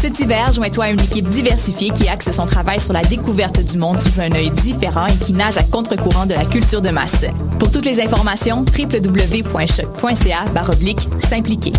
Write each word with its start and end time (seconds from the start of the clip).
Cet 0.00 0.20
hiver, 0.20 0.52
joins-toi 0.52 0.84
à 0.84 0.90
une 0.90 1.00
équipe 1.00 1.28
diversifiée 1.28 1.90
qui 1.90 2.08
axe 2.08 2.30
son 2.30 2.44
travail 2.46 2.80
sur 2.80 2.92
la 2.92 3.02
découverte 3.02 3.64
du 3.64 3.78
monde 3.78 3.98
sous 3.98 4.20
un 4.20 4.30
œil 4.32 4.50
différent 4.50 5.06
et 5.06 5.16
qui 5.16 5.32
nage 5.32 5.56
à 5.56 5.62
contre-courant 5.62 6.26
de 6.26 6.34
la 6.34 6.44
culture 6.44 6.80
de 6.80 6.90
masse. 6.90 7.24
Pour 7.58 7.70
toutes 7.70 7.86
les 7.86 8.00
informations, 8.00 8.64
www.choc.ca 8.78 10.44
baroblique 10.54 11.08
s'impliquer. 11.28 11.72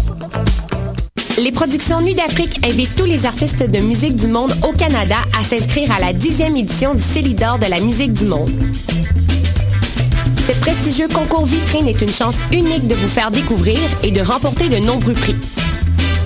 Les 1.37 1.51
productions 1.51 2.01
Nuit 2.01 2.15
d'Afrique 2.15 2.59
invitent 2.65 2.95
tous 2.95 3.05
les 3.05 3.25
artistes 3.25 3.61
de 3.61 3.79
musique 3.79 4.15
du 4.15 4.27
monde 4.27 4.53
au 4.67 4.71
Canada 4.71 5.17
à 5.39 5.43
s'inscrire 5.43 5.91
à 5.91 5.99
la 5.99 6.11
dixième 6.11 6.57
édition 6.57 6.95
du 6.95 7.01
Célidor 7.01 7.59
de 7.59 7.67
la 7.67 7.79
musique 7.79 8.13
du 8.13 8.25
monde. 8.25 8.49
Ce 10.47 10.51
prestigieux 10.59 11.07
concours 11.09 11.45
vitrine 11.45 11.87
est 11.87 12.01
une 12.01 12.11
chance 12.11 12.37
unique 12.51 12.87
de 12.87 12.95
vous 12.95 13.09
faire 13.09 13.29
découvrir 13.29 13.77
et 14.01 14.11
de 14.11 14.21
remporter 14.21 14.69
de 14.69 14.77
nombreux 14.77 15.13
prix. 15.13 15.35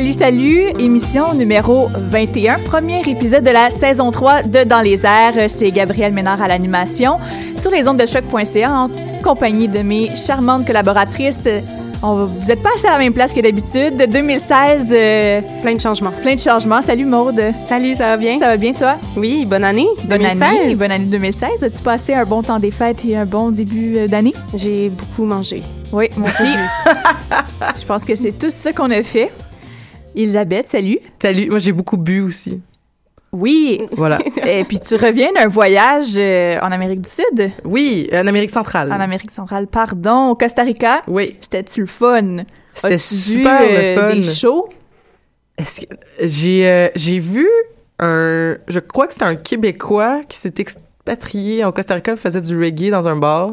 Salut, 0.00 0.12
salut, 0.14 0.62
émission 0.78 1.34
numéro 1.34 1.88
21, 1.94 2.60
premier 2.60 3.02
épisode 3.06 3.44
de 3.44 3.50
la 3.50 3.68
saison 3.70 4.10
3 4.10 4.42
de 4.44 4.64
Dans 4.64 4.80
les 4.80 5.04
airs. 5.04 5.50
C'est 5.54 5.70
Gabriel 5.70 6.12
Ménard 6.14 6.40
à 6.40 6.48
l'animation 6.48 7.18
sur 7.58 7.70
les 7.70 7.86
ondes 7.86 7.98
de 7.98 8.06
choc.ca 8.06 8.72
en 8.72 8.88
compagnie 9.22 9.68
de 9.68 9.80
mes 9.80 10.14
charmantes 10.16 10.66
collaboratrices. 10.66 11.46
On 12.02 12.14
va- 12.14 12.24
vous 12.24 12.46
n'êtes 12.48 12.62
pas 12.62 12.70
assez 12.76 12.86
à 12.86 12.92
la 12.92 12.98
même 12.98 13.12
place 13.12 13.34
que 13.34 13.40
d'habitude. 13.42 13.98
2016, 14.10 14.86
euh, 14.90 15.42
Plein 15.60 15.74
de 15.74 15.80
changements. 15.80 16.12
plein 16.22 16.34
de 16.34 16.40
changements. 16.40 16.80
Salut 16.80 17.04
Maude. 17.04 17.42
Salut, 17.66 17.94
ça 17.94 18.04
va 18.04 18.16
bien? 18.16 18.38
Ça 18.38 18.46
va 18.46 18.56
bien 18.56 18.72
toi? 18.72 18.94
Oui, 19.18 19.44
bonne 19.44 19.64
année. 19.64 19.86
Bonne 20.04 20.18
2016. 20.22 20.42
année. 20.42 20.74
Bonne 20.76 20.92
année 20.92 21.04
2016. 21.04 21.62
As-tu 21.62 21.82
passé 21.82 22.14
un 22.14 22.24
bon 22.24 22.42
temps 22.42 22.58
des 22.58 22.70
fêtes 22.70 23.04
et 23.06 23.18
un 23.18 23.26
bon 23.26 23.50
début 23.50 23.98
euh, 23.98 24.08
d'année? 24.08 24.32
J'ai 24.54 24.88
beaucoup 24.88 25.24
mangé. 25.24 25.62
Oui, 25.92 26.08
moi 26.16 26.28
aussi. 26.30 26.50
Je 27.80 27.84
pense 27.84 28.04
que 28.06 28.16
c'est 28.16 28.32
tout 28.32 28.50
ce 28.50 28.70
qu'on 28.70 28.90
a 28.92 29.02
fait. 29.02 29.30
Elisabeth, 30.14 30.68
salut. 30.68 30.98
Salut, 31.22 31.50
moi 31.50 31.58
j'ai 31.58 31.72
beaucoup 31.72 31.96
bu 31.96 32.20
aussi. 32.20 32.60
Oui. 33.32 33.80
Voilà. 33.92 34.18
Et 34.46 34.64
puis 34.64 34.80
tu 34.80 34.96
reviens 34.96 35.32
d'un 35.32 35.46
voyage 35.46 36.14
euh, 36.16 36.58
en 36.60 36.72
Amérique 36.72 37.02
du 37.02 37.08
Sud, 37.10 37.52
Oui, 37.64 38.08
en 38.12 38.26
Amérique 38.26 38.50
centrale. 38.50 38.92
en 38.92 38.98
Amérique 39.00 39.30
centrale, 39.30 39.66
pardon, 39.68 40.30
au 40.30 40.34
Costa 40.34 40.62
Rica? 40.62 41.02
Oui, 41.06 41.36
C'était-tu 41.40 41.80
le 41.80 41.86
fun? 41.86 42.38
c'était 42.74 42.94
As-tu 42.94 43.14
vu, 43.14 43.20
super 43.38 43.60
euh, 43.62 43.94
le 43.94 44.00
fun. 44.00 44.14
Des 44.16 44.22
shows? 44.34 44.68
Est-ce 45.58 45.82
que- 45.82 45.94
J'ai 46.22 46.68
euh, 46.68 46.88
j'ai 46.96 47.18
vu 47.20 47.46
un, 48.00 48.56
je 48.66 48.78
crois 48.80 49.06
que 49.06 49.12
c'était 49.12 49.26
un 49.26 49.36
Québécois 49.36 50.22
qui 50.28 50.38
s'est 50.38 50.54
expatrié 50.58 51.64
au 51.64 51.70
Costa 51.72 51.94
Rica, 51.94 52.16
faisait 52.16 52.40
du 52.40 52.58
reggae 52.58 52.90
dans 52.90 53.06
un 53.06 53.16
bar. 53.16 53.52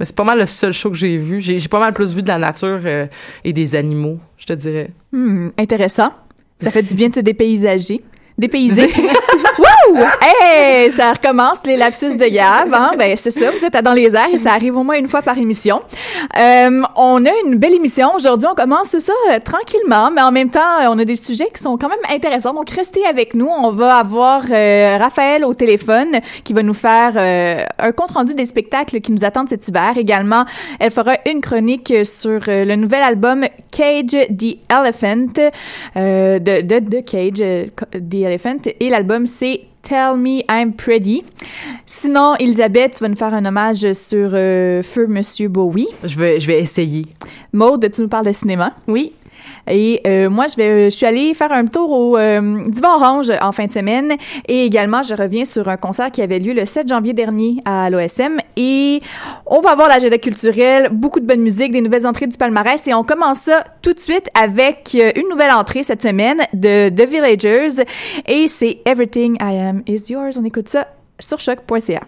Mais 0.00 0.06
c'est 0.06 0.16
pas 0.16 0.24
mal 0.24 0.38
le 0.38 0.46
seul 0.46 0.72
show 0.72 0.90
que 0.90 0.96
j'ai 0.96 1.18
vu. 1.18 1.42
J'ai 1.42 1.58
j'ai 1.58 1.68
pas 1.68 1.78
mal 1.78 1.92
plus 1.92 2.14
vu 2.14 2.22
de 2.22 2.28
la 2.28 2.38
nature 2.38 2.80
euh, 2.86 3.06
et 3.44 3.52
des 3.52 3.76
animaux, 3.76 4.18
je 4.38 4.46
te 4.46 4.54
dirais. 4.54 4.90
Hmm, 5.12 5.50
intéressant. 5.58 6.10
Ça 6.58 6.70
fait 6.70 6.82
du 6.82 6.94
bien 6.94 7.10
de 7.10 7.14
se 7.14 7.20
dépaysager. 7.20 8.00
Dépayser. 8.38 8.88
Hey! 9.96 10.92
Ça 10.92 11.12
recommence, 11.12 11.58
les 11.64 11.76
lapsus 11.76 12.16
de 12.16 12.26
Gab. 12.26 12.72
Hein? 12.72 12.92
Ben, 12.96 13.16
c'est 13.16 13.30
ça, 13.30 13.50
vous 13.50 13.64
êtes 13.64 13.76
dans 13.82 13.92
les 13.92 14.14
airs 14.14 14.28
et 14.32 14.38
ça 14.38 14.52
arrive 14.52 14.76
au 14.76 14.84
moins 14.84 14.96
une 14.96 15.08
fois 15.08 15.22
par 15.22 15.36
émission. 15.36 15.80
Euh, 16.38 16.82
on 16.96 17.24
a 17.26 17.30
une 17.44 17.56
belle 17.56 17.74
émission. 17.74 18.14
Aujourd'hui, 18.14 18.46
on 18.50 18.54
commence 18.54 18.96
ça 18.98 19.12
euh, 19.30 19.38
tranquillement, 19.40 20.10
mais 20.12 20.22
en 20.22 20.30
même 20.30 20.50
temps, 20.50 20.60
euh, 20.80 20.88
on 20.90 20.98
a 20.98 21.04
des 21.04 21.16
sujets 21.16 21.48
qui 21.52 21.60
sont 21.60 21.76
quand 21.76 21.88
même 21.88 21.98
intéressants. 22.08 22.54
Donc, 22.54 22.70
restez 22.70 23.04
avec 23.04 23.34
nous. 23.34 23.48
On 23.48 23.70
va 23.70 23.96
avoir 23.96 24.44
euh, 24.50 24.96
Raphaël 24.98 25.44
au 25.44 25.54
téléphone 25.54 26.20
qui 26.44 26.52
va 26.52 26.62
nous 26.62 26.74
faire 26.74 27.14
euh, 27.16 27.64
un 27.78 27.92
compte-rendu 27.92 28.34
des 28.34 28.44
spectacles 28.44 29.00
qui 29.00 29.10
nous 29.10 29.24
attendent 29.24 29.48
cet 29.48 29.66
hiver. 29.66 29.94
Également, 29.96 30.44
elle 30.78 30.92
fera 30.92 31.14
une 31.26 31.40
chronique 31.40 31.92
sur 32.04 32.40
le 32.46 32.76
nouvel 32.76 33.02
album 33.02 33.44
Cage 33.72 34.16
the 34.36 34.56
Elephant 34.70 35.26
de, 35.96 36.38
de, 36.38 36.78
de 36.78 37.00
Cage 37.00 37.40
the 37.92 38.14
Elephant. 38.14 38.58
Et 38.78 38.88
l'album, 38.88 39.26
c'est 39.26 39.62
Tell 39.82 40.16
Me 40.16 40.42
I'm 40.48 40.72
Pretty. 40.72 41.24
Sinon, 41.86 42.34
Elisabeth, 42.38 42.94
tu 42.96 43.04
vas 43.04 43.08
nous 43.08 43.16
faire 43.16 43.34
un 43.34 43.44
hommage 43.44 43.92
sur 43.92 44.30
euh, 44.34 44.82
Feu 44.82 45.06
Monsieur 45.06 45.48
Bowie. 45.48 45.88
Je 46.04 46.18
vais, 46.18 46.38
je 46.40 46.46
vais 46.46 46.60
essayer. 46.60 47.06
Maude, 47.52 47.90
tu 47.90 48.02
nous 48.02 48.08
parles 48.08 48.26
de 48.26 48.32
cinéma? 48.32 48.74
Oui. 48.86 49.12
Et 49.70 50.00
euh, 50.06 50.28
moi, 50.28 50.46
je 50.46 50.90
suis 50.90 51.06
allée 51.06 51.34
faire 51.34 51.52
un 51.52 51.66
tour 51.66 51.90
au 51.90 52.16
euh, 52.16 52.62
Divan 52.66 52.96
Orange 52.96 53.32
en 53.40 53.52
fin 53.52 53.66
de 53.66 53.72
semaine. 53.72 54.12
Et 54.48 54.64
également, 54.64 55.02
je 55.02 55.14
reviens 55.14 55.44
sur 55.44 55.68
un 55.68 55.76
concert 55.76 56.10
qui 56.10 56.22
avait 56.22 56.38
lieu 56.38 56.52
le 56.52 56.66
7 56.66 56.88
janvier 56.88 57.12
dernier 57.12 57.62
à 57.64 57.88
l'OSM. 57.90 58.38
Et 58.56 59.00
on 59.46 59.60
va 59.60 59.70
avoir 59.70 59.88
l'agenda 59.88 60.18
culturel, 60.18 60.88
beaucoup 60.92 61.20
de 61.20 61.26
bonne 61.26 61.40
musique, 61.40 61.72
des 61.72 61.80
nouvelles 61.80 62.06
entrées 62.06 62.26
du 62.26 62.36
palmarès. 62.36 62.86
Et 62.86 62.94
on 62.94 63.04
commence 63.04 63.38
ça 63.38 63.64
tout 63.82 63.92
de 63.92 64.00
suite 64.00 64.28
avec 64.34 64.94
euh, 64.94 65.12
une 65.16 65.28
nouvelle 65.28 65.52
entrée 65.52 65.82
cette 65.82 66.02
semaine 66.02 66.40
de 66.52 66.88
The 66.88 67.08
Villagers. 67.08 67.84
Et 68.26 68.48
c'est 68.48 68.78
Everything 68.84 69.36
I 69.40 69.58
Am 69.58 69.82
Is 69.86 70.10
Yours. 70.10 70.38
On 70.38 70.44
écoute 70.44 70.68
ça 70.68 70.88
sur 71.18 71.38
choc.ca. 71.38 72.00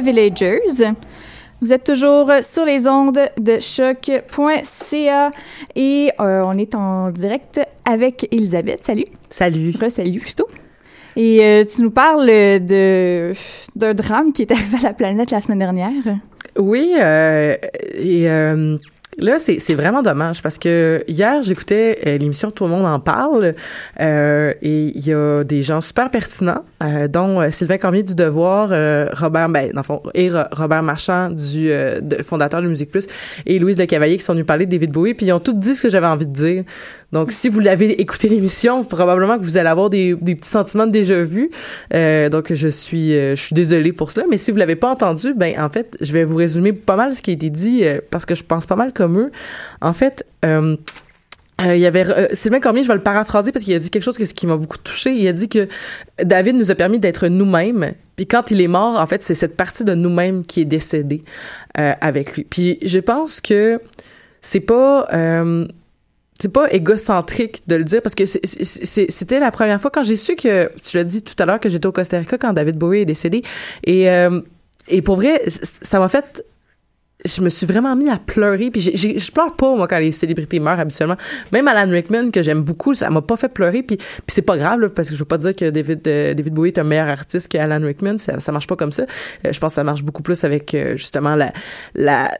Villagers. 0.00 0.60
Vous 1.60 1.72
êtes 1.74 1.84
toujours 1.84 2.30
sur 2.42 2.64
les 2.64 2.88
ondes 2.88 3.20
de 3.38 3.58
choc.ca 3.58 5.30
et 5.76 6.10
euh, 6.18 6.42
on 6.42 6.52
est 6.54 6.74
en 6.74 7.10
direct 7.10 7.60
avec 7.84 8.26
Elisabeth. 8.32 8.82
Salut. 8.82 9.04
Salut. 9.28 9.74
Salut 9.90 10.20
plutôt. 10.20 10.46
Et 11.16 11.44
euh, 11.44 11.64
tu 11.64 11.82
nous 11.82 11.90
parles 11.90 12.26
de 12.26 13.32
d'un 13.76 13.94
drame 13.94 14.32
qui 14.32 14.42
est 14.42 14.52
arrivé 14.52 14.78
à 14.78 14.82
la 14.82 14.92
planète 14.94 15.30
la 15.30 15.40
semaine 15.40 15.58
dernière. 15.58 15.92
Oui, 16.58 16.94
euh, 16.98 17.56
et 17.94 18.26
là, 19.18 19.36
c'est 19.38 19.74
vraiment 19.74 20.02
dommage 20.02 20.42
parce 20.42 20.58
que 20.58 21.04
hier, 21.08 21.42
j'écoutais 21.42 21.98
euh, 22.06 22.16
l'émission 22.18 22.50
Tout 22.50 22.64
le 22.64 22.70
monde 22.70 22.86
en 22.86 23.00
parle 23.00 23.54
euh, 24.00 24.52
et 24.62 24.92
il 24.94 25.06
y 25.06 25.12
a 25.12 25.44
des 25.44 25.62
gens 25.62 25.80
super 25.80 26.10
pertinents, 26.10 26.64
euh, 26.82 27.08
dont 27.08 27.40
euh, 27.40 27.50
Sylvain 27.50 27.78
Cormier 27.78 28.02
du 28.02 28.14
Devoir, 28.14 28.70
euh, 28.72 29.08
Robert, 29.12 29.48
ben, 29.48 29.70
dans 29.72 29.82
fond, 29.82 30.02
et 30.14 30.28
Ro- 30.30 30.38
Robert 30.52 30.82
Marchand, 30.82 31.30
du 31.30 31.66
de- 31.68 32.22
fondateur 32.22 32.62
de 32.62 32.68
Musique 32.68 32.90
Plus, 32.90 33.06
et 33.46 33.58
Louise 33.58 33.78
Le 33.78 33.86
Cavalier 33.86 34.16
qui 34.16 34.22
sont 34.24 34.32
venus 34.32 34.46
parler 34.46 34.66
de 34.66 34.70
David 34.70 34.92
Bowie, 34.92 35.14
puis 35.14 35.26
ils 35.26 35.32
ont 35.32 35.40
tous 35.40 35.54
dit 35.54 35.74
ce 35.74 35.82
que 35.82 35.90
j'avais 35.90 36.06
envie 36.06 36.26
de 36.26 36.32
dire. 36.32 36.64
Donc, 37.12 37.32
si 37.32 37.48
vous 37.48 37.58
l'avez 37.58 38.00
écouté 38.00 38.28
l'émission, 38.28 38.84
probablement 38.84 39.36
que 39.38 39.42
vous 39.42 39.56
allez 39.56 39.68
avoir 39.68 39.90
des, 39.90 40.14
des 40.14 40.36
petits 40.36 40.48
sentiments 40.50 40.86
de 40.86 40.92
déjà 40.92 41.20
vu. 41.24 41.50
Donc, 41.92 42.52
je 42.52 42.68
suis, 42.68 43.12
je 43.12 43.34
suis 43.34 43.52
désolée 43.54 43.92
pour 43.92 44.12
cela. 44.12 44.26
Mais 44.30 44.38
si 44.38 44.52
vous 44.52 44.58
l'avez 44.58 44.76
pas 44.76 44.88
entendu, 44.88 45.34
ben 45.34 45.54
en 45.58 45.68
fait, 45.68 45.96
je 46.00 46.12
vais 46.12 46.22
vous 46.22 46.36
résumer 46.36 46.72
pas 46.72 46.94
mal 46.94 47.12
ce 47.12 47.20
qui 47.20 47.30
a 47.30 47.34
été 47.34 47.50
dit 47.50 47.82
parce 48.10 48.24
que 48.24 48.36
je 48.36 48.44
pense 48.44 48.64
pas 48.64 48.76
mal 48.76 48.92
comme 49.00 49.18
eux. 49.18 49.32
En 49.80 49.94
fait. 49.94 50.26
Euh, 50.44 50.76
euh, 51.62 51.76
il 51.76 51.80
y 51.80 51.86
avait 51.86 52.08
euh, 52.08 52.28
Sylvain 52.32 52.60
Cormier, 52.60 52.82
je 52.82 52.88
vais 52.88 52.94
le 52.94 53.02
paraphraser 53.02 53.52
parce 53.52 53.64
qu'il 53.64 53.74
a 53.74 53.78
dit 53.78 53.90
quelque 53.90 54.02
chose 54.02 54.16
qui 54.16 54.46
m'a 54.46 54.56
beaucoup 54.56 54.78
touché. 54.78 55.12
Il 55.12 55.26
a 55.28 55.32
dit 55.32 55.48
que 55.48 55.68
David 56.22 56.56
nous 56.56 56.70
a 56.70 56.74
permis 56.74 56.98
d'être 56.98 57.28
nous-mêmes. 57.28 57.92
Puis 58.16 58.26
quand 58.26 58.50
il 58.50 58.60
est 58.60 58.68
mort, 58.68 58.98
en 58.98 59.06
fait, 59.06 59.22
c'est 59.22 59.34
cette 59.34 59.56
partie 59.56 59.84
de 59.84 59.94
nous-mêmes 59.94 60.44
qui 60.46 60.62
est 60.62 60.66
décédée 60.66 61.22
euh, 61.78 61.92
avec 62.00 62.36
lui. 62.36 62.44
Puis 62.44 62.78
je 62.82 62.98
pense 62.98 63.40
que 63.40 63.80
c'est 64.40 64.60
pas 64.60 65.06
c'est 66.40 66.48
pas 66.48 66.72
égocentrique 66.72 67.62
de 67.66 67.76
le 67.76 67.84
dire 67.84 68.00
parce 68.00 68.14
que 68.14 68.24
c'était 68.24 69.40
la 69.40 69.50
première 69.50 69.78
fois 69.78 69.90
quand 69.90 70.02
j'ai 70.02 70.16
su 70.16 70.36
que 70.36 70.70
tu 70.82 70.96
l'as 70.96 71.04
dit 71.04 71.22
tout 71.22 71.34
à 71.38 71.44
l'heure 71.44 71.60
que 71.60 71.68
j'étais 71.68 71.86
au 71.86 71.92
Costa 71.92 72.18
Rica 72.18 72.38
quand 72.38 72.54
David 72.54 72.78
Bowie 72.78 73.00
est 73.00 73.04
décédé 73.04 73.42
et 73.84 74.06
et 74.88 75.02
pour 75.02 75.16
vrai 75.16 75.42
ça 75.46 75.98
m'a 75.98 76.08
fait 76.08 76.42
je 77.24 77.40
me 77.42 77.48
suis 77.48 77.66
vraiment 77.66 77.94
mis 77.96 78.08
à 78.08 78.16
pleurer 78.18 78.70
puis 78.70 78.80
j'ai- 78.80 79.18
je 79.18 79.32
pleure 79.32 79.54
pas 79.56 79.74
moi 79.74 79.86
quand 79.88 79.98
les 79.98 80.12
célébrités 80.12 80.60
meurent 80.60 80.80
habituellement. 80.80 81.16
Même 81.52 81.68
Alan 81.68 81.90
Rickman 81.90 82.30
que 82.30 82.42
j'aime 82.42 82.62
beaucoup 82.62 82.94
ça 82.94 83.10
m'a 83.10 83.20
pas 83.22 83.36
fait 83.36 83.48
pleurer 83.48 83.82
puis, 83.82 83.96
puis 83.96 84.06
c'est 84.28 84.42
pas 84.42 84.56
grave 84.56 84.80
là, 84.80 84.88
parce 84.88 85.08
que 85.08 85.14
je 85.14 85.18
veux 85.20 85.24
pas 85.26 85.38
dire 85.38 85.54
que 85.54 85.70
David 85.70 86.06
euh, 86.06 86.34
David 86.34 86.54
Bowie 86.54 86.68
est 86.68 86.78
un 86.78 86.84
meilleur 86.84 87.08
artiste 87.08 87.50
que 87.50 87.58
Alan 87.58 87.84
Rickman 87.84 88.18
ça 88.18 88.40
ça 88.40 88.52
marche 88.52 88.66
pas 88.66 88.76
comme 88.76 88.92
ça. 88.92 89.04
Euh, 89.44 89.52
je 89.52 89.60
pense 89.60 89.72
que 89.72 89.76
ça 89.76 89.84
marche 89.84 90.02
beaucoup 90.02 90.22
plus 90.22 90.42
avec 90.44 90.74
euh, 90.74 90.96
justement 90.96 91.34
la 91.36 91.52
la 91.94 92.30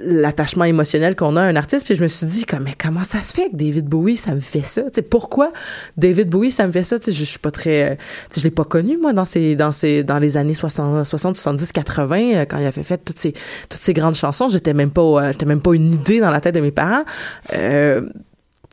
l'attachement 0.00 0.64
émotionnel 0.64 1.16
qu'on 1.16 1.34
a 1.36 1.42
à 1.42 1.44
un 1.44 1.56
artiste 1.56 1.84
puis 1.86 1.96
je 1.96 2.02
me 2.02 2.06
suis 2.06 2.26
dit 2.26 2.44
comme 2.44 2.62
mais 2.62 2.74
comment 2.80 3.02
ça 3.02 3.20
se 3.20 3.34
fait 3.34 3.50
que 3.50 3.56
David 3.56 3.86
Bowie 3.86 4.16
ça 4.16 4.34
me 4.34 4.40
fait 4.40 4.62
ça? 4.62 4.82
Tu 4.82 4.90
sais 4.94 5.02
pourquoi 5.02 5.52
David 5.96 6.28
Bowie 6.28 6.52
ça 6.52 6.66
me 6.66 6.72
fait 6.72 6.84
ça? 6.84 6.98
Tu 6.98 7.06
sais 7.06 7.12
je, 7.12 7.18
je 7.18 7.24
suis 7.24 7.38
pas 7.40 7.50
très 7.50 7.92
euh, 7.92 7.94
tu 8.30 8.34
sais 8.34 8.40
je 8.40 8.44
l'ai 8.44 8.52
pas 8.52 8.64
connu 8.64 8.96
moi 8.98 9.12
dans 9.12 9.24
ces 9.24 9.56
dans 9.56 9.72
ces 9.72 10.04
dans 10.04 10.18
les 10.18 10.36
années 10.36 10.54
60 10.54 11.04
60 11.04 11.34
70 11.34 11.72
80 11.72 12.16
euh, 12.16 12.44
quand 12.44 12.58
il 12.58 12.66
avait 12.66 12.84
fait 12.84 12.98
toutes 12.98 13.18
ces 13.18 13.32
toutes 13.68 13.80
ces 13.80 13.92
grandes 13.92 14.14
chansons. 14.14 14.48
J'étais 14.48 14.74
même 14.74 14.92
pas 14.92 15.02
euh, 15.02 15.32
j'étais 15.32 15.46
même 15.46 15.60
pas 15.60 15.74
une 15.74 15.90
idée 15.90 16.20
dans 16.20 16.30
la 16.30 16.40
tête 16.40 16.54
de 16.54 16.60
mes 16.60 16.70
parents. 16.70 17.04
Euh, 17.52 18.08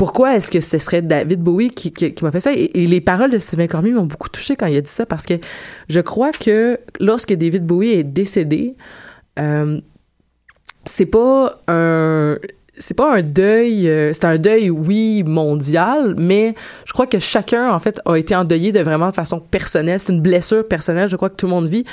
pourquoi 0.01 0.35
est-ce 0.35 0.49
que 0.49 0.61
ce 0.61 0.79
serait 0.79 1.03
David 1.03 1.41
Bowie 1.41 1.69
qui, 1.69 1.91
qui, 1.91 2.11
qui 2.11 2.23
m'a 2.23 2.31
fait 2.31 2.39
ça? 2.39 2.51
Et, 2.53 2.71
les 2.73 3.01
paroles 3.01 3.29
de 3.29 3.37
Sylvain 3.37 3.67
Cormier 3.67 3.91
m'ont 3.91 4.05
beaucoup 4.05 4.29
touché 4.29 4.55
quand 4.55 4.65
il 4.65 4.75
a 4.75 4.81
dit 4.81 4.89
ça 4.89 5.05
parce 5.05 5.27
que 5.27 5.35
je 5.89 5.99
crois 5.99 6.31
que 6.31 6.79
lorsque 6.99 7.33
David 7.33 7.67
Bowie 7.67 7.91
est 7.91 8.03
décédé, 8.03 8.75
euh, 9.37 9.79
c'est 10.85 11.05
pas 11.05 11.59
un 11.67 12.37
c'est 12.77 12.93
pas 12.93 13.15
un 13.15 13.21
deuil 13.21 13.87
euh, 13.87 14.11
c'est 14.13 14.25
un 14.25 14.37
deuil 14.37 14.69
oui 14.69 15.23
mondial 15.23 16.15
mais 16.17 16.55
je 16.85 16.93
crois 16.93 17.05
que 17.05 17.19
chacun 17.19 17.71
en 17.71 17.79
fait 17.79 18.01
a 18.05 18.15
été 18.15 18.35
endeuillé 18.35 18.71
de 18.71 18.79
vraiment 18.79 19.11
façon 19.11 19.39
personnelle. 19.39 19.99
C'est 19.99 20.11
une 20.11 20.21
blessure 20.21 20.67
personnelle 20.67 21.07
je 21.07 21.15
crois 21.15 21.29
que 21.29 21.35
tout 21.35 21.45
le 21.45 21.51
monde 21.51 21.67
vit 21.67 21.85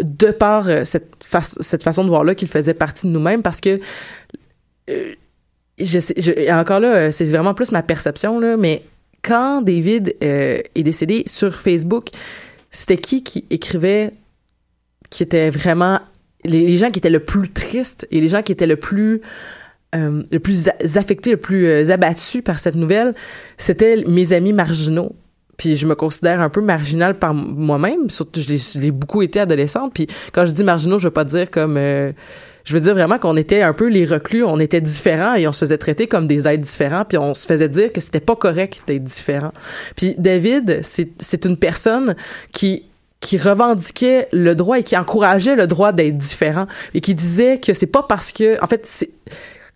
de 0.00 0.30
par 0.30 0.68
euh, 0.68 0.84
cette 0.84 1.16
fa 1.24 1.42
cette 1.42 1.82
façon 1.82 2.04
de 2.04 2.08
voir 2.08 2.24
là 2.24 2.34
qu'il 2.34 2.48
faisait 2.48 2.74
partie 2.74 3.06
de 3.06 3.12
nous-mêmes 3.12 3.42
parce 3.42 3.60
que 3.60 3.80
euh, 4.90 5.14
je 5.78 6.52
encore 6.52 6.80
là 6.80 7.10
c'est 7.12 7.24
vraiment 7.26 7.54
plus 7.54 7.72
ma 7.72 7.82
perception 7.82 8.38
là 8.40 8.56
mais 8.56 8.82
quand 9.22 9.60
David 9.60 10.16
est 10.20 10.82
décédé 10.82 11.24
sur 11.26 11.54
Facebook 11.54 12.08
c'était 12.70 12.96
qui 12.96 13.22
qui 13.22 13.44
écrivait 13.50 14.12
qui 15.10 15.22
était 15.22 15.50
vraiment 15.50 16.00
les, 16.46 16.76
gens 16.76 16.90
qui 16.90 16.98
étaient 16.98 17.10
le 17.10 17.20
plus 17.20 17.50
tristes 17.50 18.06
et 18.10 18.20
les 18.20 18.28
gens 18.28 18.42
qui 18.42 18.52
étaient 18.52 18.66
le 18.66 18.76
plus 18.76 19.20
euh, 19.94 20.22
le 20.30 20.40
plus 20.40 20.68
affectés, 20.96 21.30
le 21.30 21.36
plus 21.36 21.66
euh, 21.66 21.90
abattus 21.90 22.42
par 22.42 22.58
cette 22.58 22.74
nouvelle, 22.74 23.14
c'était 23.56 24.02
mes 24.06 24.32
amis 24.32 24.52
marginaux. 24.52 25.14
Puis 25.56 25.76
je 25.76 25.86
me 25.86 25.94
considère 25.94 26.42
un 26.42 26.50
peu 26.50 26.60
marginale 26.60 27.18
par 27.18 27.32
moi-même, 27.32 28.10
surtout 28.10 28.40
je 28.40 28.78
l'ai- 28.80 28.90
beaucoup 28.90 29.22
été 29.22 29.40
adolescente. 29.40 29.92
Puis 29.94 30.06
quand 30.32 30.44
je 30.44 30.52
dis 30.52 30.64
marginaux, 30.64 30.98
je 30.98 31.04
veux 31.06 31.12
pas 31.12 31.24
dire 31.24 31.50
comme 31.50 31.76
euh, 31.76 32.12
je 32.64 32.74
veux 32.74 32.80
dire 32.80 32.94
vraiment 32.94 33.18
qu'on 33.18 33.36
était 33.36 33.62
un 33.62 33.72
peu 33.72 33.86
les 33.86 34.04
reclus, 34.04 34.44
on 34.44 34.58
était 34.58 34.80
différents 34.80 35.34
et 35.34 35.46
on 35.46 35.52
se 35.52 35.60
faisait 35.60 35.78
traiter 35.78 36.08
comme 36.08 36.26
des 36.26 36.48
êtres 36.48 36.62
différents, 36.62 37.04
puis 37.04 37.16
on 37.16 37.32
se 37.32 37.46
faisait 37.46 37.68
dire 37.68 37.92
que 37.92 38.00
c'était 38.00 38.20
pas 38.20 38.36
correct 38.36 38.82
d'être 38.86 39.04
différent. 39.04 39.52
Puis 39.94 40.16
David, 40.18 40.80
c'est 40.82 41.44
une 41.44 41.56
personne 41.56 42.16
qui 42.52 42.82
qui 43.20 43.38
revendiquait 43.38 44.28
le 44.32 44.54
droit 44.54 44.78
et 44.78 44.82
qui 44.82 44.96
encourageait 44.96 45.56
le 45.56 45.66
droit 45.66 45.92
d'être 45.92 46.16
différent 46.18 46.66
et 46.94 47.00
qui 47.00 47.14
disait 47.14 47.58
que 47.58 47.72
c'est 47.74 47.86
pas 47.86 48.02
parce 48.02 48.30
que 48.32 48.62
en 48.62 48.66
fait 48.66 49.06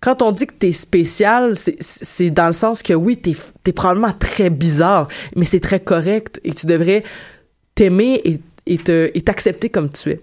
quand 0.00 0.22
on 0.22 0.32
dit 0.32 0.46
que 0.46 0.54
t'es 0.54 0.72
spécial, 0.72 1.52
c'est- 1.56 2.30
dans 2.30 2.46
le 2.46 2.52
sens 2.54 2.82
que 2.82 2.94
oui, 2.94 3.18
t'es 3.18 3.34
es 3.66 3.72
probablement 3.72 4.12
très 4.18 4.48
bizarre, 4.50 5.08
mais 5.36 5.44
c'est 5.44 5.60
très 5.60 5.80
correct 5.80 6.40
et 6.42 6.52
tu 6.54 6.64
devrais 6.66 7.02
t'aimer 7.74 8.20
et, 8.24 8.40
et 8.66 8.78
te- 8.78 9.10
et 9.12 9.20
t'accepter 9.20 9.68
comme 9.68 9.90
tu 9.90 10.10
es. 10.10 10.20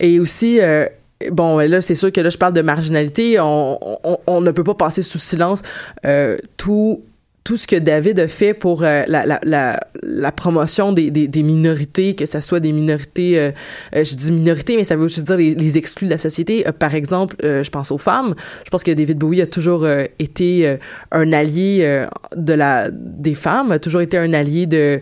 Et 0.00 0.20
aussi, 0.20 0.60
euh, 0.60 0.86
bon, 1.30 1.58
là, 1.58 1.80
c'est 1.80 1.94
sûr 1.94 2.12
que 2.12 2.20
là, 2.20 2.28
je 2.28 2.36
parle 2.36 2.52
de 2.52 2.60
marginalité. 2.62 3.38
On, 3.40 3.78
on, 4.04 4.18
on 4.26 4.40
ne 4.40 4.50
peut 4.50 4.64
pas 4.64 4.74
passer 4.74 5.02
sous 5.02 5.18
silence 5.18 5.62
euh, 6.04 6.36
tout 6.56 7.02
tout 7.46 7.56
ce 7.56 7.68
que 7.68 7.76
David 7.76 8.18
a 8.18 8.26
fait 8.26 8.54
pour 8.54 8.82
euh, 8.82 9.04
la, 9.06 9.24
la, 9.24 9.38
la, 9.44 9.78
la 10.02 10.32
promotion 10.32 10.92
des, 10.92 11.12
des, 11.12 11.28
des 11.28 11.44
minorités, 11.44 12.16
que 12.16 12.26
ce 12.26 12.40
soit 12.40 12.58
des 12.58 12.72
minorités, 12.72 13.38
euh, 13.38 13.52
euh, 13.94 14.02
je 14.02 14.16
dis 14.16 14.32
minorités, 14.32 14.76
mais 14.76 14.82
ça 14.82 14.96
veut 14.96 15.04
aussi 15.04 15.22
dire 15.22 15.36
les, 15.36 15.54
les 15.54 15.78
exclus 15.78 16.06
de 16.06 16.10
la 16.10 16.18
société. 16.18 16.66
Euh, 16.66 16.72
par 16.72 16.96
exemple, 16.96 17.36
je 17.40 17.70
pense 17.70 17.92
aux 17.92 17.98
femmes. 17.98 18.34
Je 18.64 18.70
pense 18.70 18.82
que 18.82 18.90
David 18.90 19.18
Bowie 19.18 19.42
a 19.42 19.46
toujours 19.46 19.86
été 20.18 20.76
un 21.12 21.32
allié 21.32 22.06
de 22.34 22.52
la 22.52 22.90
des 22.90 23.36
femmes, 23.36 23.70
a 23.70 23.78
toujours 23.78 24.00
été 24.00 24.18
un 24.18 24.32
allié 24.32 24.66
de 24.66 25.00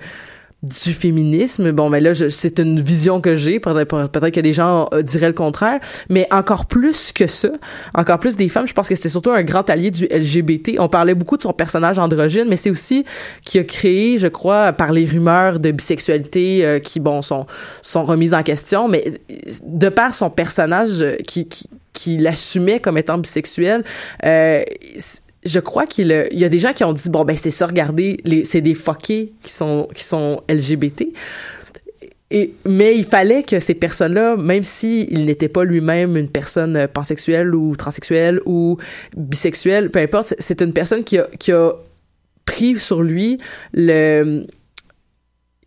du 0.64 0.92
féminisme. 0.92 1.73
Bon, 1.73 1.90
mais 1.90 2.00
là, 2.00 2.12
c'est 2.14 2.59
une 2.59 2.80
vision 2.80 3.21
que 3.21 3.37
j'ai. 3.37 3.61
Peut-être 3.61 4.30
que 4.30 4.40
des 4.40 4.52
gens 4.52 4.88
euh, 4.92 5.02
diraient 5.02 5.28
le 5.28 5.35
contraire. 5.35 5.80
Mais 6.09 6.26
encore 6.30 6.66
plus 6.66 7.12
que 7.12 7.26
ça, 7.26 7.50
encore 7.94 8.18
plus 8.18 8.37
des 8.37 8.49
femmes, 8.49 8.66
je 8.66 8.73
pense 8.73 8.88
que 8.88 8.94
c'était 8.94 9.09
surtout 9.09 9.30
un 9.30 9.42
grand 9.42 9.68
allié 9.71 9.90
du 9.90 10.06
LGBT. 10.06 10.76
On 10.78 10.88
parlait 10.88 11.14
beaucoup 11.14 11.37
de 11.37 11.42
son 11.42 11.52
personnage 11.52 11.99
androgyne, 11.99 12.47
mais 12.49 12.56
c'est 12.56 12.71
aussi 12.71 13.04
qui 13.44 13.59
a 13.59 13.64
créé, 13.64 14.18
je 14.18 14.28
crois, 14.28 14.73
par 14.73 14.92
les 14.92 15.06
rumeurs 15.06 15.61
de 15.61 15.71
bisexualité 15.71 16.64
euh, 16.64 16.78
qui, 16.78 17.00
bon, 17.00 17.23
sont, 17.23 17.47
sont 17.83 18.04
remises 18.04 18.35
en 18.35 18.42
question, 18.42 18.88
mais 18.88 19.04
de 19.64 19.88
par 19.88 20.14
son 20.14 20.30
personnage 20.30 21.00
euh, 21.00 21.16
qui, 21.26 21.49
qui, 21.49 21.68
qui 21.92 22.18
l'assumait 22.18 22.80
comme 22.80 22.99
étant 22.99 23.18
bisexuel, 23.18 23.85
euh, 24.25 24.62
je 25.45 25.61
crois 25.61 25.87
qu'il 25.87 26.09
y 26.33 26.45
a 26.45 26.49
des 26.49 26.59
gens 26.59 26.73
qui 26.73 26.85
ont 26.85 26.93
dit 26.93 27.11
bon 27.11 27.25
ben 27.25 27.37
c'est 27.37 27.51
ça 27.51 27.67
regardez 27.67 28.19
c'est 28.45 28.61
des 28.61 28.75
fuckés 28.75 29.33
qui 29.43 29.53
sont 29.53 29.89
qui 29.95 30.03
sont 30.05 30.43
LGBT 30.49 31.07
et 32.31 32.55
mais 32.65 32.97
il 32.97 33.05
fallait 33.05 33.43
que 33.43 33.61
ces 33.61 33.75
personnes-là 33.75 34.37
même 34.37 34.63
si 34.63 35.07
il 35.11 35.27
n'était 35.27 35.49
pas 35.49 35.65
lui-même 35.65 36.17
une 36.17 36.29
personne 36.31 36.77
euh, 36.77 36.87
pansexuelle 36.89 37.55
ou 37.55 37.77
transsexuelle 37.77 38.41
ou 38.47 38.79
bisexuelle 39.17 39.91
peu 39.91 39.99
importe 40.01 40.35
c'est- 40.39 40.63
une 40.63 40.73
personne 40.73 41.05
qui 41.05 41.19
a 41.19 41.29
qui 41.39 41.53
a 41.53 41.73
pris 42.47 42.79
sur 42.79 43.03
lui 43.03 43.39
le 43.73 44.47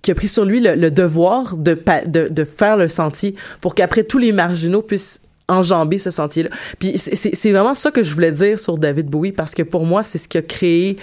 qui 0.01 0.11
a 0.11 0.15
pris 0.15 0.27
sur 0.27 0.45
lui 0.45 0.59
le, 0.61 0.89
devoir 0.89 1.57
de, 1.57 1.77
de, 2.05 2.27
de 2.29 2.43
faire 2.45 2.77
le 2.77 2.87
sentier 2.87 3.35
pour 3.61 3.75
qu'après 3.75 4.03
tous 4.03 4.17
les 4.19 4.31
marginaux 4.31 4.81
puissent 4.81 5.19
enjamber 5.49 5.97
ce 5.97 6.11
sentier-là. 6.11 6.49
Puis 6.79 6.97
c'est- 6.97 7.51
vraiment 7.51 7.73
ça 7.73 7.89
que 7.91 8.03
je 8.03 8.13
voulais 8.13 8.31
dire 8.31 8.59
sur 8.59 8.77
David 8.77 9.07
Bowie 9.07 9.31
parce 9.31 9.55
que 9.55 9.63
pour 9.63 9.85
moi 9.85 10.03
c'est 10.03 10.17
ce 10.17 10.27
qui 10.27 10.37
a 10.37 10.41
créé 10.41 10.97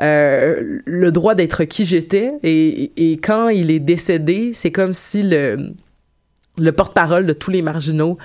euh, 0.00 0.78
le 0.84 1.10
droit 1.10 1.34
d'être 1.34 1.64
qui 1.64 1.84
j'étais 1.84 2.32
et, 2.44 2.92
et 2.96 3.16
quand 3.16 3.48
il 3.48 3.70
est 3.70 3.80
décédé 3.80 4.52
c'est 4.54 4.70
comme 4.70 4.92
si 4.92 5.22
le 5.24 5.56
le 6.58 6.72
porte-parole 6.72 7.26
de 7.26 7.32
tous 7.32 7.50
les 7.50 7.62
marginaux 7.62 8.18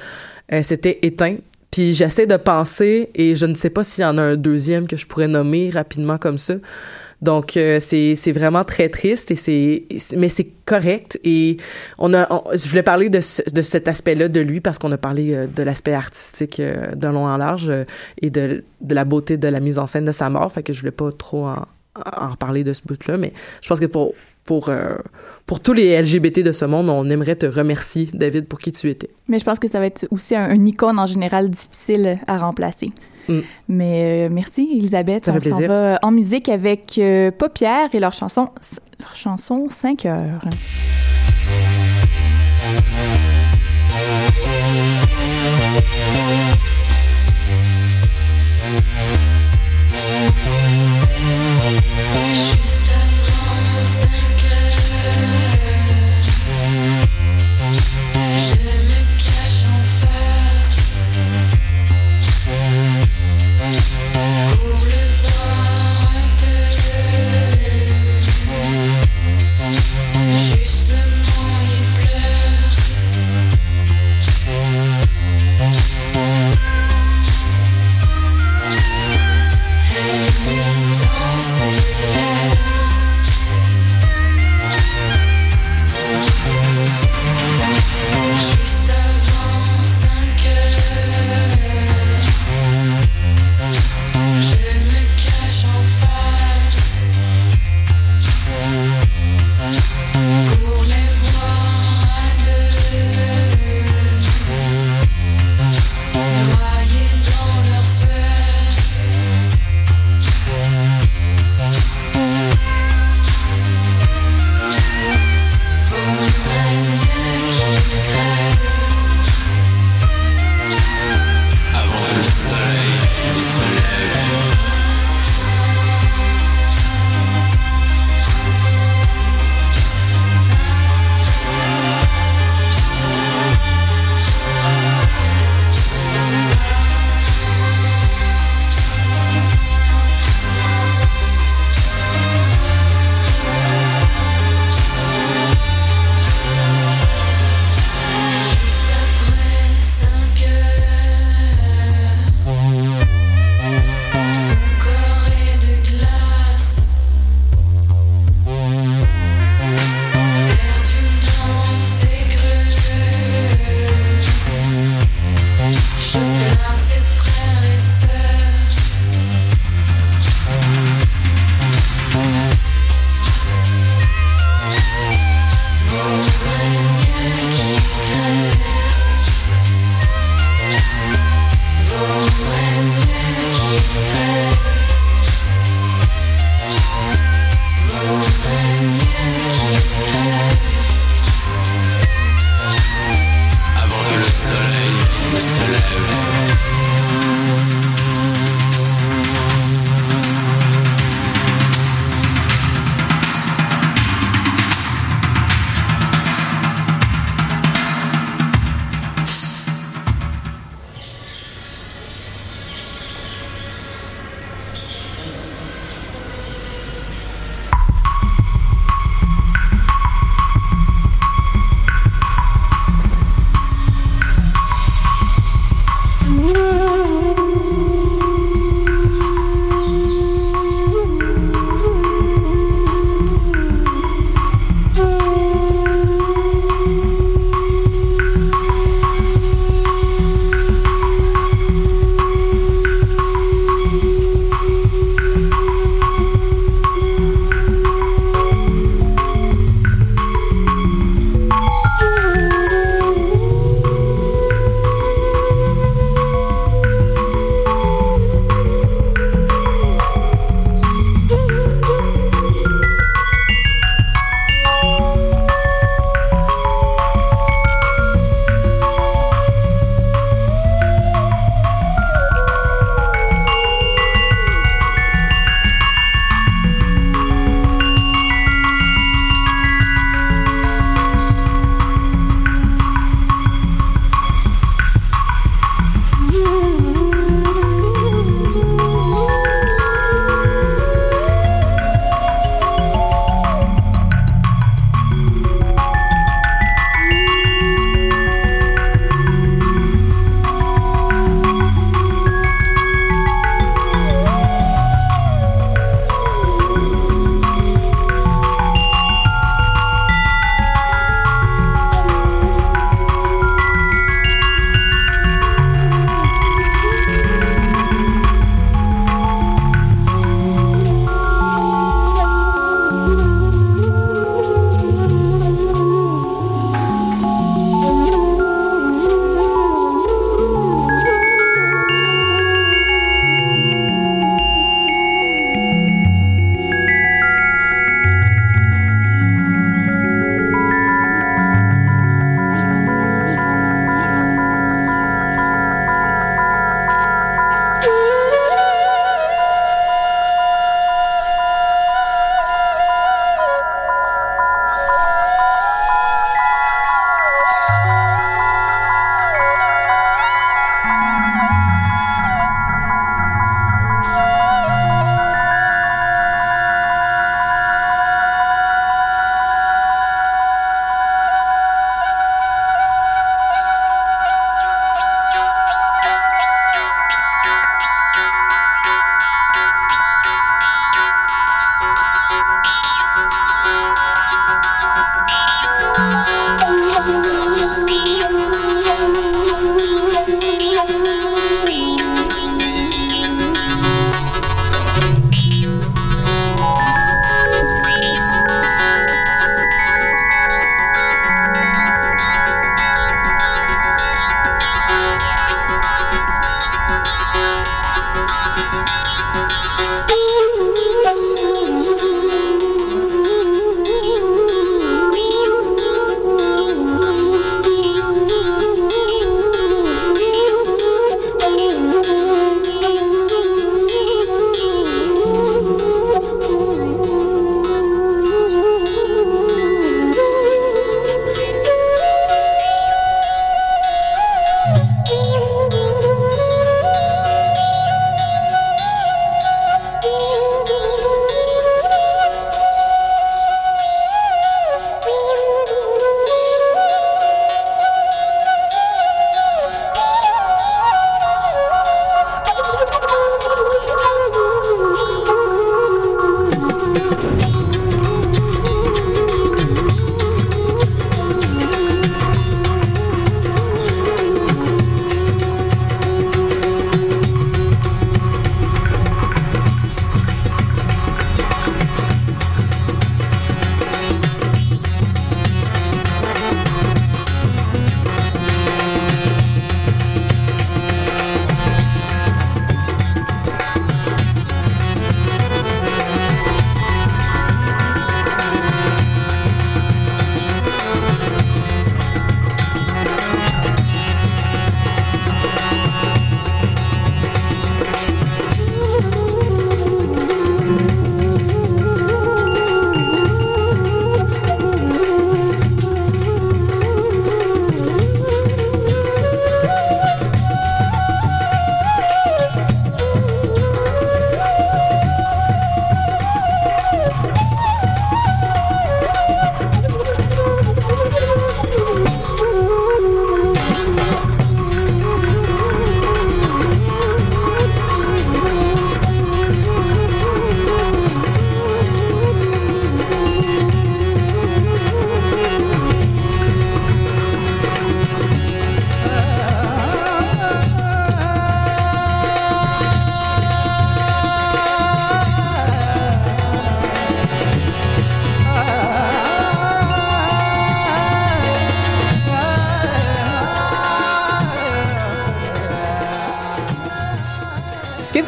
euh, 0.51 0.63
s'était 0.63 0.99
éteint. 1.03 1.37
Puis 1.71 1.93
j'essaie 1.95 2.27
de 2.27 2.37
penser 2.37 3.09
et 3.15 3.35
je 3.35 3.45
ne 3.47 3.55
sais 3.55 3.69
pas 3.71 3.83
s'il 3.83 4.03
y 4.03 4.05
en 4.05 4.17
a 4.19 4.21
un 4.21 4.35
deuxième 4.35 4.87
que 4.87 4.95
je 4.95 5.07
pourrais 5.07 5.27
nommer 5.27 5.71
rapidement 5.71 6.17
comme 6.19 6.37
ça. 6.37 6.55
Donc 7.23 7.55
euh, 7.55 7.79
c'est 7.79 8.31
vraiment 8.33 8.65
très 8.65 8.89
triste 8.89 9.31
et 9.31 9.35
c'est 9.35 9.85
mais 10.17 10.27
c'est 10.27 10.49
correct 10.65 11.17
et 11.23 11.55
on 11.97 12.13
a 12.13 12.27
je 12.53 12.67
voulais 12.67 12.83
parler 12.83 13.09
de 13.09 13.19
de 13.19 13.61
cet 13.61 13.87
aspect-là 13.87 14.27
de 14.27 14.41
lui 14.41 14.59
parce 14.59 14.77
qu'on 14.77 14.91
a 14.91 14.97
parlé 14.97 15.33
euh, 15.33 15.47
de 15.47 15.63
l'aspect 15.63 15.93
artistique 15.93 16.59
euh, 16.59 16.93
d'un 16.95 17.13
long 17.13 17.25
en 17.25 17.37
large 17.37 17.69
euh, 17.69 17.85
et 18.21 18.29
de 18.29 18.65
de 18.81 18.95
la 18.95 19.05
beauté 19.05 19.37
de 19.37 19.47
la 19.47 19.61
mise 19.61 19.79
en 19.79 19.87
scène 19.87 20.03
de 20.03 20.11
sa 20.11 20.29
mort 20.29 20.51
fait 20.51 20.63
que 20.63 20.73
je 20.73 20.81
voulais 20.81 20.91
pas 20.91 21.13
trop 21.13 21.45
en, 21.47 21.65
en 21.95 22.35
parler 22.35 22.65
de 22.65 22.73
ce 22.73 22.81
bout-là 22.85 23.15
mais 23.17 23.31
je 23.61 23.69
pense 23.69 23.79
que 23.79 23.85
pour 23.85 24.13
pour 24.43 24.69
pour 25.45 25.61
tous 25.61 25.71
les 25.71 26.01
LGBT 26.01 26.39
de 26.39 26.51
ce 26.51 26.65
monde, 26.65 26.89
on 26.89 27.09
aimerait 27.09 27.37
te 27.37 27.45
remercier 27.45 28.09
David 28.13 28.45
pour 28.45 28.59
qui 28.59 28.73
tu 28.73 28.89
étais. 28.89 29.09
Mais 29.29 29.39
je 29.39 29.45
pense 29.45 29.57
que 29.57 29.69
ça 29.69 29.79
va 29.79 29.85
être 29.85 30.05
aussi 30.11 30.35
un 30.35 30.65
icône 30.65 30.99
en 30.99 31.05
général 31.05 31.49
difficile 31.49 32.19
à 32.27 32.37
remplacer. 32.39 32.91
Mm. 33.27 33.39
Mais 33.69 34.27
euh, 34.27 34.29
merci 34.31 34.69
Elisabeth. 34.77 35.25
Ça 35.25 35.33
On 35.33 35.39
s'en 35.39 35.59
va 35.59 35.99
en 36.01 36.11
musique 36.11 36.49
avec 36.49 36.95
euh, 36.97 37.31
Paupières 37.31 37.93
et 37.93 37.99
leur 37.99 38.13
chanson 38.13 38.49
leur 38.99 39.15
chanson 39.15 39.67
5 39.69 40.05
heures. 40.05 40.41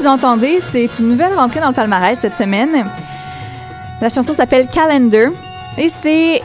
Vous 0.05 0.11
entendez, 0.11 0.59
c'est 0.61 0.87
une 0.99 1.07
nouvelle 1.07 1.33
rentrée 1.33 1.59
dans 1.59 1.69
le 1.69 1.73
palmarès 1.73 2.19
cette 2.19 2.35
semaine. 2.35 2.85
La 3.99 4.09
chanson 4.09 4.35
s'appelle 4.35 4.67
Calendar 4.67 5.31
et 5.79 5.89
c'est 5.89 6.43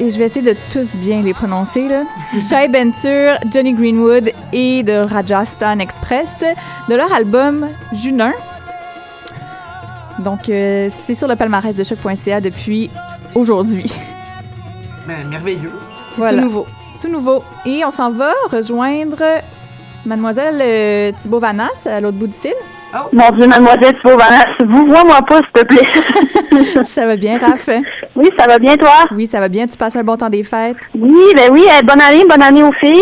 et 0.00 0.10
je 0.10 0.18
vais 0.18 0.24
essayer 0.24 0.54
de 0.54 0.58
tous 0.72 0.96
bien 0.96 1.20
les 1.20 1.34
prononcer 1.34 1.86
là. 1.86 2.04
Shai 2.48 2.68
Bentur, 2.68 3.34
Johnny 3.52 3.74
Greenwood 3.74 4.32
et 4.54 4.82
de 4.82 4.94
Rajasthan 4.94 5.80
Express 5.80 6.44
de 6.88 6.94
leur 6.94 7.12
album 7.12 7.68
Junin. 7.92 8.32
Donc 10.20 10.48
euh, 10.48 10.88
c'est 11.04 11.14
sur 11.14 11.28
le 11.28 11.36
palmarès 11.36 11.76
de 11.76 11.84
choc.ca 11.84 12.40
depuis 12.40 12.88
aujourd'hui. 13.34 13.92
Ben, 15.06 15.28
merveilleux. 15.28 15.78
Voilà. 16.16 16.38
Tout 16.38 16.48
nouveau. 16.48 16.66
Tout 17.02 17.08
nouveau. 17.08 17.44
Et 17.66 17.84
on 17.84 17.90
s'en 17.90 18.10
va 18.12 18.32
rejoindre 18.50 19.42
Mademoiselle 20.06 20.58
euh, 20.60 21.12
Thibaut 21.20 21.38
Vanas 21.38 21.86
à 21.86 22.00
l'autre 22.00 22.18
bout 22.18 22.26
du 22.26 22.32
fil. 22.32 22.52
Mon 23.12 23.30
Dieu, 23.30 23.46
mademoiselle 23.46 23.94
Thibault-Vanas, 24.02 24.44
vous 24.68 24.86
vois-moi 24.86 25.22
pas, 25.22 25.38
s'il 25.38 25.52
te 25.52 25.64
plaît. 25.64 26.84
Ça 26.84 27.06
va 27.06 27.16
bien, 27.16 27.38
Raph? 27.38 27.70
oui, 28.16 28.28
ça 28.38 28.46
va 28.46 28.58
bien, 28.58 28.76
toi? 28.76 29.04
Oui, 29.16 29.26
ça 29.26 29.40
va 29.40 29.48
bien. 29.48 29.66
Tu 29.66 29.78
passes 29.78 29.96
un 29.96 30.02
bon 30.04 30.16
temps 30.18 30.28
des 30.28 30.42
fêtes? 30.44 30.76
Oui, 30.94 31.16
ben 31.34 31.48
oui, 31.52 31.64
eh, 31.66 31.82
bonne 31.84 32.00
année, 32.02 32.24
bonne 32.28 32.42
année 32.42 32.62
aux 32.62 32.72
filles. 32.72 33.00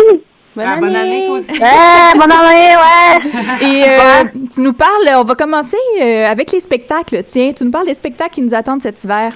Bonne 0.55 0.65
Ah, 0.65 0.73
année. 0.75 0.81
bonne 0.83 0.97
année, 0.97 1.25
toi 1.27 1.37
aussi. 1.39 1.51
Eh, 1.57 2.19
bonne 2.19 2.31
année, 2.31 2.77
ouais. 2.77 3.67
Et 3.67 3.85
euh, 3.89 4.25
tu 4.55 4.61
nous 4.61 4.73
parles, 4.75 5.09
on 5.17 5.25
va 5.25 5.35
commencer 5.35 5.77
euh, 6.01 6.31
avec 6.31 6.53
les 6.53 6.61
spectacles. 6.61 7.25
Tiens, 7.27 7.51
tu 7.57 7.65
nous 7.65 7.71
parles 7.73 7.87
des 7.87 7.95
spectacles 7.95 8.35
qui 8.35 8.43
nous 8.43 8.55
attendent 8.55 8.83
cet 8.83 9.03
hiver. 9.03 9.33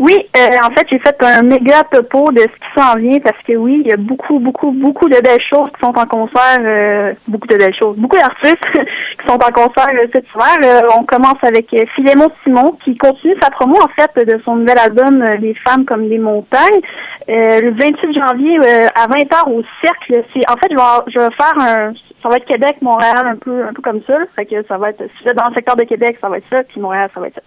Oui, 0.00 0.16
euh, 0.36 0.56
en 0.60 0.74
fait, 0.74 0.86
j'ai 0.90 0.98
fait 0.98 1.16
un 1.22 1.42
méga 1.42 1.84
topo 1.84 2.32
de 2.32 2.40
ce 2.40 2.46
qui 2.46 2.80
s'en 2.80 2.98
vient 2.98 3.20
parce 3.20 3.40
que 3.46 3.52
oui, 3.52 3.82
il 3.84 3.88
y 3.88 3.92
a 3.92 3.96
beaucoup, 3.96 4.40
beaucoup, 4.40 4.72
beaucoup 4.72 5.08
de 5.08 5.20
belles 5.20 5.40
choses 5.48 5.70
qui 5.70 5.80
sont 5.80 5.96
en 5.96 6.06
concert, 6.06 6.58
euh, 6.60 7.14
beaucoup 7.28 7.46
de 7.46 7.56
belles 7.56 7.74
choses, 7.78 7.96
beaucoup 7.96 8.16
d'artistes 8.16 8.58
qui 8.74 9.28
sont 9.28 9.36
en 9.36 9.52
concert 9.52 9.88
euh, 9.94 10.06
cet 10.12 10.24
hiver. 10.34 10.58
Euh, 10.64 10.88
on 10.98 11.04
commence 11.04 11.38
avec 11.42 11.72
euh, 11.74 11.84
Philémon 11.94 12.28
Simon 12.42 12.76
qui 12.84 12.96
continue 12.96 13.36
sa 13.40 13.50
promo 13.50 13.76
en 13.76 13.88
fait 13.96 14.26
de 14.26 14.40
son 14.44 14.56
nouvel 14.56 14.78
album 14.78 15.24
Les 15.40 15.54
femmes 15.64 15.84
comme 15.84 16.08
les 16.08 16.18
montagnes. 16.18 16.80
Le 17.28 17.70
28 17.70 18.14
janvier 18.14 18.58
à 18.96 19.06
20h 19.06 19.50
au 19.50 19.62
Cercle. 19.82 20.24
C'est 20.34 20.50
en 20.50 20.56
fait, 20.56 20.70
je 20.70 20.76
vais, 20.76 21.12
je 21.14 21.18
vais 21.20 21.34
faire 21.36 21.54
un 21.58 21.92
ça 22.24 22.30
va 22.30 22.36
être 22.36 22.46
Québec, 22.46 22.78
Montréal, 22.80 23.26
un 23.26 23.36
peu, 23.36 23.64
un 23.64 23.74
peu 23.74 23.82
comme 23.82 24.00
ça. 24.06 24.16
Fait 24.34 24.46
que 24.46 24.62
ça 24.66 24.78
va 24.78 24.90
être, 24.90 25.04
si 25.18 25.24
dans 25.34 25.48
le 25.48 25.54
secteur 25.54 25.76
de 25.76 25.84
Québec, 25.84 26.16
ça 26.22 26.30
va 26.30 26.38
être 26.38 26.46
ça, 26.48 26.62
puis 26.64 26.80
Montréal, 26.80 27.10
ça 27.12 27.20
va 27.20 27.26
être 27.26 27.34
ça. 27.34 27.42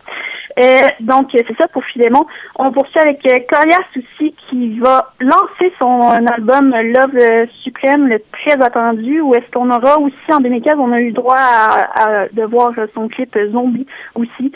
Euh, 0.59 0.87
donc, 0.99 1.29
c'est 1.33 1.57
ça 1.57 1.67
pour 1.67 1.83
Philémon. 1.85 2.25
On 2.57 2.71
poursuit 2.71 2.99
avec 2.99 3.19
euh, 3.25 3.39
Corias 3.49 3.79
aussi, 3.95 4.35
qui 4.49 4.79
va 4.79 5.11
lancer 5.19 5.73
son 5.81 6.01
euh, 6.01 6.25
album 6.33 6.69
Love 6.75 7.47
Suprême, 7.63 8.07
le 8.07 8.19
très 8.31 8.61
attendu, 8.63 9.19
où 9.21 9.33
est-ce 9.33 9.49
qu'on 9.51 9.69
aura 9.71 9.99
aussi, 9.99 10.15
en 10.31 10.37
2015, 10.39 10.75
on 10.79 10.91
a 10.91 11.01
eu 11.01 11.11
droit 11.11 11.37
à, 11.37 12.03
à- 12.03 12.27
de 12.31 12.43
voir 12.43 12.71
son 12.93 13.07
clip 13.07 13.35
Zombie 13.51 13.87
aussi. 14.15 14.51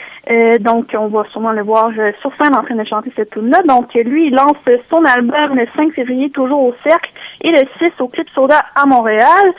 Donc, 0.61 0.95
on 0.97 1.07
va 1.07 1.23
sûrement 1.31 1.51
le 1.51 1.63
voir 1.63 1.89
sur 2.21 2.31
scène 2.39 2.55
en 2.55 2.61
train 2.61 2.75
de 2.75 2.83
chanter 2.85 3.11
cette 3.15 3.31
tune-là. 3.31 3.61
Donc, 3.65 3.93
lui, 3.93 4.27
il 4.27 4.33
lance 4.35 4.53
son 4.89 5.03
album 5.03 5.55
le 5.55 5.67
5 5.75 5.93
février, 5.93 6.29
toujours 6.29 6.61
au 6.63 6.75
Cercle, 6.83 7.09
et 7.41 7.51
le 7.51 7.61
6 7.79 7.91
au 7.99 8.07
Clip 8.07 8.27
Soda 8.33 8.61
à 8.75 8.85
Montréal. 8.85 9.53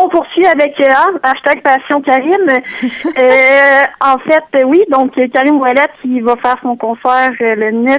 On 0.00 0.08
poursuit 0.08 0.46
avec 0.46 0.80
euh, 0.80 1.18
hashtag 1.24 1.60
Passion 1.62 2.00
Karim. 2.00 2.46
Euh, 3.18 3.82
en 4.00 4.18
fait, 4.18 4.44
euh, 4.56 4.64
oui, 4.66 4.82
donc 4.90 5.12
Karim 5.32 5.60
Ouellet 5.60 5.88
qui 6.02 6.20
va 6.20 6.36
faire 6.36 6.56
son 6.62 6.76
concert 6.76 7.30
le 7.40 7.70
9 7.72 7.98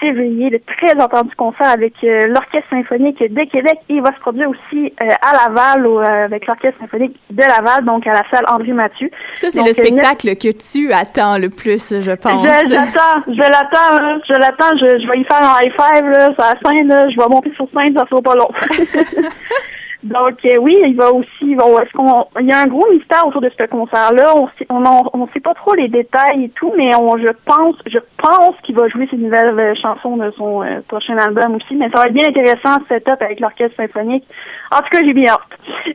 février, 0.00 0.50
le 0.50 0.58
très 0.60 0.90
attendu 1.00 1.34
concert 1.36 1.68
avec 1.68 1.92
euh, 2.02 2.26
l'Orchestre 2.26 2.68
symphonique 2.70 3.18
de 3.20 3.50
Québec. 3.50 3.78
Et 3.88 3.94
il 3.94 4.02
va 4.02 4.12
se 4.14 4.20
produire 4.20 4.50
aussi 4.50 4.92
à 5.00 5.32
Laval 5.32 5.86
avec 6.24 6.46
l'Orchestre 6.46 6.80
symphonique 6.80 7.16
de 7.30 7.42
Laval, 7.42 7.84
donc 7.84 8.06
à 8.06 8.12
la 8.12 8.22
salle 8.32 8.44
André 8.48 8.72
Mathieu. 8.72 9.10
Ça, 9.34 9.50
c'est 9.50 9.62
le 9.62 9.72
spectacle 9.72 10.34
que 10.36 10.52
tu 10.52 10.92
attends 10.92 11.38
le 11.38 11.50
plus, 11.50 12.00
je 12.00 12.12
pense. 12.12 12.46
Je 12.46 12.74
l'attends, 12.74 13.22
je 13.28 13.42
l'attends, 13.42 14.02
hein, 14.02 14.18
je 14.28 14.34
l'attends, 14.34 14.76
je, 14.78 15.00
je 15.00 15.06
vais 15.06 15.20
y 15.20 15.24
faire 15.24 15.42
un 15.42 15.60
high 15.60 15.72
five 15.72 16.10
là, 16.10 16.34
sur 16.34 16.44
la 16.44 16.70
scène, 16.70 16.88
là, 16.88 17.08
je 17.08 17.16
vais 17.16 17.28
monter 17.28 17.52
sur 17.54 17.68
scène, 17.76 17.96
ça 17.96 18.04
sera 18.08 18.22
pas 18.22 18.34
long. 18.34 18.48
Donc 20.06 20.38
euh, 20.44 20.56
oui, 20.60 20.76
il 20.86 20.96
va 20.96 21.12
aussi, 21.12 21.52
est-ce 21.52 21.92
qu'on, 21.92 22.26
il 22.40 22.46
y 22.46 22.52
a 22.52 22.60
un 22.60 22.66
gros 22.66 22.86
mystère 22.92 23.26
autour 23.26 23.40
de 23.40 23.50
ce 23.58 23.64
concert-là. 23.66 24.32
On 24.36 24.46
sait, 24.58 24.66
on, 24.70 24.84
en- 24.84 25.10
on 25.12 25.26
sait 25.34 25.40
pas 25.40 25.54
trop 25.54 25.74
les 25.74 25.88
détails 25.88 26.44
et 26.44 26.48
tout, 26.50 26.72
mais 26.78 26.94
on, 26.94 27.16
je 27.18 27.30
pense, 27.44 27.74
je 27.86 27.98
pense 28.18 28.54
qu'il 28.62 28.76
va 28.76 28.88
jouer 28.88 29.08
ses 29.10 29.16
nouvelles 29.16 29.58
euh, 29.58 29.74
chansons 29.80 30.16
de 30.16 30.30
son 30.36 30.62
euh, 30.62 30.80
prochain 30.88 31.16
album 31.18 31.56
aussi. 31.56 31.74
Mais 31.74 31.90
ça 31.90 32.00
va 32.02 32.06
être 32.08 32.14
bien 32.14 32.28
intéressant 32.28 32.78
ce 32.88 32.94
setup 32.94 33.20
avec 33.20 33.40
l'orchestre 33.40 33.76
symphonique. 33.76 34.24
En 34.72 34.78
tout 34.78 34.88
cas, 34.90 35.00
j'ai 35.06 35.14
bien 35.14 35.32
hâte. 35.32 35.40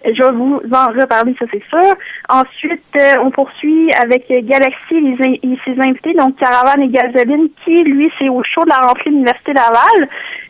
Je 0.05 0.23
vais 0.23 0.31
vous 0.31 0.61
en 0.71 0.87
reparler, 0.99 1.35
ça 1.39 1.45
c'est 1.51 1.63
sûr. 1.69 1.93
Ensuite, 2.29 2.83
euh, 2.95 3.21
on 3.23 3.31
poursuit 3.31 3.89
avec 4.01 4.27
Galaxy 4.27 4.95
et, 4.95 5.57
ses 5.65 5.79
invités, 5.79 6.13
donc 6.13 6.37
Caravane 6.37 6.83
et 6.83 6.89
Gasoline, 6.89 7.49
qui 7.65 7.83
lui 7.83 8.11
c'est 8.17 8.29
au 8.29 8.41
show 8.43 8.63
de 8.63 8.69
la 8.69 8.87
rentrée 8.87 9.09
de 9.09 9.15
l'Université 9.15 9.53
Laval. 9.53 10.09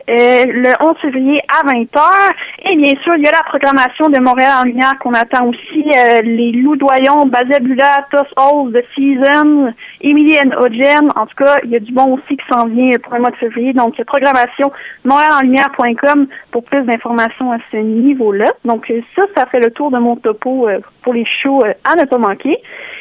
euh, 0.10 0.46
le 0.48 0.72
11 0.80 0.96
février 1.02 1.42
à 1.50 1.66
20h. 1.66 2.02
Et 2.70 2.76
bien 2.76 2.94
sûr, 3.04 3.16
il 3.18 3.24
y 3.24 3.28
a 3.28 3.32
la 3.32 3.44
programmation 3.44 4.10
de 4.10 4.20
Montréal 4.20 4.52
en 4.62 4.64
lumière 4.64 4.98
qu'on 5.00 5.14
attend 5.14 5.48
aussi. 5.48 5.86
euh, 5.98 6.22
les 6.24 6.52
Loudoyons, 6.52 7.26
Bazabula, 7.28 8.08
Toss 8.12 8.28
Halls, 8.38 8.74
The 8.74 8.84
Season, 8.96 9.74
Emily 10.02 10.38
and 10.40 10.52
Ogen. 10.58 11.12
En 11.16 11.26
tout 11.26 11.36
cas, 11.44 11.58
il 11.64 11.72
y 11.72 11.76
a 11.76 11.80
du 11.80 11.92
bon 11.92 12.16
aussi 12.16 12.38
qui 12.38 12.46
s'en 12.50 12.68
vient 12.68 12.98
pour 13.04 13.14
le 13.14 13.22
mois 13.22 13.32
de 13.32 13.36
février. 13.38 13.74
Donc, 13.74 14.02
programmation 14.04 14.72
montréalenlumière.com 15.06 16.28
pour 16.52 16.64
plus 16.64 16.84
d'informations 16.84 17.52
à 17.52 17.58
ce 17.72 17.78
niveau-là. 18.12 18.46
Donc, 18.66 18.90
euh, 18.90 19.02
ça, 19.16 19.24
ça 19.36 19.46
fait 19.48 19.60
le 19.60 19.72
tour 19.72 19.92
de 19.92 19.98
mon 19.98 20.16
topo 20.16 20.68
euh, 20.68 20.80
pour 21.04 21.14
les 21.14 21.26
shows 21.42 21.62
euh, 21.66 21.74
à 21.84 21.96
ne 21.96 22.06
pas 22.06 22.18
manquer. 22.18 22.58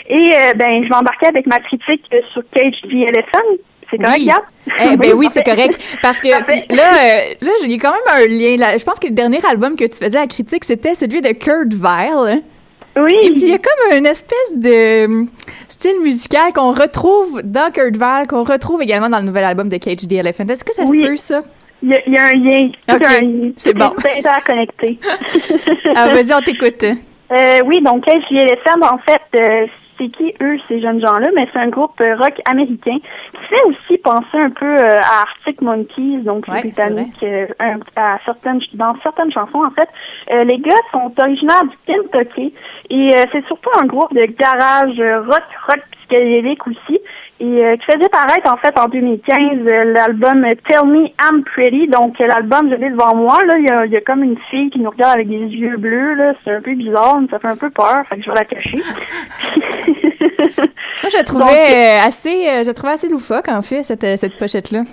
Et 0.08 0.30
ben, 0.56 0.82
je 0.82 0.88
vais 0.88 0.94
embarquer 0.96 1.26
avec 1.26 1.46
ma 1.46 1.60
critique 1.60 2.02
sur 2.32 2.42
Cage 2.52 2.74
GLSM. 2.84 3.58
C'est 3.90 3.98
correct, 3.98 4.20
Oui. 4.20 4.74
Eh 4.92 4.96
ben 4.96 5.12
oui, 5.16 5.28
c'est 5.32 5.42
correct. 5.44 5.80
Parce 6.02 6.20
que 6.20 6.28
là, 6.28 6.38
euh, 6.38 7.34
là, 7.40 7.50
j'ai 7.62 7.78
quand 7.78 7.92
même 7.92 8.22
un 8.22 8.26
lien. 8.26 8.56
Là. 8.56 8.78
Je 8.78 8.84
pense 8.84 8.98
que 8.98 9.06
le 9.08 9.14
dernier 9.14 9.40
album 9.48 9.76
que 9.76 9.84
tu 9.84 9.96
faisais 10.02 10.18
à 10.18 10.26
critique, 10.26 10.64
c'était 10.64 10.94
celui 10.94 11.20
de 11.20 11.30
Kurt 11.32 11.72
Vile. 11.72 12.42
Oui. 12.96 13.12
Et 13.22 13.30
puis 13.30 13.42
il 13.42 13.48
y 13.48 13.52
a 13.52 13.58
comme 13.58 13.98
une 13.98 14.06
espèce 14.06 14.56
de 14.56 15.04
hum, 15.06 15.28
style 15.68 16.00
musical 16.02 16.52
qu'on 16.52 16.72
retrouve 16.72 17.40
dans 17.44 17.70
Kurt 17.70 17.96
Vile, 17.96 18.26
qu'on 18.28 18.44
retrouve 18.44 18.82
également 18.82 19.08
dans 19.08 19.18
le 19.18 19.24
nouvel 19.26 19.44
album 19.44 19.68
de 19.68 19.76
Cage 19.76 20.08
the 20.08 20.12
Elephant. 20.12 20.46
Est-ce 20.48 20.64
que 20.64 20.74
ça 20.74 20.82
Oui. 20.86 21.02
se 21.02 21.06
peut, 21.08 21.16
ça? 21.16 21.40
Il 21.82 21.88
y, 21.90 21.94
a, 21.94 21.98
il 22.06 22.12
y 22.14 22.18
a 22.18 22.24
un 22.24 22.32
lien. 22.32 22.68
Tout 22.86 22.94
Ok, 22.96 23.04
un 23.06 23.20
lien. 23.20 23.50
c'est 23.56 23.72
Tout 23.72 23.78
bon. 23.78 23.92
est 24.04 24.18
interconnecté. 24.18 24.98
Ah, 25.96 26.08
vas-y, 26.08 26.32
on 26.34 26.40
t'écoute. 26.42 26.84
Euh, 26.84 27.60
oui, 27.64 27.80
donc 27.82 28.04
KJLSM, 28.04 28.82
en 28.82 28.98
fait, 28.98 29.22
euh, 29.40 29.66
c'est 30.00 30.08
qui 30.08 30.34
eux, 30.40 30.56
ces 30.68 30.80
jeunes 30.80 31.00
gens-là? 31.00 31.28
Mais 31.36 31.46
c'est 31.52 31.58
un 31.58 31.68
groupe 31.68 32.00
euh, 32.00 32.16
rock 32.16 32.40
américain 32.50 32.96
qui 32.98 33.46
fait 33.48 33.62
aussi 33.66 33.98
penser 33.98 34.38
un 34.38 34.50
peu 34.50 34.66
euh, 34.66 34.98
à 34.98 35.22
Arctic 35.22 35.60
Monkeys, 35.60 36.18
donc 36.22 36.46
Ouais, 36.48 36.62
les 36.62 36.72
c'est 36.72 36.82
Britanniques, 36.88 37.22
euh, 37.22 37.46
à 37.96 38.18
certaines, 38.24 38.60
dans 38.74 38.94
certaines 39.02 39.32
chansons, 39.32 39.64
en 39.64 39.70
fait. 39.70 39.88
Les 40.44 40.58
gars 40.58 40.70
sont 40.92 41.12
originaires 41.20 41.64
du 41.64 41.76
Kentucky 41.86 42.54
et 42.88 43.08
c'est 43.32 43.44
surtout 43.46 43.70
un 43.82 43.86
groupe 43.86 44.14
de 44.14 44.24
garage 44.26 45.00
rock, 45.26 45.42
rock 45.68 45.80
psychédélique 46.08 46.66
aussi. 46.66 47.00
Et 47.40 47.64
euh, 47.64 47.74
qui 47.76 47.86
faisait 47.90 48.10
paraître 48.10 48.52
en 48.52 48.58
fait 48.58 48.78
en 48.78 48.86
2015 48.88 49.36
euh, 49.66 49.84
l'album 49.94 50.44
Tell 50.68 50.84
Me 50.84 51.06
I'm 51.22 51.42
Pretty. 51.42 51.88
Donc 51.88 52.20
euh, 52.20 52.26
l'album 52.26 52.68
je 52.70 52.74
l'ai 52.74 52.90
devant 52.90 53.14
moi 53.14 53.42
là, 53.46 53.56
il 53.56 53.64
y 53.64 53.70
a, 53.70 53.86
y 53.86 53.96
a 53.96 54.00
comme 54.02 54.22
une 54.22 54.36
fille 54.50 54.68
qui 54.68 54.78
nous 54.78 54.90
regarde 54.90 55.14
avec 55.14 55.28
des 55.28 55.38
yeux 55.38 55.78
bleus 55.78 56.14
là, 56.14 56.34
c'est 56.44 56.50
un 56.50 56.60
peu 56.60 56.74
bizarre, 56.74 57.18
mais 57.18 57.28
ça 57.28 57.38
fait 57.38 57.48
un 57.48 57.56
peu 57.56 57.70
peur, 57.70 58.02
fait 58.10 58.16
que 58.16 58.24
je 58.24 58.30
vais 58.30 58.36
la 58.36 58.44
cacher. 58.44 58.78
Moi, 59.90 61.10
je 61.10 61.16
la 61.16 61.22
trouvais 61.24 61.44
Donc, 61.44 61.52
euh, 61.52 61.98
assez, 62.06 62.48
euh, 62.48 62.62
je 62.62 62.68
la 62.68 62.74
trouvais 62.74 62.92
assez 62.92 63.08
loufoque, 63.08 63.48
en 63.48 63.62
fait, 63.62 63.84
cette, 63.84 64.04
euh, 64.04 64.16
cette 64.16 64.36
pochette-là. 64.38 64.84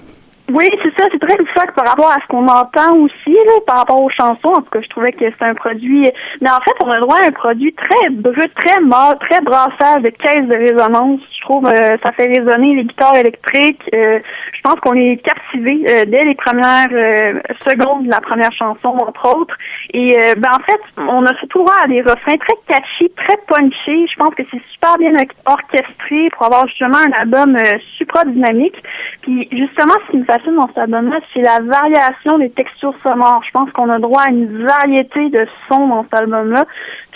Oui, 0.50 0.70
c'est 0.82 0.98
ça, 0.98 1.10
c'est 1.12 1.20
très 1.20 1.36
loufoque 1.38 1.74
par 1.76 1.86
rapport 1.88 2.10
à 2.10 2.22
ce 2.22 2.28
qu'on 2.28 2.48
entend 2.48 2.96
aussi, 2.96 3.34
là, 3.34 3.60
par 3.66 3.80
rapport 3.80 4.02
aux 4.02 4.10
chansons. 4.10 4.54
En 4.56 4.62
tout 4.62 4.70
cas, 4.72 4.80
je 4.82 4.88
trouvais 4.88 5.12
que 5.12 5.26
c'était 5.30 5.44
un 5.44 5.56
produit. 5.56 6.10
Mais 6.40 6.50
en 6.50 6.62
fait, 6.62 6.72
on 6.86 6.90
a 6.90 7.02
droit 7.02 7.18
à 7.22 7.28
un 7.28 7.32
produit 7.32 7.74
très 7.74 8.10
brut, 8.12 8.54
très 8.56 8.80
mort, 8.80 9.16
très 9.20 9.42
brassage 9.42 10.04
de 10.04 10.10
caisse 10.10 10.48
de 10.48 10.56
résonance. 10.56 11.20
Je 11.36 11.42
trouve 11.42 11.66
euh, 11.68 11.98
ça 12.02 12.14
fait 12.14 12.28
résonner 12.28 12.76
les 12.76 12.86
guitares 12.86 13.18
électriques. 13.18 13.82
Euh, 13.94 14.20
je 14.54 14.62
pense 14.62 14.80
qu'on 14.80 14.94
est 14.94 15.18
captivé 15.18 15.86
euh, 15.90 16.06
dès 16.06 16.24
les 16.24 16.36
premières 16.36 16.88
euh, 16.92 17.40
secondes 17.68 18.06
de 18.06 18.12
la 18.12 18.22
première 18.22 18.52
chanson, 18.54 18.90
entre 18.90 19.36
autres. 19.36 19.56
Et 19.94 20.18
euh, 20.18 20.36
ben 20.38 20.50
en 20.50 20.64
fait, 20.64 20.82
on 20.98 21.26
a 21.26 21.36
surtout 21.40 21.60
droit 21.60 21.76
à 21.84 21.88
des 21.88 22.02
refrains 22.02 22.38
très 22.38 22.56
catchy, 22.68 23.12
très 23.18 23.38
punchy. 23.48 24.08
Je 24.08 24.16
pense 24.18 24.34
que 24.36 24.44
c'est 24.52 24.62
super 24.72 24.98
bien 24.98 25.12
orchestré 25.46 26.30
pour 26.36 26.46
avoir 26.46 26.68
justement 26.68 26.98
un 26.98 27.12
album 27.20 27.58
euh, 27.58 27.78
supra 27.98 28.24
dynamique. 28.24 28.82
Puis 29.22 29.48
justement, 29.52 29.94
ce 30.08 30.12
qui 30.12 30.18
dans 30.45 30.67
cet 30.67 30.78
album-là, 30.78 31.19
c'est 31.34 31.41
la 31.41 31.60
variation 31.60 32.38
des 32.38 32.50
textures 32.52 32.93
sonores. 33.06 33.41
Je 33.45 33.52
pense 33.52 33.71
qu'on 33.71 33.89
a 33.89 34.00
droit 34.00 34.23
à 34.23 34.30
une 34.30 34.65
variété 34.65 35.30
de 35.30 35.47
sons 35.67 35.88
dans 35.88 36.04
cet 36.04 36.21
album-là. 36.21 36.65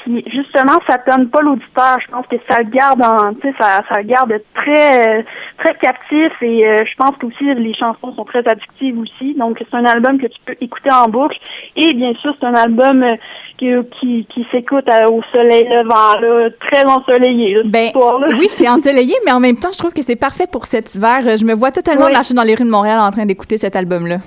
Puis 0.03 0.23
justement, 0.31 0.77
ça 0.87 0.97
donne 1.07 1.29
pas 1.29 1.41
l'auditeur. 1.41 1.97
Je 2.05 2.11
pense 2.11 2.25
que 2.27 2.35
ça 2.49 2.59
le 2.59 2.69
garde 2.69 3.01
en, 3.03 3.33
tu 3.35 3.41
sais, 3.41 3.53
ça, 3.59 3.81
ça 3.89 4.01
le 4.01 4.07
garde 4.07 4.33
très, 4.55 5.23
très 5.59 5.75
captif 5.75 6.31
et 6.41 6.65
euh, 6.67 6.81
je 6.85 6.95
pense 6.97 7.15
que 7.17 7.25
aussi 7.27 7.43
les 7.55 7.73
chansons 7.75 8.13
sont 8.15 8.25
très 8.25 8.47
addictives 8.47 8.97
aussi. 8.99 9.35
Donc 9.35 9.57
c'est 9.59 9.77
un 9.77 9.85
album 9.85 10.19
que 10.19 10.27
tu 10.27 10.39
peux 10.45 10.55
écouter 10.59 10.89
en 10.91 11.07
boucle 11.07 11.37
et 11.75 11.93
bien 11.93 12.13
sûr 12.15 12.33
c'est 12.39 12.47
un 12.47 12.53
album 12.55 13.03
euh, 13.03 13.15
qui, 13.57 13.69
qui, 13.99 14.25
qui 14.33 14.47
s'écoute 14.51 14.89
euh, 14.89 15.09
au 15.09 15.21
soleil 15.31 15.65
levant, 15.69 16.19
là, 16.19 16.49
très 16.67 16.83
ensoleillé. 16.85 17.53
Là, 17.55 17.61
Ben, 17.65 17.87
ce 17.87 17.91
soir-là. 17.91 18.27
oui, 18.39 18.47
c'est 18.49 18.67
ensoleillé, 18.67 19.13
mais 19.25 19.31
en 19.31 19.39
même 19.39 19.57
temps, 19.57 19.69
je 19.71 19.77
trouve 19.77 19.93
que 19.93 20.01
c'est 20.01 20.15
parfait 20.15 20.47
pour 20.51 20.65
cet 20.65 20.95
hiver. 20.95 21.19
Je 21.37 21.45
me 21.45 21.53
vois 21.53 21.69
totalement 21.71 22.05
Oui. 22.07 22.13
marcher 22.13 22.33
dans 22.33 22.41
les 22.41 22.55
rues 22.55 22.65
de 22.65 22.71
Montréal 22.71 22.99
en 22.99 23.11
train 23.11 23.25
d'écouter 23.27 23.57
cet 23.59 23.75
album-là. 23.75 24.17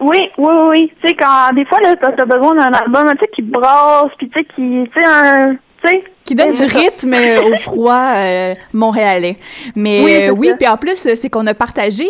Oui, 0.00 0.30
oui, 0.38 0.54
oui. 0.68 0.92
Tu 1.00 1.08
sais, 1.08 1.14
quand 1.14 1.54
des 1.54 1.64
fois, 1.64 1.80
là, 1.80 1.96
t'as 1.96 2.08
as 2.08 2.26
besoin 2.26 2.54
d'un 2.54 2.72
album, 2.72 3.06
tu 3.12 3.18
sais, 3.20 3.30
qui 3.34 3.42
brasse, 3.42 4.10
puis 4.18 4.28
tu 4.28 4.38
sais, 4.38 4.44
qui, 4.44 4.90
tu 4.92 5.00
sais, 5.00 5.06
un, 5.06 5.54
tu 5.54 5.88
sais. 5.88 6.04
Qui 6.26 6.34
donne 6.34 6.52
du 6.54 6.64
rythme 6.64 7.14
euh, 7.14 7.40
au 7.52 7.56
froid 7.60 8.12
euh, 8.16 8.54
montréalais. 8.72 9.36
Mais 9.76 10.02
Oui, 10.04 10.12
euh, 10.14 10.30
oui, 10.30 10.52
puis 10.58 10.68
en 10.68 10.76
plus, 10.76 11.06
euh, 11.06 11.14
c'est 11.14 11.30
qu'on 11.30 11.46
a 11.46 11.54
partagé, 11.54 12.04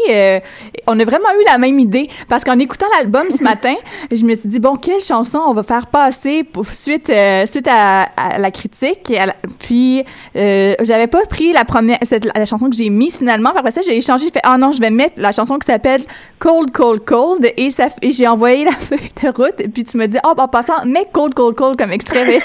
on 0.87 0.99
a 0.99 1.05
vraiment 1.05 1.29
eu 1.41 1.45
la 1.47 1.59
même 1.59 1.79
idée. 1.79 2.09
Parce 2.29 2.43
qu'en 2.45 2.59
écoutant 2.59 2.87
l'album 2.99 3.27
ce 3.31 3.43
matin, 3.45 3.75
je 4.11 4.25
me 4.25 4.35
suis 4.35 4.49
dit, 4.49 4.59
bon, 4.59 4.77
quelle 4.77 5.01
chanson 5.01 5.39
on 5.47 5.53
va 5.53 5.63
faire 5.63 5.87
passer 5.89 6.45
pour, 6.45 6.67
suite, 6.67 7.13
suite 7.47 7.69
à, 7.69 8.03
à 8.17 8.39
la 8.39 8.51
critique? 8.51 9.13
à 9.19 9.27
la- 9.27 9.37
puis, 9.59 10.03
j'avais 10.35 11.07
pas 11.07 11.25
pris 11.27 11.53
la 11.53 11.65
première, 11.65 11.99
cette, 12.03 12.25
la 12.37 12.47
chanson 12.47 12.71
que 12.71 12.77
j'ai 12.77 12.91
mise 12.91 13.19
finalement. 13.19 13.51
Puis 13.51 13.59
après 13.59 13.71
ça, 13.71 13.83
j'ai 13.87 13.97
échangé, 13.97 14.25
j'ai 14.25 14.31
fait, 14.31 14.41
ah 14.43 14.57
non, 14.59 14.73
je 14.73 14.81
vais 14.81 14.91
mettre 14.91 15.15
la 15.19 15.33
chanson 15.33 15.59
qui 15.59 15.67
s'appelle 15.67 16.03
Cold, 16.39 16.71
Cold, 16.73 17.05
Cold. 17.05 17.53
Et, 17.57 17.71
ça, 17.71 17.89
et 18.03 18.13
j'ai 18.13 18.27
envoyé 18.27 18.65
la 18.65 18.73
feuille 18.79 19.11
de 19.23 19.29
route. 19.29 19.61
Et 19.61 19.69
puis 19.69 19.85
tu 19.85 19.97
me 19.99 20.07
dis, 20.07 20.17
oh, 20.25 20.33
en 20.37 20.49
passant, 20.49 20.85
mets 20.87 21.05
Cold, 21.13 21.35
Cold, 21.35 21.55
Cold 21.55 21.77
comme 21.79 21.93
extrait. 21.93 22.39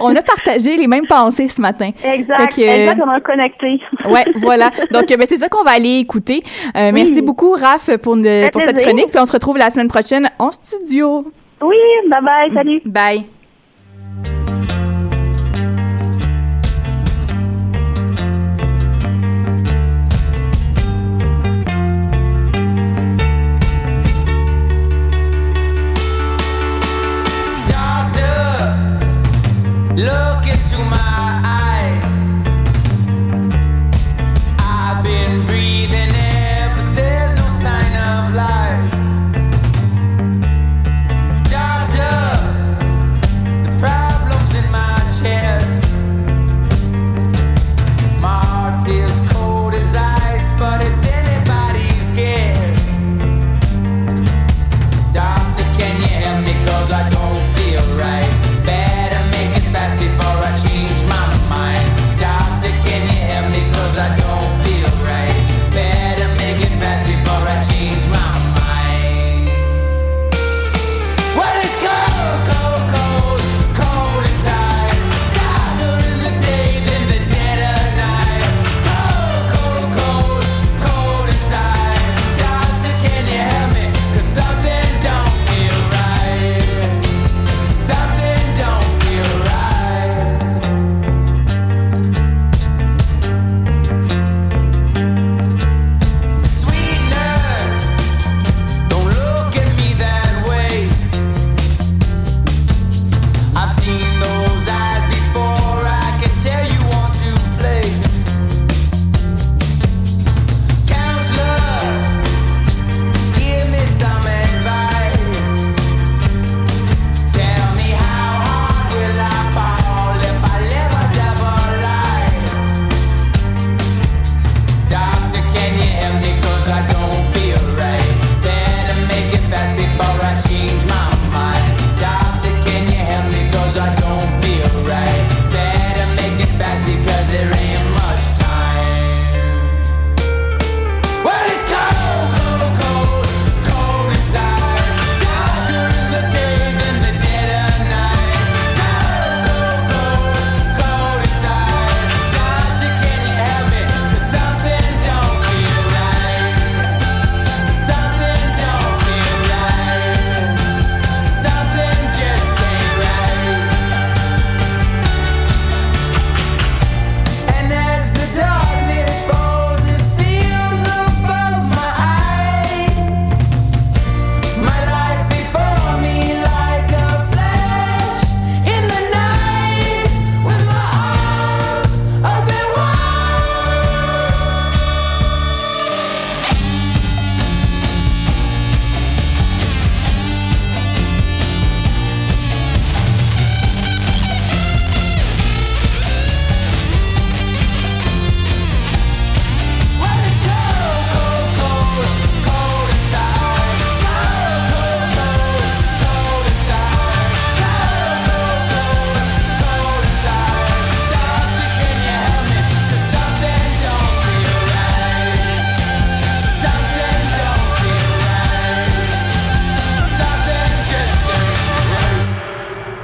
On 0.00 0.14
a 0.16 0.22
partagé 0.22 0.76
les 0.76 0.86
mêmes 0.86 1.06
pensées 1.14 1.48
ce 1.48 1.60
matin. 1.60 1.90
Exact, 2.04 2.54
Fait 2.54 2.62
que- 2.62 2.68
exact, 2.80 3.00
on 3.06 3.10
a 3.10 3.20
connecté. 3.20 3.80
Ouais, 4.08 4.24
voilà. 4.36 4.70
Donc, 4.90 5.10
euh, 5.10 5.16
ben, 5.16 5.26
c'est 5.28 5.36
ça 5.38 5.48
qu'on 5.48 5.64
va 5.64 5.72
aller 5.72 5.98
écouter. 5.98 6.42
Euh, 6.76 6.90
Merci 6.92 7.20
beaucoup, 7.22 7.52
Raph, 7.52 7.90
pour, 7.98 8.16
ne- 8.16 8.48
cette 8.60 8.78
chronique. 8.78 9.08
Puis 9.10 9.20
on 9.20 9.26
se 9.26 9.32
retrouve 9.32 9.58
la 9.58 9.70
semaine 9.70 9.88
prochaine 9.88 10.30
en 10.38 10.50
studio. 10.52 11.24
Oui, 11.60 11.76
bye 12.08 12.20
bye, 12.22 12.50
salut. 12.54 12.80
Bye. 12.84 13.24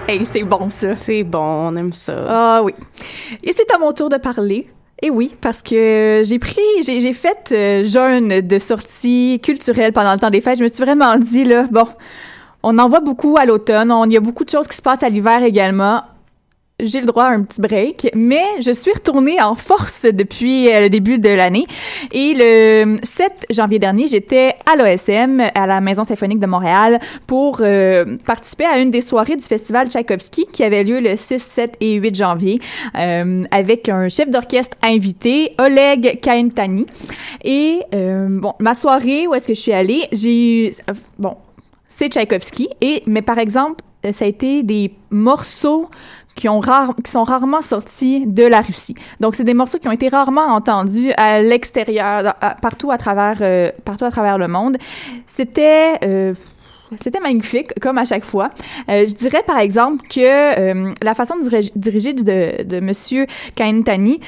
Hey, 0.08 0.24
c'est 0.24 0.42
bon, 0.42 0.70
ça. 0.70 0.96
C'est 0.96 1.22
bon, 1.22 1.38
on 1.38 1.76
aime 1.76 1.92
ça. 1.92 2.24
Ah 2.28 2.62
oui. 2.64 2.72
Et 3.44 3.52
c'est 3.52 3.70
à 3.74 3.78
mon 3.78 3.92
tour 3.92 4.08
de 4.08 4.16
parler. 4.16 4.68
Et 5.02 5.10
oui, 5.10 5.36
parce 5.40 5.62
que 5.62 6.22
j'ai 6.24 6.38
pris, 6.38 6.60
j'ai 6.82 7.12
fait 7.12 7.52
euh, 7.52 7.84
jeûne 7.84 8.40
de 8.40 8.58
sorties 8.58 9.38
culturelles 9.42 9.92
pendant 9.92 10.12
le 10.14 10.18
temps 10.18 10.30
des 10.30 10.40
fêtes. 10.40 10.58
Je 10.58 10.64
me 10.64 10.68
suis 10.68 10.82
vraiment 10.82 11.16
dit, 11.18 11.44
là, 11.44 11.66
bon, 11.70 11.86
on 12.62 12.78
en 12.78 12.88
voit 12.88 13.00
beaucoup 13.00 13.36
à 13.38 13.44
l'automne. 13.44 13.92
On- 13.92 14.06
Il 14.06 14.12
y 14.12 14.16
a 14.16 14.20
beaucoup 14.20 14.44
de 14.44 14.50
choses 14.50 14.66
qui 14.66 14.76
se 14.76 14.82
passent 14.82 15.02
à 15.02 15.08
l'hiver 15.08 15.42
également. 15.44 16.02
J'ai 16.80 17.00
le 17.00 17.06
droit 17.06 17.24
à 17.24 17.30
un 17.30 17.42
petit 17.42 17.60
break, 17.60 18.10
mais 18.14 18.44
je 18.60 18.70
suis 18.70 18.92
retournée 18.92 19.40
en 19.42 19.56
force 19.56 20.04
depuis 20.04 20.72
euh, 20.72 20.82
le 20.82 20.88
début 20.88 21.18
de 21.18 21.28
l'année. 21.28 21.66
Et 22.12 22.34
le 22.36 22.98
7 23.02 23.46
janvier 23.50 23.80
dernier, 23.80 24.06
j'étais 24.06 24.54
à 24.64 24.76
l'OSM, 24.76 25.42
à 25.54 25.66
la 25.66 25.80
Maison 25.80 26.04
symphonique 26.04 26.38
de 26.38 26.46
Montréal, 26.46 27.00
pour 27.26 27.58
euh, 27.62 28.16
participer 28.24 28.64
à 28.64 28.78
une 28.78 28.92
des 28.92 29.00
soirées 29.00 29.34
du 29.34 29.44
festival 29.44 29.90
Tchaïkovski 29.90 30.46
qui 30.52 30.62
avait 30.62 30.84
lieu 30.84 31.00
le 31.00 31.16
6, 31.16 31.40
7 31.42 31.76
et 31.80 31.94
8 31.94 32.14
janvier, 32.14 32.60
euh, 32.96 33.44
avec 33.50 33.88
un 33.88 34.08
chef 34.08 34.30
d'orchestre 34.30 34.76
invité, 34.82 35.54
Oleg 35.58 36.20
Kaintani. 36.20 36.86
Et 37.44 37.80
bon, 37.92 38.52
ma 38.60 38.74
soirée, 38.74 39.26
où 39.26 39.34
est-ce 39.34 39.48
que 39.48 39.54
je 39.54 39.60
suis 39.60 39.72
allée, 39.72 40.04
j'ai 40.12 40.68
eu, 40.68 40.72
bon, 41.18 41.36
c'est 41.88 42.08
Tchaïkovski, 42.12 42.68
et 42.80 43.02
mais 43.06 43.22
par 43.22 43.38
exemple, 43.38 43.82
ça 44.12 44.24
a 44.24 44.28
été 44.28 44.62
des 44.62 44.92
morceaux 45.10 45.88
qui, 46.38 46.46
sont 47.10 47.24
rarement 47.24 47.62
sortis 47.62 48.24
de 48.26 48.44
la 48.44 48.60
Russie. 48.60 48.94
Donc, 49.18 49.34
c'est 49.34 49.44
des 49.44 49.54
morceaux 49.54 49.78
qui 49.78 49.88
ont 49.88 49.92
été 49.92 50.08
rarement 50.08 50.46
entendus 50.46 51.10
à 51.16 51.42
l'extérieur, 51.42 52.34
partout 52.62 52.90
à 52.90 52.98
travers, 52.98 53.38
euh, 53.40 53.70
partout 53.84 54.04
à 54.04 54.10
travers 54.10 54.38
le 54.38 54.46
monde. 54.46 54.76
C'était 55.26 55.98
euh, 56.04 56.34
c'était 57.02 57.20
magnifique, 57.20 57.70
comme 57.80 57.98
à 57.98 58.04
chaque 58.04 58.24
fois. 58.24 58.50
Euh, 58.88 59.04
je 59.06 59.14
dirais, 59.14 59.42
par 59.46 59.58
exemple, 59.58 60.06
que 60.08 61.04
la 61.04 61.14
façon 61.14 61.36
de 61.36 61.42
diri- 61.48 61.72
diriger 61.74 62.12
de, 62.14 62.62
de 62.62 62.80
Monsieur 62.80 63.26
Kaintani, 63.54 64.20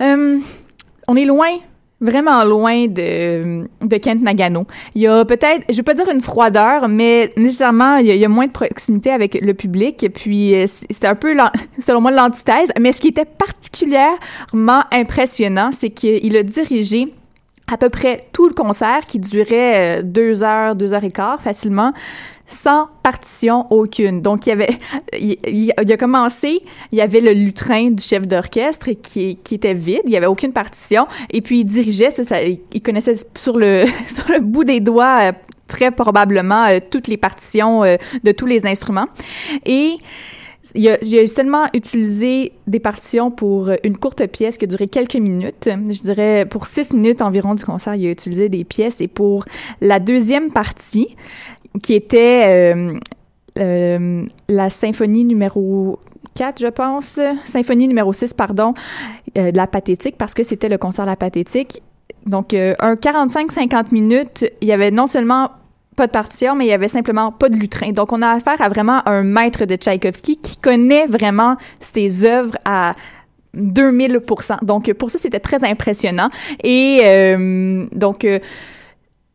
on 0.00 1.16
est 1.16 1.24
loin 1.24 1.52
vraiment 2.00 2.44
loin 2.44 2.86
de, 2.86 3.68
de 3.82 3.96
Kent 3.96 4.22
Nagano. 4.22 4.66
Il 4.94 5.02
y 5.02 5.06
a 5.06 5.24
peut-être, 5.24 5.64
je 5.68 5.76
vais 5.76 5.82
pas 5.82 5.94
dire 5.94 6.08
une 6.08 6.20
froideur, 6.20 6.88
mais 6.88 7.32
nécessairement, 7.36 7.96
il 7.96 8.06
y 8.06 8.10
a, 8.10 8.14
il 8.14 8.20
y 8.20 8.24
a 8.24 8.28
moins 8.28 8.46
de 8.46 8.52
proximité 8.52 9.10
avec 9.10 9.38
le 9.40 9.54
public. 9.54 10.06
Puis, 10.14 10.54
euh, 10.54 10.66
c'est 10.66 11.06
un 11.06 11.14
peu, 11.14 11.36
selon 11.84 12.00
moi, 12.00 12.10
l'antithèse. 12.10 12.70
Mais 12.80 12.92
ce 12.92 13.00
qui 13.00 13.08
était 13.08 13.24
particulièrement 13.24 14.82
impressionnant, 14.92 15.70
c'est 15.72 15.90
qu'il 15.90 16.36
a 16.36 16.42
dirigé 16.42 17.12
à 17.70 17.76
peu 17.76 17.90
près 17.90 18.26
tout 18.32 18.48
le 18.48 18.54
concert 18.54 19.06
qui 19.06 19.18
durait 19.18 19.98
euh, 19.98 20.02
deux 20.02 20.42
heures, 20.42 20.74
deux 20.74 20.92
heures 20.92 21.04
et 21.04 21.10
quart 21.10 21.40
facilement, 21.40 21.92
sans 22.46 22.88
partition 23.02 23.66
aucune. 23.70 24.22
Donc, 24.22 24.46
il 24.46 24.50
y 24.50 24.52
avait, 24.52 24.78
il, 25.18 25.72
a 25.76 25.96
commencé, 25.96 26.62
il 26.92 26.98
y 26.98 27.02
avait 27.02 27.20
le 27.20 27.32
lutrin 27.32 27.90
du 27.90 28.02
chef 28.02 28.26
d'orchestre 28.26 28.90
qui, 29.02 29.36
qui 29.36 29.54
était 29.54 29.74
vide, 29.74 30.02
il 30.06 30.12
y 30.12 30.16
avait 30.16 30.26
aucune 30.26 30.52
partition, 30.52 31.06
et 31.30 31.42
puis 31.42 31.60
il 31.60 31.64
dirigeait, 31.64 32.10
ça, 32.10 32.42
il 32.42 32.82
connaissait 32.82 33.16
sur 33.36 33.58
le, 33.58 33.84
sur 34.06 34.30
le 34.30 34.40
bout 34.40 34.64
des 34.64 34.80
doigts 34.80 35.28
euh, 35.28 35.32
très 35.66 35.90
probablement 35.90 36.66
euh, 36.66 36.78
toutes 36.90 37.08
les 37.08 37.18
partitions 37.18 37.82
de 37.82 38.32
tous 38.32 38.46
les 38.46 38.66
instruments. 38.66 39.08
Et 39.66 39.96
il 40.74 41.28
seulement 41.28 41.66
utilisé 41.74 42.52
des 42.66 42.80
partitions 42.80 43.30
pour 43.30 43.70
une 43.84 43.96
courte 43.96 44.26
pièce 44.26 44.58
qui 44.58 44.64
a 44.64 44.68
duré 44.68 44.88
quelques 44.88 45.16
minutes. 45.16 45.68
Je 45.68 46.02
dirais 46.02 46.46
pour 46.48 46.66
six 46.66 46.92
minutes 46.92 47.22
environ 47.22 47.54
du 47.54 47.64
concert, 47.64 47.94
il 47.94 48.06
a 48.06 48.10
utilisé 48.10 48.48
des 48.48 48.64
pièces. 48.64 49.00
Et 49.00 49.08
pour 49.08 49.44
la 49.80 49.98
deuxième 50.00 50.50
partie, 50.50 51.16
qui 51.82 51.94
était 51.94 52.74
euh, 52.74 52.98
euh, 53.58 54.24
la 54.48 54.70
symphonie 54.70 55.24
numéro 55.24 55.98
4, 56.34 56.60
je 56.60 56.68
pense, 56.68 57.18
symphonie 57.44 57.88
numéro 57.88 58.12
6, 58.12 58.34
pardon, 58.34 58.74
euh, 59.36 59.50
de 59.50 59.56
la 59.56 59.66
pathétique, 59.66 60.16
parce 60.16 60.34
que 60.34 60.42
c'était 60.42 60.68
le 60.68 60.78
concert 60.78 61.04
de 61.04 61.10
la 61.10 61.16
pathétique. 61.16 61.82
Donc, 62.26 62.54
euh, 62.54 62.74
un 62.78 62.94
45-50 62.94 63.92
minutes, 63.92 64.44
il 64.60 64.68
y 64.68 64.72
avait 64.72 64.90
non 64.90 65.06
seulement 65.06 65.50
pas 65.98 66.06
de 66.06 66.12
partition, 66.12 66.54
mais 66.54 66.64
il 66.64 66.68
y 66.68 66.72
avait 66.72 66.88
simplement 66.88 67.32
pas 67.32 67.48
de 67.48 67.56
lutrin. 67.56 67.90
Donc, 67.90 68.12
on 68.12 68.22
a 68.22 68.30
affaire 68.30 68.62
à 68.62 68.68
vraiment 68.68 69.06
un 69.06 69.24
maître 69.24 69.64
de 69.64 69.74
Tchaïkovski 69.74 70.36
qui 70.36 70.56
connaît 70.56 71.06
vraiment 71.06 71.56
ses 71.80 72.24
œuvres 72.24 72.56
à 72.64 72.94
2000% 73.56 74.64
Donc, 74.64 74.92
pour 74.94 75.10
ça, 75.10 75.18
c'était 75.18 75.40
très 75.40 75.64
impressionnant. 75.64 76.30
Et 76.62 77.00
euh, 77.04 77.84
donc, 77.92 78.24
euh, 78.24 78.38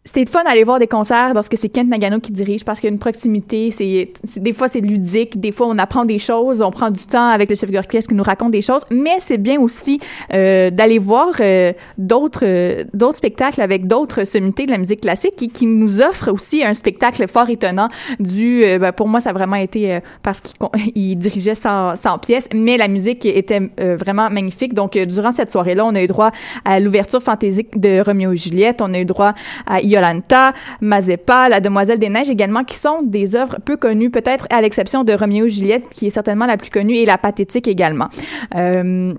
c'est 0.05 0.27
fun 0.27 0.43
d'aller 0.43 0.63
voir 0.65 0.79
des 0.79 0.87
concerts 0.87 1.33
lorsque 1.33 1.57
c'est 1.57 1.69
Kent 1.69 1.87
Nagano 1.87 2.19
qui 2.19 2.33
dirige 2.33 2.65
parce 2.65 2.81
qu'il 2.81 2.89
y 2.89 2.91
a 2.91 2.93
une 2.93 2.99
proximité. 2.99 3.71
C'est, 3.71 4.11
des 4.37 4.53
fois 4.53 4.67
c'est 4.67 4.81
ludique, 4.81 5.39
des 5.39 5.53
fois 5.53 5.67
on 5.69 5.77
apprend 5.77 6.03
des 6.03 6.19
choses, 6.19 6.61
on 6.61 6.71
prend 6.71 6.91
du 6.91 7.05
temps 7.05 7.27
avec 7.27 7.49
le 7.49 7.55
chef 7.55 7.71
d'orchestre 7.71 8.09
qui 8.09 8.15
nous 8.15 8.23
raconte 8.23 8.51
des 8.51 8.61
choses. 8.61 8.81
Mais 8.91 9.15
c'est 9.19 9.37
bien 9.37 9.61
aussi 9.61 10.01
euh, 10.33 10.69
d'aller 10.71 10.99
voir 10.99 11.29
euh, 11.39 11.71
d'autres 11.97 12.43
euh, 12.43 12.83
d'autres 12.93 13.15
spectacles 13.15 13.61
avec 13.61 13.87
d'autres 13.87 14.25
sommités 14.25 14.65
de 14.65 14.71
la 14.71 14.77
musique 14.77 15.01
classique 15.01 15.35
qui, 15.37 15.49
qui 15.49 15.65
nous 15.65 16.01
offrent 16.01 16.31
aussi 16.31 16.63
un 16.63 16.73
spectacle 16.73 17.25
fort 17.27 17.49
étonnant. 17.49 17.87
Du, 18.19 18.63
euh, 18.63 18.79
ben, 18.79 18.91
pour 18.91 19.07
moi 19.07 19.21
ça 19.21 19.29
a 19.29 19.33
vraiment 19.33 19.55
été 19.55 19.93
euh, 19.93 19.99
parce 20.21 20.41
qu'il 20.41 21.17
dirigeait 21.17 21.55
sans, 21.55 21.95
sans 21.95 22.17
pièces, 22.17 22.49
mais 22.53 22.75
la 22.75 22.89
musique 22.89 23.25
était 23.25 23.61
vraiment 23.77 24.29
magnifique. 24.29 24.73
Donc 24.73 24.97
durant 24.97 25.31
cette 25.31 25.51
soirée-là, 25.51 25.85
on 25.85 25.95
a 25.95 26.03
eu 26.03 26.07
droit 26.07 26.31
à 26.65 26.79
l'ouverture 26.79 27.21
fantaisique 27.21 27.79
de 27.79 28.01
Roméo 28.01 28.33
et 28.33 28.37
Juliette, 28.37 28.81
on 28.81 28.93
a 28.93 28.99
eu 28.99 29.05
droit 29.05 29.33
à 29.65 29.81
Iolanta, 29.93 30.53
Mazepa, 30.81 31.49
La 31.49 31.59
Demoiselle 31.59 31.99
des 31.99 32.09
Neiges 32.09 32.29
également, 32.29 32.63
qui 32.63 32.75
sont 32.75 33.01
des 33.03 33.35
œuvres 33.35 33.57
peu 33.63 33.77
connues, 33.77 34.09
peut-être 34.09 34.47
à 34.51 34.61
l'exception 34.61 35.03
de 35.03 35.13
Roméo 35.13 35.45
et 35.45 35.49
Juliette, 35.49 35.89
qui 35.91 36.07
est 36.07 36.11
certainement 36.11 36.45
la 36.45 36.57
plus 36.57 36.69
connue, 36.69 36.95
et 36.95 37.05
La 37.05 37.17
Pathétique 37.17 37.67
également. 37.67 38.09
Euh, 38.55 39.13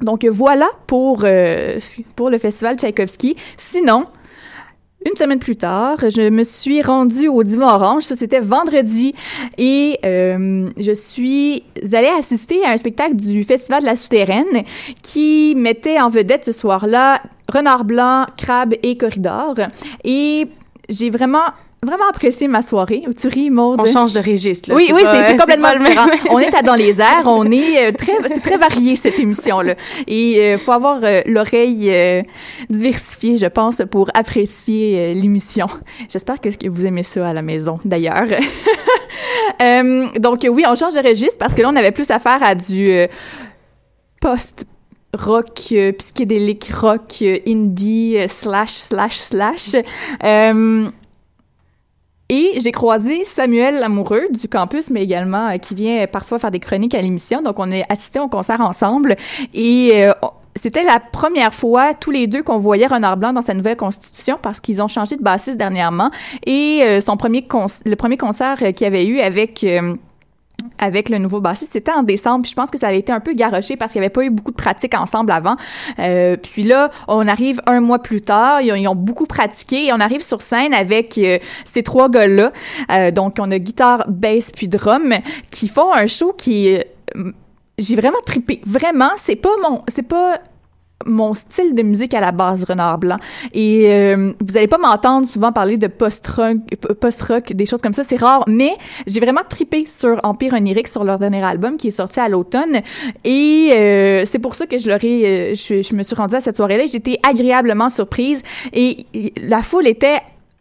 donc 0.00 0.24
voilà 0.24 0.68
pour, 0.86 1.22
euh, 1.24 1.78
pour 2.16 2.30
le 2.30 2.38
festival 2.38 2.76
Tchaïkovski. 2.76 3.36
Sinon, 3.56 4.06
une 5.06 5.16
semaine 5.16 5.38
plus 5.38 5.56
tard, 5.56 5.98
je 6.00 6.28
me 6.28 6.42
suis 6.42 6.82
rendue 6.82 7.28
au 7.28 7.42
Divan 7.42 7.74
Orange. 7.74 8.02
Ça, 8.02 8.16
c'était 8.16 8.40
vendredi. 8.40 9.14
Et 9.56 9.98
euh, 10.04 10.68
je 10.76 10.92
suis 10.92 11.62
allée 11.92 12.12
assister 12.18 12.62
à 12.64 12.72
un 12.72 12.76
spectacle 12.76 13.16
du 13.16 13.42
Festival 13.42 13.80
de 13.80 13.86
la 13.86 13.96
Souterraine 13.96 14.64
qui 15.02 15.54
mettait 15.56 16.00
en 16.00 16.08
vedette 16.08 16.44
ce 16.44 16.52
soir-là 16.52 17.22
Renard 17.48 17.84
Blanc, 17.84 18.26
Crabe 18.36 18.74
et 18.82 18.96
Corridor. 18.96 19.54
Et 20.04 20.46
j'ai 20.88 21.08
vraiment 21.08 21.44
vraiment 21.82 22.08
apprécié 22.10 22.46
ma 22.48 22.62
soirée. 22.62 23.04
Tu 23.18 23.28
ris, 23.28 23.50
Maude? 23.50 23.80
On 23.80 23.86
change 23.86 24.12
de 24.12 24.20
registre. 24.20 24.68
Là. 24.68 24.74
Oui, 24.76 24.90
oui, 24.94 25.02
c'est 25.04 25.22
c'est 25.28 25.36
complètement 25.36 25.72
différent. 25.72 26.06
même. 26.06 26.18
On 26.30 26.38
est 26.38 26.54
à 26.54 26.62
dans 26.62 26.74
les 26.74 27.00
airs, 27.00 27.22
on 27.26 27.50
est 27.50 27.88
euh, 27.88 27.92
très, 27.92 28.12
c'est 28.28 28.40
très 28.40 28.56
varié 28.58 28.96
cette 28.96 29.18
émission-là. 29.18 29.74
Et 30.06 30.38
euh, 30.40 30.58
faut 30.58 30.72
avoir 30.72 31.00
euh, 31.02 31.22
l'oreille 31.26 31.90
euh, 31.90 32.22
diversifiée, 32.68 33.36
je 33.38 33.46
pense, 33.46 33.80
pour 33.90 34.10
apprécier 34.14 34.98
euh, 34.98 35.14
l'émission. 35.14 35.66
J'espère 36.10 36.40
que, 36.40 36.48
que 36.50 36.68
vous 36.68 36.84
aimez 36.86 37.02
ça 37.02 37.28
à 37.28 37.32
la 37.32 37.42
maison, 37.42 37.78
d'ailleurs. 37.84 38.26
Euh, 39.62 40.06
donc 40.18 40.46
oui, 40.48 40.64
on 40.66 40.74
change 40.74 40.94
de 40.94 41.06
registre 41.06 41.36
parce 41.38 41.54
que 41.54 41.60
là, 41.60 41.68
on 41.70 41.76
avait 41.76 41.90
plus 41.90 42.10
affaire 42.10 42.42
à 42.42 42.54
du 42.54 42.90
euh, 42.90 43.06
post 44.20 44.64
rock 45.12 45.48
euh, 45.72 45.92
psychédélique 45.92 46.70
rock 46.72 47.16
euh, 47.22 47.38
indie 47.46 48.14
euh, 48.16 48.26
slash 48.28 48.70
slash 48.72 49.18
slash 49.18 49.76
Euh, 50.24 50.88
et 52.30 52.60
j'ai 52.60 52.70
croisé 52.70 53.24
Samuel 53.24 53.80
Lamoureux 53.80 54.28
du 54.30 54.48
campus, 54.48 54.90
mais 54.90 55.02
également 55.02 55.48
euh, 55.48 55.56
qui 55.56 55.74
vient 55.74 56.06
parfois 56.06 56.38
faire 56.38 56.52
des 56.52 56.60
chroniques 56.60 56.94
à 56.94 57.02
l'émission. 57.02 57.42
Donc, 57.42 57.58
on 57.58 57.72
a 57.72 57.82
assisté 57.88 58.20
au 58.20 58.28
concert 58.28 58.60
ensemble. 58.60 59.16
Et 59.52 60.04
euh, 60.04 60.12
c'était 60.54 60.84
la 60.84 61.00
première 61.00 61.52
fois, 61.52 61.92
tous 61.92 62.12
les 62.12 62.28
deux, 62.28 62.44
qu'on 62.44 62.58
voyait 62.58 62.86
Renard 62.86 63.16
Blanc 63.16 63.32
dans 63.32 63.42
sa 63.42 63.54
nouvelle 63.54 63.76
constitution 63.76 64.38
parce 64.40 64.60
qu'ils 64.60 64.80
ont 64.80 64.88
changé 64.88 65.16
de 65.16 65.22
bassiste 65.22 65.56
dernièrement. 65.56 66.12
Et 66.46 66.82
euh, 66.84 67.00
son 67.00 67.16
premier 67.16 67.46
le 67.84 67.96
premier 67.96 68.16
concert 68.16 68.58
euh, 68.62 68.70
qu'il 68.70 68.86
avait 68.86 69.06
eu 69.06 69.18
avec... 69.18 69.66
avec 70.78 71.08
le 71.08 71.18
nouveau 71.18 71.40
bassiste, 71.40 71.72
c'était 71.72 71.92
en 71.92 72.02
décembre. 72.02 72.46
Je 72.46 72.54
pense 72.54 72.70
que 72.70 72.78
ça 72.78 72.88
avait 72.88 72.98
été 72.98 73.12
un 73.12 73.20
peu 73.20 73.32
garoché 73.32 73.76
parce 73.76 73.92
qu'il 73.92 74.00
n'y 74.00 74.06
avait 74.06 74.12
pas 74.12 74.24
eu 74.24 74.30
beaucoup 74.30 74.50
de 74.50 74.56
pratique 74.56 74.94
ensemble 74.94 75.32
avant. 75.32 75.56
Euh, 75.98 76.36
puis 76.36 76.62
là, 76.62 76.90
on 77.08 77.28
arrive 77.28 77.60
un 77.66 77.80
mois 77.80 78.00
plus 78.00 78.20
tard, 78.20 78.60
ils 78.62 78.88
ont, 78.88 78.94
beaucoup 78.94 79.26
pratiqué 79.26 79.86
et 79.86 79.92
on 79.92 80.00
arrive 80.00 80.22
sur 80.22 80.42
scène 80.42 80.74
avec 80.74 81.16
euh, 81.18 81.38
ces 81.64 81.82
trois 81.82 82.08
gars-là. 82.08 82.52
Euh, 82.90 83.10
donc, 83.10 83.36
on 83.38 83.50
a 83.50 83.58
guitare, 83.58 84.04
bass 84.08 84.50
puis 84.50 84.68
drum 84.68 85.14
qui 85.50 85.68
font 85.68 85.92
un 85.92 86.06
show 86.06 86.32
qui... 86.36 86.76
j'ai 87.78 87.96
vraiment 87.96 88.20
trippé. 88.26 88.60
Vraiment, 88.66 89.10
c'est 89.16 89.36
pas 89.36 89.50
mon... 89.62 89.82
C'est 89.88 90.02
pas 90.02 90.40
mon 91.06 91.34
style 91.34 91.74
de 91.74 91.82
musique 91.82 92.14
à 92.14 92.20
la 92.20 92.32
base, 92.32 92.64
Renard 92.64 92.98
Blanc. 92.98 93.16
Et 93.52 93.86
euh, 93.88 94.32
vous 94.40 94.56
allez 94.56 94.66
pas 94.68 94.78
m'entendre 94.78 95.26
souvent 95.26 95.52
parler 95.52 95.76
de 95.76 95.86
post-rock, 95.86 96.58
post-rock, 97.00 97.52
des 97.52 97.66
choses 97.66 97.80
comme 97.80 97.94
ça, 97.94 98.04
c'est 98.04 98.16
rare, 98.16 98.44
mais 98.46 98.76
j'ai 99.06 99.20
vraiment 99.20 99.42
tripé 99.48 99.86
sur 99.86 100.20
Empire 100.22 100.54
Onirique, 100.54 100.88
sur 100.88 101.04
leur 101.04 101.18
dernier 101.18 101.42
album 101.42 101.76
qui 101.76 101.88
est 101.88 101.92
sorti 101.92 102.20
à 102.20 102.28
l'automne. 102.28 102.80
Et 103.24 103.70
euh, 103.72 104.24
c'est 104.26 104.38
pour 104.38 104.54
ça 104.54 104.66
que 104.66 104.78
je 104.78 104.88
leur 104.88 105.02
ai, 105.04 105.52
euh, 105.52 105.54
je, 105.54 105.82
je 105.82 105.94
me 105.94 106.02
suis 106.02 106.14
rendue 106.14 106.34
à 106.34 106.40
cette 106.40 106.56
soirée-là. 106.56 106.86
J'étais 106.86 107.18
agréablement 107.22 107.88
surprise 107.88 108.42
et 108.72 109.06
et 109.14 109.32
la 109.42 109.62
foule 109.62 109.86
était 109.86 110.20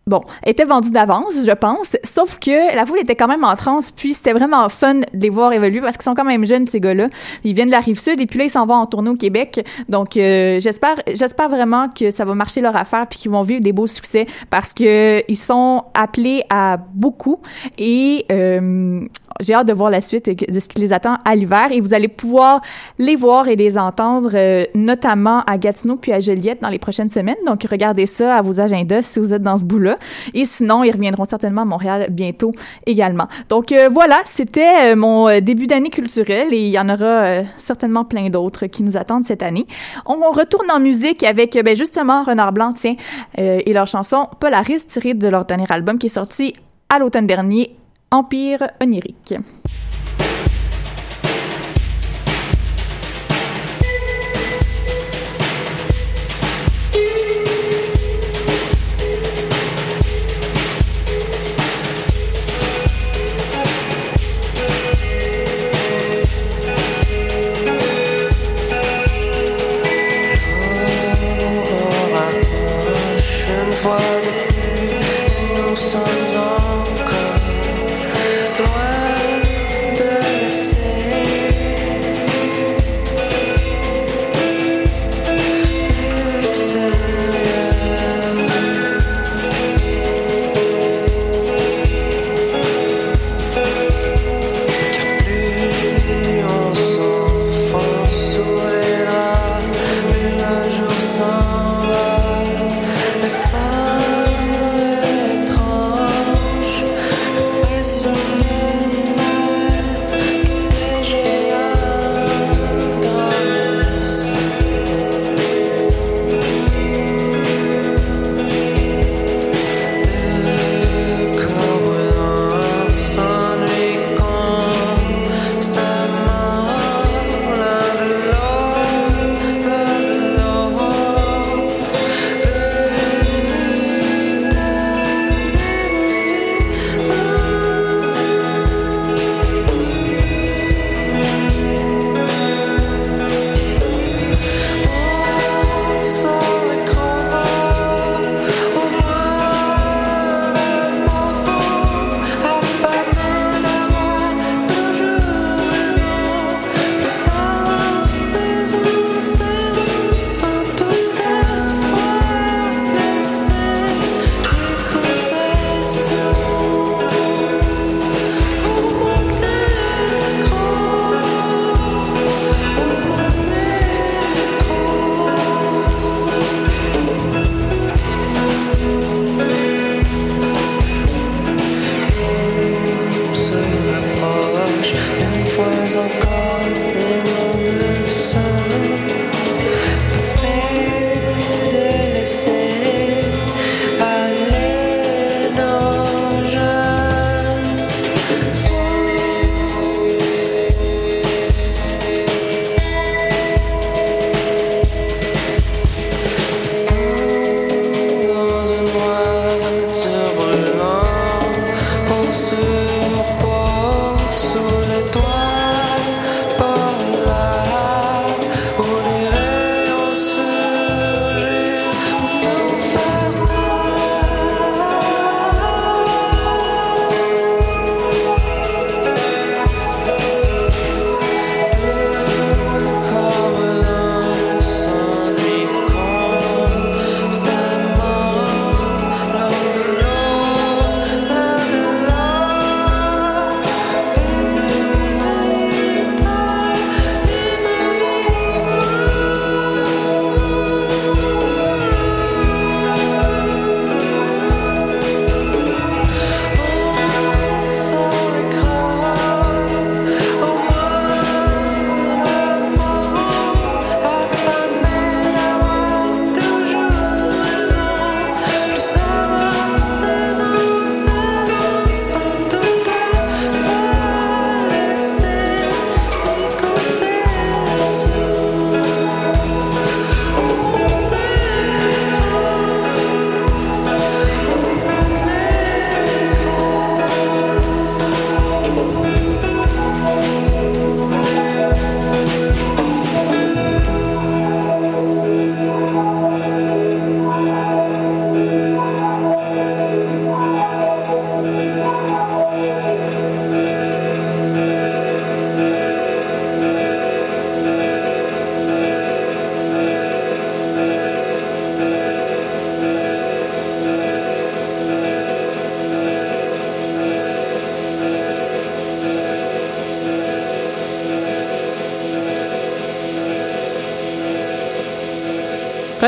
bon, 0.09 0.21
était 0.45 0.65
vendue 0.65 0.91
d'avance, 0.91 1.35
je 1.45 1.51
pense. 1.51 1.95
Sauf 2.03 2.39
que 2.39 2.75
la 2.75 2.85
foule 2.85 2.99
était 2.99 3.15
quand 3.15 3.27
même 3.27 3.43
en 3.43 3.55
transe, 3.55 3.91
puis 3.91 4.13
c'était 4.13 4.33
vraiment 4.33 4.67
fun 4.67 4.95
de 4.95 5.05
les 5.13 5.29
voir 5.29 5.53
évoluer 5.53 5.79
parce 5.81 5.95
qu'ils 5.95 6.03
sont 6.03 6.15
quand 6.15 6.25
même 6.25 6.43
jeunes, 6.43 6.67
ces 6.67 6.79
gars-là. 6.79 7.07
Ils 7.43 7.53
viennent 7.53 7.67
de 7.69 7.73
la 7.73 7.79
rive 7.79 7.99
sud 7.99 8.19
et 8.19 8.25
puis 8.25 8.39
là, 8.39 8.45
ils 8.45 8.49
s'en 8.49 8.65
vont 8.65 8.73
en 8.73 8.87
tournée 8.87 9.11
au 9.11 9.15
Québec. 9.15 9.65
Donc, 9.87 10.17
euh, 10.17 10.59
j'espère, 10.59 10.95
j'espère 11.13 11.49
vraiment 11.49 11.87
que 11.89 12.11
ça 12.11 12.25
va 12.25 12.33
marcher 12.33 12.59
leur 12.59 12.75
affaire 12.75 13.07
puis 13.07 13.19
qu'ils 13.19 13.31
vont 13.31 13.43
vivre 13.43 13.61
des 13.61 13.71
beaux 13.71 13.87
succès 13.87 14.25
parce 14.49 14.73
que 14.73 15.23
ils 15.27 15.37
sont 15.37 15.83
appelés 15.93 16.43
à 16.49 16.77
beaucoup 16.77 17.39
et 17.77 18.25
euh, 18.31 19.01
j'ai 19.39 19.53
hâte 19.53 19.67
de 19.67 19.73
voir 19.73 19.89
la 19.89 20.01
suite 20.01 20.29
de 20.29 20.59
ce 20.59 20.67
qui 20.67 20.81
les 20.81 20.93
attend 20.93 21.17
à 21.25 21.35
l'hiver. 21.35 21.67
Et 21.71 21.79
vous 21.79 21.93
allez 21.93 22.07
pouvoir 22.07 22.61
les 22.97 23.15
voir 23.15 23.47
et 23.47 23.55
les 23.55 23.77
entendre, 23.77 24.31
euh, 24.33 24.65
notamment 24.75 25.41
à 25.41 25.57
Gatineau 25.57 25.95
puis 25.95 26.11
à 26.13 26.19
Joliette 26.19 26.61
dans 26.61 26.69
les 26.69 26.79
prochaines 26.79 27.11
semaines. 27.11 27.37
Donc, 27.45 27.65
regardez 27.69 28.05
ça 28.05 28.35
à 28.35 28.41
vos 28.41 28.59
agendas 28.59 29.03
si 29.03 29.19
vous 29.19 29.33
êtes 29.33 29.41
dans 29.41 29.57
ce 29.57 29.63
bout-là. 29.63 29.97
Et 30.33 30.45
sinon, 30.45 30.83
ils 30.83 30.91
reviendront 30.91 31.25
certainement 31.25 31.61
à 31.61 31.65
Montréal 31.65 32.07
bientôt 32.09 32.51
également. 32.85 33.27
Donc, 33.49 33.71
euh, 33.71 33.89
voilà, 33.89 34.21
c'était 34.25 34.91
euh, 34.91 34.95
mon 34.95 35.27
euh, 35.27 35.39
début 35.41 35.67
d'année 35.67 35.89
culturelle 35.89 36.53
et 36.53 36.65
il 36.65 36.71
y 36.71 36.79
en 36.79 36.89
aura 36.89 37.05
euh, 37.05 37.43
certainement 37.57 38.05
plein 38.05 38.29
d'autres 38.29 38.67
qui 38.67 38.83
nous 38.83 38.97
attendent 38.97 39.23
cette 39.23 39.43
année. 39.43 39.65
On, 40.05 40.19
retourne 40.31 40.69
en 40.71 40.79
musique 40.79 41.23
avec, 41.23 41.57
ben, 41.63 41.75
justement, 41.75 42.23
Renard 42.23 42.53
Blanc, 42.53 42.73
tiens, 42.73 42.95
et 43.35 43.73
leur 43.73 43.87
chanson 43.87 44.27
Polaris, 44.39 44.85
tirée 44.87 45.15
de 45.15 45.27
leur 45.27 45.45
dernier 45.45 45.65
album 45.69 45.97
qui 45.97 46.05
est 46.05 46.09
sorti 46.09 46.53
à 46.87 46.99
l'automne 46.99 47.25
dernier, 47.25 47.75
Empire 48.11 48.73
onirique. 48.81 49.37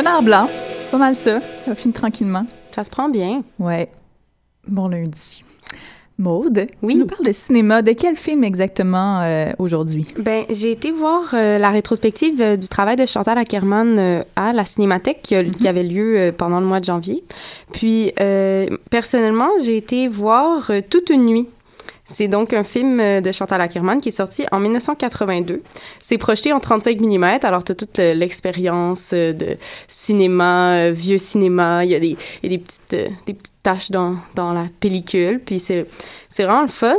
Renard 0.02 0.24
blanc, 0.24 0.50
pas 0.90 0.98
mal 0.98 1.14
ça. 1.16 1.42
Ça 1.64 1.76
finit 1.76 1.94
tranquillement. 1.94 2.48
Ça 2.72 2.84
se 2.84 2.90
prend 2.90 3.08
bien. 3.08 3.44
Ouais. 3.60 3.88
Bon 4.68 4.88
lundi. 4.88 5.44
Maude, 6.18 6.66
Oui. 6.82 6.94
tu 6.94 7.00
nous 7.02 7.06
parles 7.06 7.28
de 7.28 7.32
cinéma. 7.32 7.84
De 7.84 7.92
quel 7.92 8.16
film 8.16 8.44
exactement 8.44 9.22
euh, 9.22 9.52
aujourd'hui? 9.60 10.08
Ben, 10.18 10.46
j'ai 10.50 10.72
été 10.72 10.90
voir 10.90 11.36
euh, 11.36 11.60
la 11.60 11.70
rétrospective 11.70 12.42
euh, 12.42 12.58
du 12.58 12.68
travail 12.68 12.96
de 12.96 13.06
Chantal 13.06 13.38
Ackerman 13.38 14.24
à 14.36 14.54
la 14.54 14.66
Cinémathèque 14.66 15.22
qui, 15.22 15.36
a- 15.36 15.44
qui 15.44 15.68
avait 15.68 15.84
lieu 15.84 16.34
pendant 16.36 16.60
le 16.60 16.66
mois 16.66 16.80
de 16.80 16.86
janvier. 16.86 17.24
Puis, 17.72 18.12
personnellement, 18.90 19.50
j'ai 19.64 19.78
été 19.78 20.08
voir 20.08 20.72
Toute 20.90 21.12
une 21.12 21.26
nuit. 21.28 21.48
C'est 22.06 22.28
donc 22.28 22.54
un 22.54 22.64
film 22.64 23.00
euh, 23.00 23.22
de 23.22 23.32
Chantal 23.32 23.62
Ackerman 23.62 24.02
qui 24.02 24.10
est 24.10 24.12
sorti 24.12 24.46
en 24.52 24.60
1982. 24.60 25.62
C'est 26.02 26.18
projeté 26.18 26.52
en 26.52 26.60
35 26.60 27.00
mm, 27.00 27.24
alors 27.44 27.64
tu 27.64 27.72
as 27.72 27.76
toute 27.76 27.98
le- 27.98 28.14
l'expérience 28.14 29.12
euh, 29.14 29.34
de 29.34 29.58
cinéma, 29.88 30.74
euh, 30.74 30.92
vieux 30.94 31.18
cinéma. 31.18 31.86
Il 31.86 31.92
y 31.92 31.96
a 31.96 32.00
des, 32.00 32.18
des, 32.44 32.58
petites, 32.58 32.92
des 33.26 33.34
petites 33.34 33.54
taches 33.64 33.92
dans, 33.92 34.16
dans 34.36 34.54
la 34.54 34.66
pellicule, 34.80 35.40
puis 35.46 35.60
c'est 35.60 35.86
vraiment 36.40 36.64
le 36.64 36.68
fun. 36.68 36.96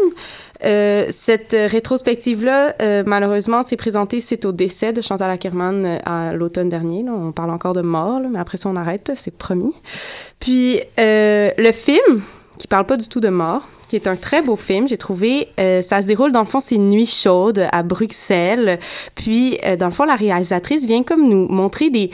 Cette 1.10 1.56
rétrospective-là, 1.58 3.02
malheureusement, 3.04 3.64
s'est 3.64 3.76
présentée 3.76 4.20
suite 4.20 4.44
au 4.44 4.52
décès 4.52 4.92
de 4.92 5.00
Chantal 5.00 5.28
Ackerman 5.30 5.98
à 6.06 6.32
l'automne 6.32 6.68
dernier. 6.68 7.04
On 7.10 7.32
parle 7.32 7.50
encore 7.50 7.72
de 7.72 7.82
mort, 7.82 8.20
mais 8.30 8.38
après 8.38 8.58
ça, 8.58 8.68
on 8.68 8.76
arrête, 8.76 9.10
c'est 9.16 9.36
promis. 9.36 9.74
Puis, 10.38 10.80
le 10.98 11.72
film, 11.72 12.22
qui 12.58 12.68
parle 12.68 12.86
pas 12.86 12.96
du 12.96 13.08
tout 13.08 13.18
de 13.20 13.28
mort, 13.28 13.66
qui 13.92 13.96
est 13.96 14.08
un 14.08 14.16
très 14.16 14.40
beau 14.40 14.56
film, 14.56 14.88
j'ai 14.88 14.96
trouvé. 14.96 15.48
euh, 15.60 15.82
ça 15.82 16.00
se 16.00 16.06
déroule, 16.06 16.32
dans 16.32 16.40
le 16.40 16.46
fond, 16.46 16.60
c'est 16.60 16.76
une 16.76 16.88
nuit 16.88 17.04
chaude 17.04 17.68
à 17.72 17.82
Bruxelles. 17.82 18.78
Puis, 19.14 19.58
euh, 19.66 19.76
dans 19.76 19.84
le 19.84 19.92
fond, 19.92 20.04
la 20.04 20.16
réalisatrice 20.16 20.86
vient 20.86 21.02
comme 21.02 21.28
nous 21.28 21.46
montrer 21.46 21.90
des... 21.90 22.10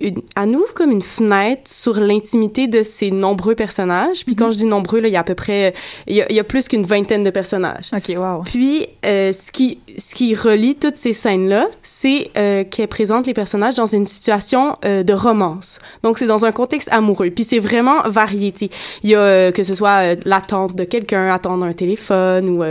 Une, 0.00 0.22
elle 0.36 0.50
nous 0.50 0.60
ouvre 0.60 0.74
comme 0.74 0.90
une 0.90 1.02
fenêtre 1.02 1.62
sur 1.66 2.00
l'intimité 2.00 2.66
de 2.66 2.82
ces 2.82 3.10
nombreux 3.10 3.54
personnages. 3.54 4.24
Puis 4.24 4.34
quand 4.34 4.50
je 4.50 4.58
dis 4.58 4.64
nombreux, 4.64 5.00
là, 5.00 5.08
il 5.08 5.12
y 5.12 5.16
a 5.16 5.20
à 5.20 5.24
peu 5.24 5.34
près... 5.34 5.74
Il 6.06 6.16
y 6.16 6.22
a, 6.22 6.26
il 6.30 6.36
y 6.36 6.40
a 6.40 6.44
plus 6.44 6.68
qu'une 6.68 6.84
vingtaine 6.84 7.22
de 7.22 7.30
personnages. 7.30 7.90
OK, 7.94 8.16
wow. 8.16 8.42
Puis, 8.44 8.86
euh, 9.04 9.32
ce, 9.32 9.52
qui, 9.52 9.78
ce 9.98 10.14
qui 10.14 10.34
relie 10.34 10.74
toutes 10.74 10.96
ces 10.96 11.12
scènes-là, 11.12 11.68
c'est 11.82 12.30
euh, 12.36 12.64
qu'elle 12.64 12.88
présente 12.88 13.26
les 13.26 13.34
personnages 13.34 13.74
dans 13.74 13.86
une 13.86 14.06
situation 14.06 14.76
euh, 14.84 15.02
de 15.02 15.12
romance. 15.12 15.78
Donc, 16.02 16.18
c'est 16.18 16.26
dans 16.26 16.44
un 16.44 16.52
contexte 16.52 16.88
amoureux. 16.92 17.30
Puis, 17.30 17.44
c'est 17.44 17.58
vraiment 17.58 18.00
varié. 18.06 18.52
tu 18.52 18.66
sais. 18.66 18.70
Il 19.02 19.10
y 19.10 19.14
a 19.14 19.20
euh, 19.20 19.52
que 19.52 19.64
ce 19.64 19.74
soit 19.74 20.14
l'attente 20.24 20.74
de 20.74 20.84
quelqu'un, 20.84 21.32
attendre 21.32 21.64
un 21.64 21.72
téléphone, 21.72 22.48
ou 22.48 22.64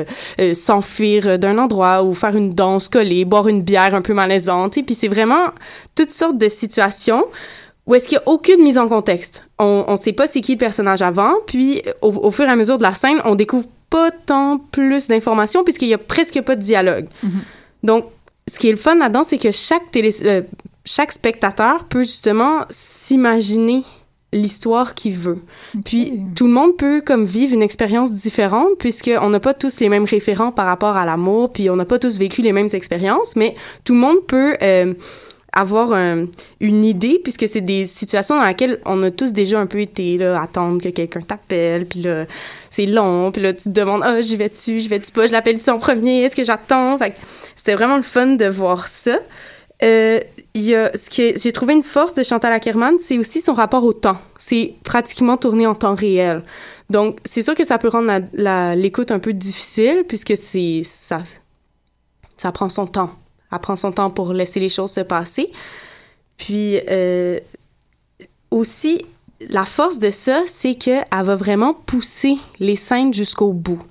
s'enfuir 0.53 1.37
d'un 1.37 1.57
endroit, 1.57 2.03
ou 2.03 2.13
faire 2.13 2.35
une 2.35 2.53
danse 2.53 2.89
collée, 2.89 3.25
boire 3.25 3.47
une 3.47 3.61
bière 3.61 3.93
un 3.93 4.01
peu 4.01 4.13
malaisante. 4.13 4.75
sais. 4.75 4.83
Puis, 4.83 4.95
c'est 4.95 5.07
vraiment 5.07 5.49
toutes 5.95 6.11
sortes 6.11 6.37
de 6.37 6.47
situations 6.47 7.18
où 7.85 7.95
est-ce 7.95 8.07
qu'il 8.07 8.17
n'y 8.17 8.23
a 8.23 8.29
aucune 8.29 8.61
mise 8.61 8.77
en 8.77 8.87
contexte? 8.87 9.43
On 9.57 9.85
ne 9.89 9.97
sait 9.97 10.13
pas 10.13 10.27
c'est 10.27 10.41
qui 10.41 10.53
le 10.53 10.57
personnage 10.57 11.01
avant, 11.01 11.33
puis 11.47 11.81
au, 12.01 12.09
au 12.09 12.31
fur 12.31 12.45
et 12.45 12.51
à 12.51 12.55
mesure 12.55 12.77
de 12.77 12.83
la 12.83 12.93
scène, 12.93 13.19
on 13.25 13.35
découvre 13.35 13.65
pas 13.89 14.11
tant 14.11 14.59
plus 14.71 15.07
d'informations 15.07 15.63
puisqu'il 15.63 15.87
y 15.87 15.93
a 15.93 15.97
presque 15.97 16.39
pas 16.41 16.55
de 16.55 16.61
dialogue. 16.61 17.07
Donc, 17.83 18.05
ce 18.51 18.59
qui 18.59 18.67
est 18.67 18.71
le 18.71 18.77
fun 18.77 18.95
là-dedans, 18.95 19.23
c'est 19.23 19.37
que 19.37 19.51
chaque 19.51 19.91
télé, 19.91 20.11
euh, 20.23 20.41
chaque 20.85 21.11
spectateur 21.11 21.85
peut 21.85 22.01
justement 22.01 22.65
s'imaginer 22.69 23.83
l'histoire 24.31 24.93
qu'il 24.93 25.13
veut. 25.13 25.39
Puis 25.85 26.21
tout 26.35 26.45
le 26.45 26.53
monde 26.53 26.77
peut 26.77 27.01
comme 27.03 27.25
vivre 27.25 27.53
une 27.53 27.63
expérience 27.63 28.11
différente 28.13 28.69
puisque 28.77 29.09
on 29.21 29.29
n'a 29.29 29.39
pas 29.39 29.55
tous 29.55 29.79
les 29.79 29.89
mêmes 29.89 30.05
référents 30.05 30.51
par 30.51 30.67
rapport 30.67 30.95
à 30.97 31.05
l'amour, 31.05 31.51
puis 31.51 31.69
on 31.69 31.75
n'a 31.75 31.85
pas 31.85 31.97
tous 31.97 32.19
vécu 32.19 32.43
les 32.43 32.53
mêmes 32.53 32.69
expériences, 32.73 33.35
mais 33.35 33.55
tout 33.85 33.93
le 33.93 33.99
monde 33.99 34.25
peut 34.27 34.55
euh, 34.61 34.93
avoir 35.51 35.93
un- 35.93 36.25
une 36.59 36.85
idée 36.85 37.19
puisque 37.23 37.47
c'est 37.47 37.61
des 37.61 37.85
situations 37.85 38.39
dans 38.39 38.45
lesquelles 38.47 38.79
on 38.85 39.01
a 39.03 39.11
tous 39.11 39.33
déjà 39.33 39.59
un 39.59 39.65
peu 39.65 39.79
été 39.81 40.17
là 40.17 40.41
attendre 40.41 40.81
que 40.81 40.89
quelqu'un 40.89 41.21
t'appelle 41.21 41.85
puis 41.85 42.01
là 42.01 42.25
c'est 42.69 42.85
long 42.85 43.31
puis 43.31 43.41
là 43.41 43.53
tu 43.53 43.63
te 43.63 43.69
demandes 43.69 44.01
ah 44.03 44.21
j'y 44.21 44.37
vais-tu 44.37 44.79
j'y 44.79 44.87
vais-tu 44.87 45.11
pas 45.11 45.25
je 45.27 45.31
l'appelle-tu 45.31 45.69
en 45.69 45.77
premier 45.79 46.21
est-ce 46.23 46.35
que 46.35 46.43
j'attends? 46.43 46.97
Fait 46.97 47.13
c'était 47.55 47.73
vraiment 47.73 47.97
le 47.97 48.03
fun 48.03 48.27
de 48.35 48.45
voir 48.45 48.87
ça 48.87 49.19
euh, 49.81 50.19
y 50.55 50.75
a 50.75 50.91
ce 50.95 51.09
que 51.09 51.39
j'ai 51.39 51.51
trouvé 51.53 51.73
une 51.73 51.83
force 51.83 52.13
de 52.13 52.21
Chantal 52.21 52.51
Ackerman, 52.51 52.97
c'est 52.99 53.17
aussi 53.17 53.39
son 53.39 53.53
rapport 53.53 53.85
au 53.85 53.93
temps. 53.93 54.17
C'est 54.37 54.73
pratiquement 54.83 55.37
tourné 55.37 55.65
en 55.67 55.73
temps 55.73 55.95
réel. 55.95 56.43
Donc, 56.89 57.19
c'est 57.23 57.41
sûr 57.41 57.55
que 57.55 57.63
ça 57.63 57.77
peut 57.77 57.87
rendre 57.87 58.11
l'écoute 58.75 59.11
un 59.11 59.19
peu 59.19 59.31
difficile 59.31 60.03
puisque 60.05 60.33
c'est 60.35 60.81
ça 60.83 61.21
ça 62.35 62.51
prend 62.51 62.67
son 62.67 62.87
temps. 62.87 63.11
Elle 63.51 63.59
prend 63.59 63.75
son 63.75 63.91
temps 63.91 64.09
pour 64.09 64.33
laisser 64.33 64.59
les 64.59 64.69
choses 64.69 64.91
se 64.91 65.01
passer. 65.01 65.51
Puis 66.37 66.79
euh, 66.89 67.39
aussi, 68.51 69.05
la 69.49 69.65
force 69.65 69.99
de 69.99 70.11
ça, 70.11 70.41
c'est 70.45 70.75
qu'elle 70.75 71.05
va 71.11 71.35
vraiment 71.35 71.73
pousser 71.73 72.37
les 72.59 72.75
scènes 72.75 73.13
jusqu'au 73.13 73.53
bout. 73.53 73.81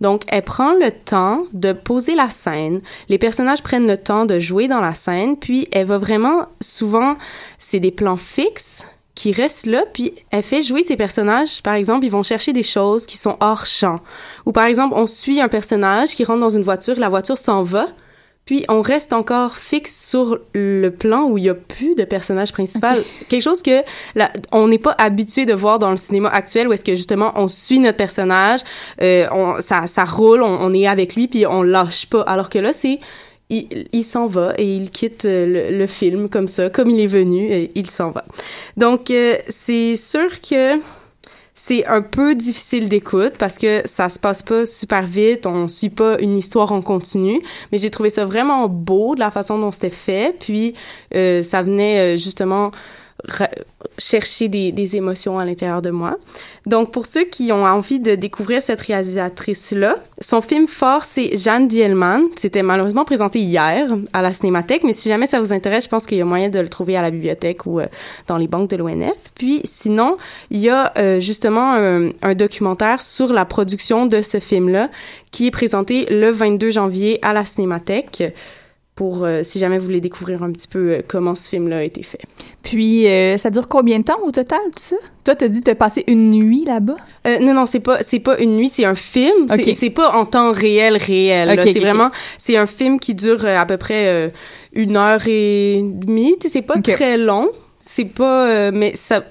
Donc, 0.00 0.22
elle 0.28 0.42
prend 0.42 0.72
le 0.72 0.90
temps 0.90 1.44
de 1.52 1.72
poser 1.72 2.14
la 2.14 2.30
scène. 2.30 2.80
Les 3.08 3.18
personnages 3.18 3.62
prennent 3.62 3.86
le 3.86 3.98
temps 3.98 4.24
de 4.24 4.38
jouer 4.38 4.66
dans 4.66 4.80
la 4.80 4.94
scène, 4.94 5.36
puis 5.36 5.68
elle 5.72 5.86
va 5.86 5.98
vraiment, 5.98 6.46
souvent, 6.60 7.16
c'est 7.58 7.80
des 7.80 7.90
plans 7.90 8.16
fixes 8.16 8.86
qui 9.14 9.32
restent 9.32 9.66
là, 9.66 9.84
puis 9.92 10.14
elle 10.30 10.42
fait 10.42 10.62
jouer 10.62 10.82
ces 10.82 10.96
personnages. 10.96 11.62
Par 11.62 11.74
exemple, 11.74 12.06
ils 12.06 12.10
vont 12.10 12.22
chercher 12.22 12.54
des 12.54 12.62
choses 12.62 13.04
qui 13.04 13.18
sont 13.18 13.36
hors 13.40 13.66
champ. 13.66 14.00
Ou 14.46 14.52
par 14.52 14.64
exemple, 14.64 14.94
on 14.96 15.06
suit 15.06 15.42
un 15.42 15.48
personnage 15.48 16.14
qui 16.14 16.24
rentre 16.24 16.40
dans 16.40 16.48
une 16.48 16.62
voiture, 16.62 16.98
la 16.98 17.10
voiture 17.10 17.36
s'en 17.36 17.62
va, 17.62 17.88
puis 18.50 18.64
on 18.68 18.80
reste 18.80 19.12
encore 19.12 19.54
fixe 19.54 20.08
sur 20.08 20.40
le 20.54 20.88
plan 20.88 21.22
où 21.22 21.38
il 21.38 21.44
y 21.44 21.48
a 21.48 21.54
plus 21.54 21.94
de 21.94 22.02
personnage 22.02 22.50
principal. 22.50 23.04
Quelque 23.28 23.42
chose 23.42 23.62
que 23.62 23.84
on 24.50 24.66
n'est 24.66 24.80
pas 24.80 24.96
habitué 24.98 25.46
de 25.46 25.54
voir 25.54 25.78
dans 25.78 25.92
le 25.92 25.96
cinéma 25.96 26.30
actuel 26.30 26.66
où 26.66 26.72
est-ce 26.72 26.84
que 26.84 26.96
justement 26.96 27.32
on 27.36 27.46
suit 27.46 27.78
notre 27.78 27.96
personnage, 27.96 28.58
euh, 29.02 29.28
on, 29.30 29.60
ça, 29.60 29.86
ça 29.86 30.04
roule, 30.04 30.42
on, 30.42 30.58
on 30.62 30.74
est 30.74 30.88
avec 30.88 31.14
lui 31.14 31.28
puis 31.28 31.46
on 31.46 31.62
lâche 31.62 32.06
pas. 32.06 32.22
Alors 32.22 32.50
que 32.50 32.58
là 32.58 32.72
c'est 32.72 32.98
il, 33.50 33.86
il 33.92 34.02
s'en 34.02 34.26
va 34.26 34.54
et 34.58 34.74
il 34.74 34.90
quitte 34.90 35.26
euh, 35.26 35.46
le, 35.70 35.78
le 35.78 35.86
film 35.86 36.28
comme 36.28 36.48
ça, 36.48 36.70
comme 36.70 36.90
il 36.90 36.98
est 36.98 37.06
venu, 37.06 37.52
et 37.52 37.70
il 37.76 37.88
s'en 37.88 38.10
va. 38.10 38.24
Donc 38.76 39.12
euh, 39.12 39.36
c'est 39.48 39.94
sûr 39.94 40.40
que 40.40 40.80
c'est 41.62 41.86
un 41.86 42.00
peu 42.00 42.34
difficile 42.34 42.88
d'écoute 42.88 43.34
parce 43.38 43.58
que 43.58 43.82
ça 43.84 44.08
se 44.08 44.18
passe 44.18 44.42
pas 44.42 44.64
super 44.64 45.02
vite, 45.02 45.46
on 45.46 45.68
suit 45.68 45.90
pas 45.90 46.18
une 46.18 46.34
histoire 46.34 46.72
en 46.72 46.80
continu, 46.80 47.42
mais 47.70 47.76
j'ai 47.76 47.90
trouvé 47.90 48.08
ça 48.08 48.24
vraiment 48.24 48.66
beau 48.66 49.14
de 49.14 49.20
la 49.20 49.30
façon 49.30 49.58
dont 49.58 49.70
c'était 49.70 49.90
fait, 49.90 50.34
puis 50.40 50.74
euh, 51.14 51.42
ça 51.42 51.62
venait 51.62 52.14
euh, 52.14 52.16
justement 52.16 52.70
chercher 53.98 54.48
des, 54.48 54.96
émotions 54.96 55.38
à 55.38 55.44
l'intérieur 55.44 55.82
de 55.82 55.90
moi. 55.90 56.16
Donc 56.66 56.90
pour 56.90 57.06
ceux 57.06 57.24
qui 57.24 57.52
ont 57.52 57.64
envie 57.64 58.00
de 58.00 58.14
découvrir 58.14 58.62
cette 58.62 58.80
réalisatrice-là, 58.80 59.96
son 60.20 60.40
film 60.40 60.66
fort 60.66 61.04
c'est 61.04 61.36
Jeanne 61.36 61.68
Dielman. 61.68 62.22
C'était 62.36 62.62
malheureusement 62.62 63.04
présenté 63.04 63.40
hier 63.40 63.96
à 64.12 64.22
la 64.22 64.32
Cinémathèque, 64.32 64.82
mais 64.84 64.92
si 64.92 65.08
jamais 65.08 65.26
ça 65.26 65.38
vous 65.38 65.52
intéresse, 65.52 65.84
je 65.84 65.88
pense 65.88 66.06
qu'il 66.06 66.18
y 66.18 66.22
a 66.22 66.24
moyen 66.24 66.48
de 66.48 66.58
le 66.58 66.68
trouver 66.68 66.96
à 66.96 67.02
la 67.02 67.10
bibliothèque 67.10 67.66
ou 67.66 67.80
euh, 67.80 67.86
dans 68.26 68.36
les 68.36 68.48
banques 68.48 68.70
de 68.70 68.76
l'ONF. 68.76 69.30
Puis 69.34 69.60
sinon, 69.64 70.16
il 70.50 70.58
y 70.58 70.68
a 70.68 70.92
euh, 70.98 71.20
justement 71.20 71.70
un 71.70 72.34
documentaire 72.34 73.02
sur 73.02 73.32
la 73.32 73.44
production 73.44 74.06
de 74.06 74.22
ce 74.22 74.40
film-là 74.40 74.90
qui 75.30 75.46
est 75.46 75.50
présenté 75.50 76.06
le 76.06 76.30
22 76.30 76.70
janvier 76.70 77.18
à 77.22 77.32
la 77.32 77.44
Cinémathèque 77.44 78.22
pour 79.00 79.24
euh, 79.24 79.40
si 79.42 79.58
jamais 79.58 79.78
vous 79.78 79.86
voulez 79.86 80.02
découvrir 80.02 80.42
un 80.42 80.52
petit 80.52 80.68
peu 80.68 80.90
euh, 80.90 81.00
comment 81.08 81.34
ce 81.34 81.48
film-là 81.48 81.78
a 81.78 81.82
été 81.84 82.02
fait. 82.02 82.20
Puis, 82.62 83.06
euh, 83.08 83.38
ça 83.38 83.48
dure 83.48 83.66
combien 83.66 83.98
de 83.98 84.04
temps 84.04 84.18
au 84.22 84.30
total, 84.30 84.58
tout 84.76 84.82
ça? 84.82 84.96
Toi, 85.24 85.34
t'as 85.36 85.48
dit 85.48 85.60
que 85.60 85.64
t'as 85.64 85.74
passé 85.74 86.04
une 86.06 86.28
nuit 86.28 86.66
là-bas? 86.66 86.96
Non, 87.40 87.54
non, 87.54 87.64
c'est 87.64 87.80
pas, 87.80 88.00
c'est 88.06 88.18
pas 88.18 88.38
une 88.38 88.58
nuit, 88.58 88.68
c'est 88.70 88.84
un 88.84 88.94
film. 88.94 89.48
C'est- 89.48 89.62
Ok. 89.70 89.74
C'est 89.74 89.88
pas 89.88 90.12
en 90.14 90.26
temps 90.26 90.52
réel, 90.52 90.98
réel. 90.98 91.48
là. 91.48 91.54
Ok, 91.54 91.70
c'est 91.72 91.80
vraiment, 91.80 92.10
c'est 92.36 92.58
un 92.58 92.66
film 92.66 93.00
qui 93.00 93.14
dure 93.14 93.46
à 93.46 93.64
peu 93.64 93.78
près 93.78 94.30
une 94.74 94.96
heure 94.98 95.22
et 95.26 95.80
demie. 95.82 96.34
Tu 96.38 96.48
sais, 96.48 96.52
c'est 96.58 96.62
pas 96.62 96.76
très 96.78 97.16
long. 97.16 97.48
C'est 97.82 98.04
pas, 98.04 98.70
mais 98.70 98.92
ça, 98.96 99.24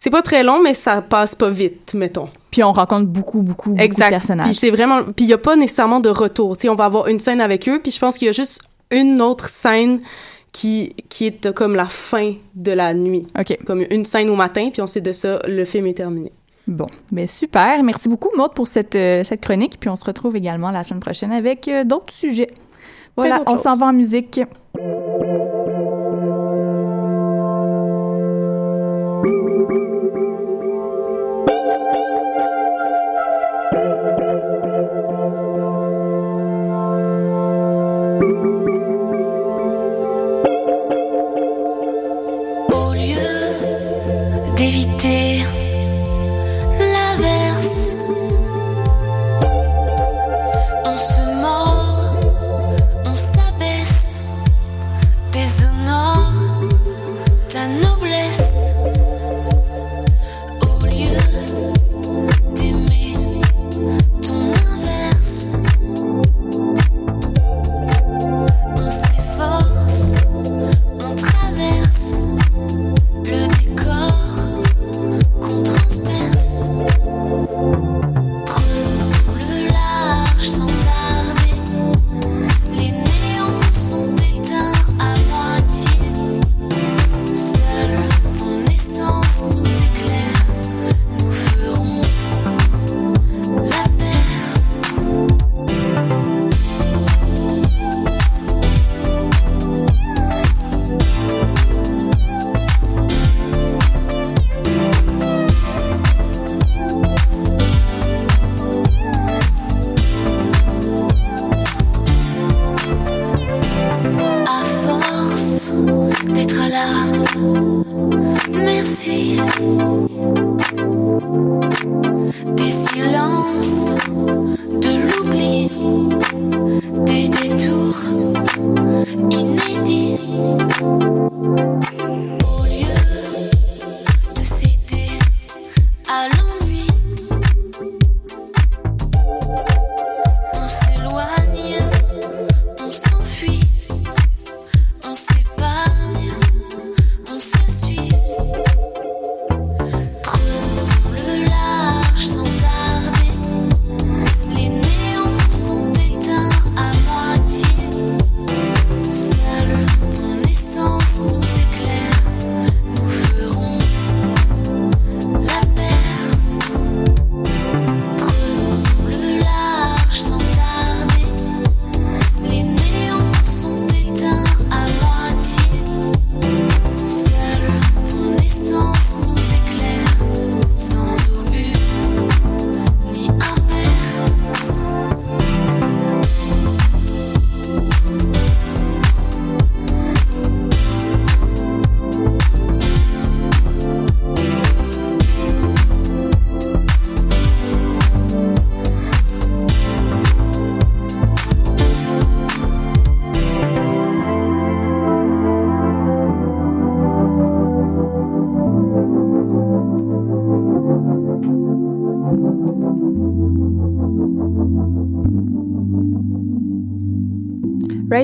c'est 0.00 0.08
pas 0.10 0.22
très 0.22 0.42
long, 0.42 0.62
mais 0.62 0.72
ça 0.72 1.02
passe 1.02 1.34
pas 1.34 1.50
vite, 1.50 1.92
mettons. 1.92 2.30
Puis, 2.50 2.62
on 2.64 2.72
rencontre 2.72 3.06
beaucoup, 3.06 3.40
beaucoup, 3.42 3.72
de 3.74 3.76
Puis 3.78 3.88
personnages. 3.96 4.54
c'est 4.56 4.70
vraiment, 4.70 5.04
puis 5.04 5.24
il 5.24 5.28
y 5.28 5.32
a 5.32 5.38
pas 5.38 5.56
nécessairement 5.56 6.00
de 6.00 6.08
retour. 6.10 6.56
Tu 6.56 6.62
sais, 6.62 6.68
on 6.70 6.74
va 6.74 6.84
avoir 6.86 7.08
une 7.08 7.20
scène 7.20 7.40
avec 7.42 7.68
eux, 7.68 7.78
puis 7.82 7.92
je 7.92 7.98
pense 7.98 8.16
qu'il 8.18 8.26
y 8.26 8.28
a 8.28 8.32
juste 8.32 8.60
une 8.92 9.20
autre 9.20 9.48
scène 9.48 10.00
qui, 10.52 10.94
qui 11.08 11.26
est 11.26 11.52
comme 11.52 11.74
la 11.74 11.86
fin 11.86 12.34
de 12.54 12.72
la 12.72 12.94
nuit. 12.94 13.26
OK. 13.38 13.58
Comme 13.64 13.84
une 13.90 14.04
scène 14.04 14.28
au 14.28 14.36
matin, 14.36 14.70
puis 14.70 14.82
ensuite 14.82 15.04
de 15.04 15.12
ça, 15.12 15.40
le 15.46 15.64
film 15.64 15.86
est 15.86 15.94
terminé. 15.94 16.30
Bon, 16.68 16.86
ben 17.10 17.26
super. 17.26 17.82
Merci 17.82 18.08
beaucoup, 18.08 18.30
Maud, 18.36 18.54
pour 18.54 18.68
cette, 18.68 18.94
euh, 18.94 19.24
cette 19.24 19.40
chronique. 19.40 19.78
Puis, 19.80 19.90
on 19.90 19.96
se 19.96 20.04
retrouve 20.04 20.36
également 20.36 20.70
la 20.70 20.84
semaine 20.84 21.00
prochaine 21.00 21.32
avec 21.32 21.66
euh, 21.66 21.82
d'autres 21.84 22.12
sujets. 22.12 22.50
Voilà, 23.16 23.42
on 23.46 23.56
s'en 23.56 23.76
va 23.76 23.86
en 23.86 23.92
musique. 23.92 24.40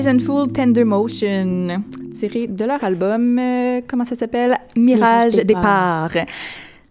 And 0.09 0.19
Fool 0.19 0.51
Tender 0.51 0.83
Motion, 0.85 1.83
tiré 2.17 2.47
de 2.47 2.65
leur 2.65 2.83
album, 2.83 3.37
euh, 3.37 3.81
comment 3.87 4.05
ça 4.05 4.15
s'appelle? 4.15 4.57
Mirage, 4.75 5.33
Mirage 5.33 5.45
Départ. 5.45 6.11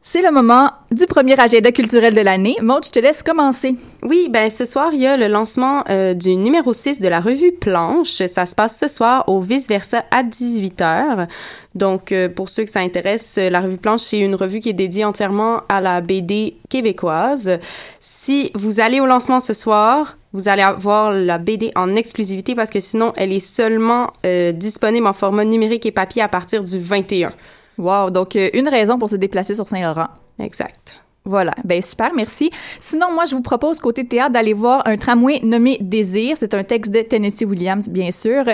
C'est 0.03 0.23
le 0.23 0.31
moment 0.31 0.71
du 0.93 1.07
premier 1.07 1.39
agenda 1.39 1.73
culturel 1.73 2.15
de 2.15 2.21
l'année. 2.21 2.57
Maud, 2.63 2.85
je 2.85 2.91
te 2.91 2.99
laisse 2.99 3.23
commencer. 3.23 3.75
Oui, 4.03 4.29
ben 4.31 4.51
ce 4.51 4.65
soir, 4.65 4.91
il 4.93 5.01
y 5.01 5.07
a 5.07 5.17
le 5.17 5.27
lancement 5.27 5.85
euh, 5.91 6.15
du 6.15 6.37
numéro 6.37 6.73
6 6.73 7.01
de 7.01 7.09
la 7.09 7.21
revue 7.21 7.53
Planche. 7.53 8.25
Ça 8.27 8.47
se 8.47 8.55
passe 8.55 8.79
ce 8.79 8.89
soir 8.89 9.25
au 9.27 9.41
vice-versa 9.41 10.05
à 10.11 10.23
18h. 10.23 11.27
Donc, 11.75 12.13
euh, 12.13 12.29
pour 12.29 12.49
ceux 12.49 12.65
que 12.65 12.71
ça 12.71 12.81
intéresse, 12.81 13.37
la 13.37 13.61
revue 13.61 13.79
Planche, 13.79 14.03
c'est 14.03 14.21
une 14.21 14.35
revue 14.35 14.61
qui 14.61 14.69
est 14.69 14.75
dédiée 14.75 15.05
entièrement 15.05 15.63
à 15.69 15.81
la 15.81 16.01
BD 16.01 16.57
québécoise. 16.69 17.59
Si 18.01 18.51
vous 18.55 18.81
allez 18.81 19.01
au 19.01 19.07
lancement 19.07 19.41
ce 19.41 19.55
soir, 19.55 20.18
vous 20.33 20.49
allez 20.49 20.63
avoir 20.63 21.13
la 21.13 21.39
BD 21.39 21.73
en 21.75 21.97
exclusivité 21.97 22.55
parce 22.55 22.71
que 22.71 22.81
sinon, 22.81 23.13
elle 23.17 23.33
est 23.33 23.41
seulement 23.41 24.13
euh, 24.27 24.53
disponible 24.53 25.07
en 25.07 25.15
format 25.15 25.45
numérique 25.45 25.87
et 25.87 25.93
papier 25.93 26.23
à 26.23 26.29
partir 26.29 26.65
du 26.65 26.79
21. 26.79 27.33
Wow, 27.79 28.11
donc 28.11 28.37
euh, 28.37 28.51
une 28.55 28.69
raison 28.69 28.99
pour 28.99 29.09
se 29.09 29.17
déplacer 29.17 29.55
sur 29.55 29.69
Saint-Laurent. 29.69 30.09
Exact. 30.39 31.01
Voilà, 31.25 31.53
ben 31.65 31.83
super, 31.83 32.15
merci. 32.15 32.51
Sinon, 32.81 33.13
moi, 33.13 33.27
je 33.27 33.35
vous 33.35 33.43
propose 33.43 33.81
côté 33.81 34.07
théâtre 34.07 34.33
d'aller 34.33 34.55
voir 34.55 34.83
un 34.87 34.97
tramway 34.97 35.41
nommé 35.43 35.77
Désir. 35.81 36.37
C'est 36.39 36.55
un 36.55 36.65
texte 36.65 36.91
de 36.91 37.03
Tennessee 37.03 37.45
Williams, 37.45 37.89
bien 37.89 38.11
sûr, 38.13 38.45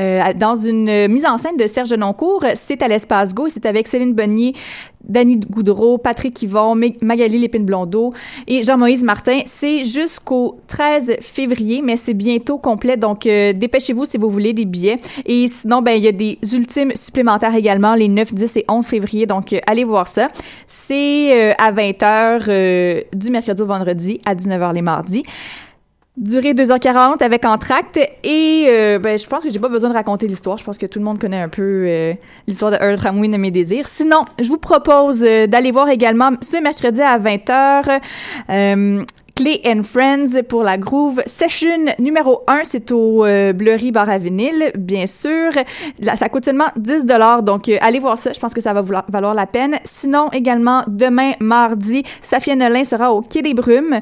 euh, 0.00 0.32
dans 0.34 0.54
une 0.54 0.88
euh, 0.88 1.08
mise 1.08 1.24
en 1.26 1.38
scène 1.38 1.56
de 1.56 1.66
Serge 1.66 1.92
Noncourt. 1.94 2.44
C'est 2.54 2.82
à 2.82 2.88
l'Espace 2.88 3.34
Go 3.34 3.46
et 3.46 3.50
c'est 3.50 3.66
avec 3.66 3.88
Céline 3.88 4.12
Bonnier, 4.14 4.54
Danny 5.04 5.36
Goudreau, 5.38 5.98
Patrick 5.98 6.42
Yvon, 6.42 6.74
Mag- 6.74 6.96
Magali 7.02 7.38
Lépine-Blondeau 7.38 8.12
et 8.46 8.62
Jean-Moïse 8.62 9.04
Martin. 9.04 9.38
C'est 9.46 9.84
jusqu'au 9.84 10.58
13 10.66 11.16
février, 11.20 11.80
mais 11.82 11.96
c'est 11.96 12.14
bientôt 12.14 12.58
complet, 12.58 12.96
donc 12.96 13.26
euh, 13.26 13.52
dépêchez-vous 13.52 14.04
si 14.06 14.18
vous 14.18 14.28
voulez 14.28 14.52
des 14.52 14.64
billets. 14.64 14.98
Et 15.24 15.46
sinon, 15.48 15.80
ben 15.82 15.92
il 15.92 16.02
y 16.04 16.08
a 16.08 16.12
des 16.12 16.38
ultimes 16.52 16.90
supplémentaires 16.94 17.54
également 17.54 17.94
les 17.94 18.08
9, 18.08 18.34
10 18.34 18.56
et 18.56 18.64
11 18.68 18.84
février, 18.86 19.26
donc 19.26 19.52
euh, 19.52 19.58
allez 19.66 19.84
voir 19.84 20.08
ça. 20.08 20.28
C'est 20.66 21.50
euh, 21.50 21.54
à 21.58 21.72
20h 21.72 22.46
euh, 22.48 23.00
du 23.14 23.30
mercredi 23.30 23.62
au 23.62 23.66
vendredi, 23.66 24.20
à 24.26 24.34
19h 24.34 24.74
les 24.74 24.82
mardis. 24.82 25.22
Durée 26.16 26.54
2h40 26.54 27.22
avec 27.22 27.44
entracte 27.44 27.98
et 28.24 28.66
euh, 28.68 28.98
ben, 28.98 29.18
je 29.18 29.26
pense 29.26 29.44
que 29.44 29.50
j'ai 29.50 29.58
pas 29.58 29.68
besoin 29.68 29.90
de 29.90 29.94
raconter 29.94 30.26
l'histoire. 30.26 30.56
Je 30.56 30.64
pense 30.64 30.78
que 30.78 30.86
tout 30.86 30.98
le 30.98 31.04
monde 31.04 31.18
connaît 31.18 31.40
un 31.40 31.48
peu 31.48 31.84
euh, 31.86 32.14
l'histoire 32.46 32.70
de 32.70 32.76
Earl 32.76 32.96
Tramway 32.96 33.28
de 33.28 33.36
mes 33.36 33.50
désirs. 33.50 33.86
Sinon, 33.86 34.24
je 34.40 34.48
vous 34.48 34.58
propose 34.58 35.22
euh, 35.22 35.46
d'aller 35.46 35.72
voir 35.72 35.88
également 35.88 36.30
ce 36.40 36.60
mercredi 36.62 37.02
à 37.02 37.18
20h 37.18 38.00
euh, 38.48 39.04
Clay 39.36 39.60
and 39.66 39.82
Friends 39.82 40.42
pour 40.48 40.62
la 40.62 40.78
Groove 40.78 41.22
Session 41.26 41.84
numéro 41.98 42.42
1. 42.48 42.62
C'est 42.64 42.90
au 42.90 43.26
euh, 43.26 43.52
Bleury 43.52 43.92
Bar 43.92 44.08
à 44.08 44.16
vinyle, 44.16 44.72
bien 44.74 45.06
sûr. 45.06 45.52
Ça 46.16 46.30
coûte 46.30 46.46
seulement 46.46 46.68
10 46.76 47.04
donc 47.42 47.68
euh, 47.68 47.76
allez 47.82 47.98
voir 47.98 48.16
ça. 48.16 48.32
Je 48.32 48.40
pense 48.40 48.54
que 48.54 48.62
ça 48.62 48.72
va 48.72 48.80
valoir 48.80 49.34
la 49.34 49.44
peine. 49.44 49.76
Sinon, 49.84 50.30
également, 50.32 50.82
demain, 50.86 51.32
mardi, 51.40 52.02
Safia 52.22 52.56
Nolin 52.56 52.84
sera 52.84 53.12
au 53.12 53.20
Quai 53.20 53.42
des 53.42 53.52
Brumes 53.52 54.00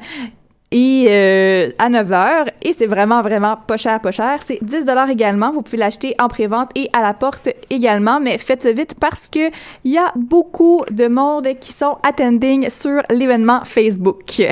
et 0.70 1.06
euh, 1.08 1.70
à 1.78 1.88
9h 1.88 2.48
et 2.62 2.72
c'est 2.72 2.86
vraiment 2.86 3.22
vraiment 3.22 3.56
pas 3.56 3.76
cher 3.76 4.00
pas 4.00 4.10
cher. 4.10 4.40
C'est 4.42 4.58
10 4.62 4.84
dollars 4.84 5.08
également. 5.08 5.52
Vous 5.52 5.62
pouvez 5.62 5.78
l'acheter 5.78 6.14
en 6.20 6.28
prévente 6.28 6.70
et 6.74 6.90
à 6.92 7.02
la 7.02 7.14
porte 7.14 7.48
également. 7.70 8.18
Mais 8.18 8.38
faites 8.38 8.66
vite 8.66 8.94
parce 9.00 9.28
que 9.28 9.50
il 9.84 9.92
y 9.92 9.98
a 9.98 10.12
beaucoup 10.16 10.84
de 10.90 11.06
monde 11.06 11.48
qui 11.60 11.72
sont 11.72 11.98
attending 12.02 12.68
sur 12.70 13.02
l'événement 13.10 13.60
Facebook. 13.64 14.42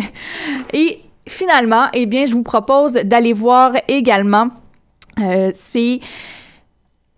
Et 0.73 1.01
finalement 1.27 1.87
eh 1.93 2.07
bien 2.07 2.27
je 2.27 2.35
vous 2.35 2.43
propose 2.43 2.93
d'aller 2.93 3.33
voir 3.33 3.73
également 3.89 4.49
euh, 5.21 5.51
c'est 5.55 6.01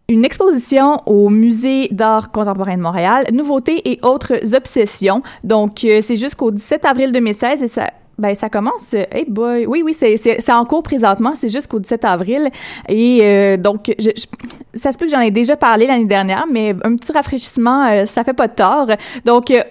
une 0.09 0.25
exposition 0.25 0.99
au 1.07 1.31
Musée 1.31 1.89
d'art 1.91 2.31
contemporain 2.31 2.77
de 2.77 2.83
Montréal, 2.83 3.25
nouveautés 3.33 3.91
et 3.91 3.99
autres 4.03 4.55
obsessions. 4.55 5.23
Donc, 5.45 5.85
euh, 5.85 6.01
c'est 6.03 6.17
jusqu'au 6.17 6.51
17 6.51 6.85
avril 6.85 7.13
2016 7.13 7.63
et 7.63 7.69
ça... 7.69 7.91
Ben, 8.19 8.35
ça 8.35 8.49
commence, 8.49 8.93
euh, 8.95 9.05
hey 9.12 9.25
boy, 9.29 9.67
oui, 9.67 9.83
oui, 9.85 9.93
c'est, 9.95 10.17
c'est, 10.17 10.53
en 10.53 10.65
cours 10.65 10.83
présentement, 10.85 11.35
c'est 11.35 11.49
jusqu'au 11.49 11.81
17 11.81 12.05
avril. 12.05 12.49
Et 12.89 13.21
euh, 13.23 13.57
donc, 13.57 13.93
je, 13.99 14.11
je- 14.17 14.79
ça 14.79 14.93
se 14.93 14.99
peut 14.99 15.07
que 15.07 15.11
j'en 15.11 15.21
ai 15.21 15.31
déjà 15.33 15.57
parlé 15.57 15.87
l'année 15.87 16.05
dernière, 16.05 16.45
mais 16.51 16.75
un 16.85 16.97
petit 16.97 17.12
rafraîchissement, 17.12 17.87
euh, 17.87 18.07
ça 18.07 18.23
fait 18.25 18.33
pas 18.33 18.49
de 18.49 18.55
tort. 18.55 18.89
Donc, 19.25 19.51
euh, 19.51 19.62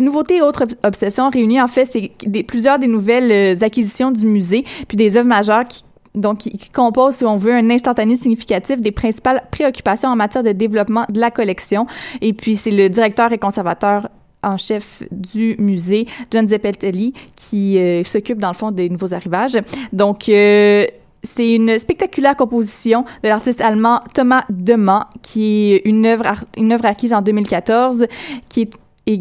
Nouveautés 0.00 0.36
et 0.36 0.42
autres 0.42 0.62
ob- 0.64 0.72
obsessions 0.84 1.28
réunies, 1.28 1.60
en 1.60 1.68
fait, 1.68 1.84
c'est 1.84 2.12
des, 2.24 2.42
plusieurs 2.42 2.78
des 2.78 2.86
nouvelles 2.86 3.30
euh, 3.30 3.64
acquisitions 3.64 4.10
du 4.10 4.24
musée, 4.26 4.64
puis 4.88 4.96
des 4.96 5.16
œuvres 5.18 5.28
majeures 5.28 5.64
qui 5.64 5.84
donc 6.14 6.38
qui, 6.38 6.50
qui 6.58 6.68
composent, 6.70 7.16
si 7.16 7.24
on 7.24 7.36
veut, 7.36 7.54
un 7.54 7.70
instantané 7.70 8.16
significatif 8.16 8.80
des 8.80 8.90
principales 8.92 9.42
préoccupations 9.50 10.10
en 10.10 10.16
matière 10.16 10.42
de 10.42 10.52
développement 10.52 11.04
de 11.08 11.18
la 11.18 11.30
collection. 11.30 11.86
Et 12.20 12.32
puis, 12.34 12.56
c'est 12.56 12.70
le 12.70 12.88
directeur 12.90 13.32
et 13.32 13.38
conservateur 13.38 14.08
en 14.42 14.56
chef 14.56 15.02
du 15.10 15.56
musée, 15.58 16.06
John 16.30 16.46
Zeppeltelli, 16.46 17.12
qui 17.36 17.78
euh, 17.78 18.04
s'occupe, 18.04 18.38
dans 18.38 18.48
le 18.48 18.54
fond, 18.54 18.70
des 18.70 18.88
nouveaux 18.88 19.14
arrivages. 19.14 19.58
Donc, 19.92 20.28
euh, 20.28 20.86
c'est 21.22 21.54
une 21.54 21.78
spectaculaire 21.78 22.36
composition 22.36 23.04
de 23.22 23.28
l'artiste 23.28 23.60
allemand 23.60 24.00
Thomas 24.12 24.44
Deman, 24.50 25.04
qui 25.22 25.72
est 25.72 25.82
une 25.84 26.04
œuvre, 26.06 26.24
une 26.56 26.72
œuvre 26.72 26.86
acquise 26.86 27.12
en 27.12 27.22
2014, 27.22 28.06
qui 28.48 28.62
est 28.62 28.70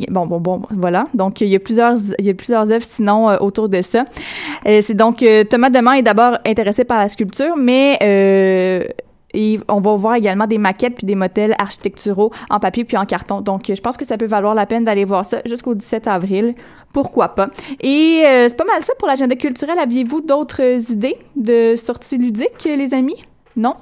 bon, 0.10 0.26
bon, 0.26 0.40
bon, 0.40 0.62
voilà. 0.72 1.08
Donc, 1.14 1.42
il 1.42 1.48
y 1.48 1.56
a 1.56 1.60
plusieurs, 1.60 1.98
il 2.20 2.26
y 2.26 2.30
a 2.30 2.34
plusieurs 2.34 2.72
œuvres 2.72 2.86
sinon 2.86 3.30
euh, 3.30 3.38
autour 3.40 3.70
de 3.70 3.82
ça. 3.82 4.06
C'est 4.66 4.94
donc 4.94 5.24
euh, 5.24 5.44
Thomas 5.44 5.70
Deman 5.70 5.96
est 5.96 6.04
d'abord 6.04 6.38
intéressé 6.46 6.84
par 6.84 6.98
la 6.98 7.10
sculpture, 7.10 7.56
mais 7.58 7.98
et 9.34 9.60
on 9.68 9.80
va 9.80 9.96
voir 9.96 10.16
également 10.16 10.48
des 10.48 10.58
maquettes 10.58 10.96
puis 10.96 11.06
des 11.08 11.16
modèles 11.16 11.56
architecturaux 11.60 12.32
en 12.50 12.60
papier 12.60 12.84
puis 12.84 12.98
en 12.98 13.06
carton. 13.06 13.42
Donc, 13.42 13.72
je 13.74 13.82
pense 13.82 13.98
que 13.98 14.06
ça 14.06 14.18
peut 14.18 14.26
valoir 14.26 14.56
la 14.56 14.66
peine 14.66 14.84
d'aller 14.84 15.06
voir 15.06 15.26
ça 15.26 15.42
jusqu'au 15.46 15.74
17 15.74 16.08
avril. 16.08 16.56
Pourquoi 16.94 17.30
pas? 17.30 17.50
Et 17.82 18.24
euh, 18.26 18.48
c'est 18.50 18.58
pas 18.58 18.66
mal 18.66 18.84
ça 18.84 18.94
pour 19.00 19.08
l'agenda 19.08 19.36
culturel. 19.36 19.80
Aviez-vous 19.80 20.22
d'autres 20.22 20.92
idées 20.92 21.18
de 21.36 21.76
sorties 21.78 22.18
ludiques, 22.18 22.64
les 22.66 22.94
amis? 22.94 23.24
Non? 23.56 23.76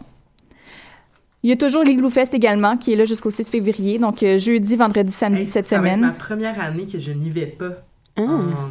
Il 1.41 1.49
y 1.49 1.53
a 1.53 1.55
toujours 1.55 1.83
l'Igloo 1.83 2.09
Fest 2.09 2.33
également, 2.33 2.75
qui 2.75 2.91
est 2.91 2.95
là 2.97 3.05
jusqu'au 3.05 3.29
6 3.31 3.49
février. 3.49 3.97
Donc, 3.97 4.23
euh, 4.23 4.37
jeudi, 4.37 4.75
vendredi, 4.75 5.11
samedi 5.11 5.41
Hey, 5.41 5.47
cette 5.47 5.65
ça 5.65 5.79
va 5.79 5.87
être 5.87 5.93
semaine. 5.93 6.07
ma 6.07 6.13
première 6.13 6.59
année 6.59 6.85
que 6.85 6.99
je 6.99 7.11
n'y 7.13 7.29
vais 7.29 7.45
pas 7.45 7.69
Ah. 8.17 8.21
en, 8.21 8.69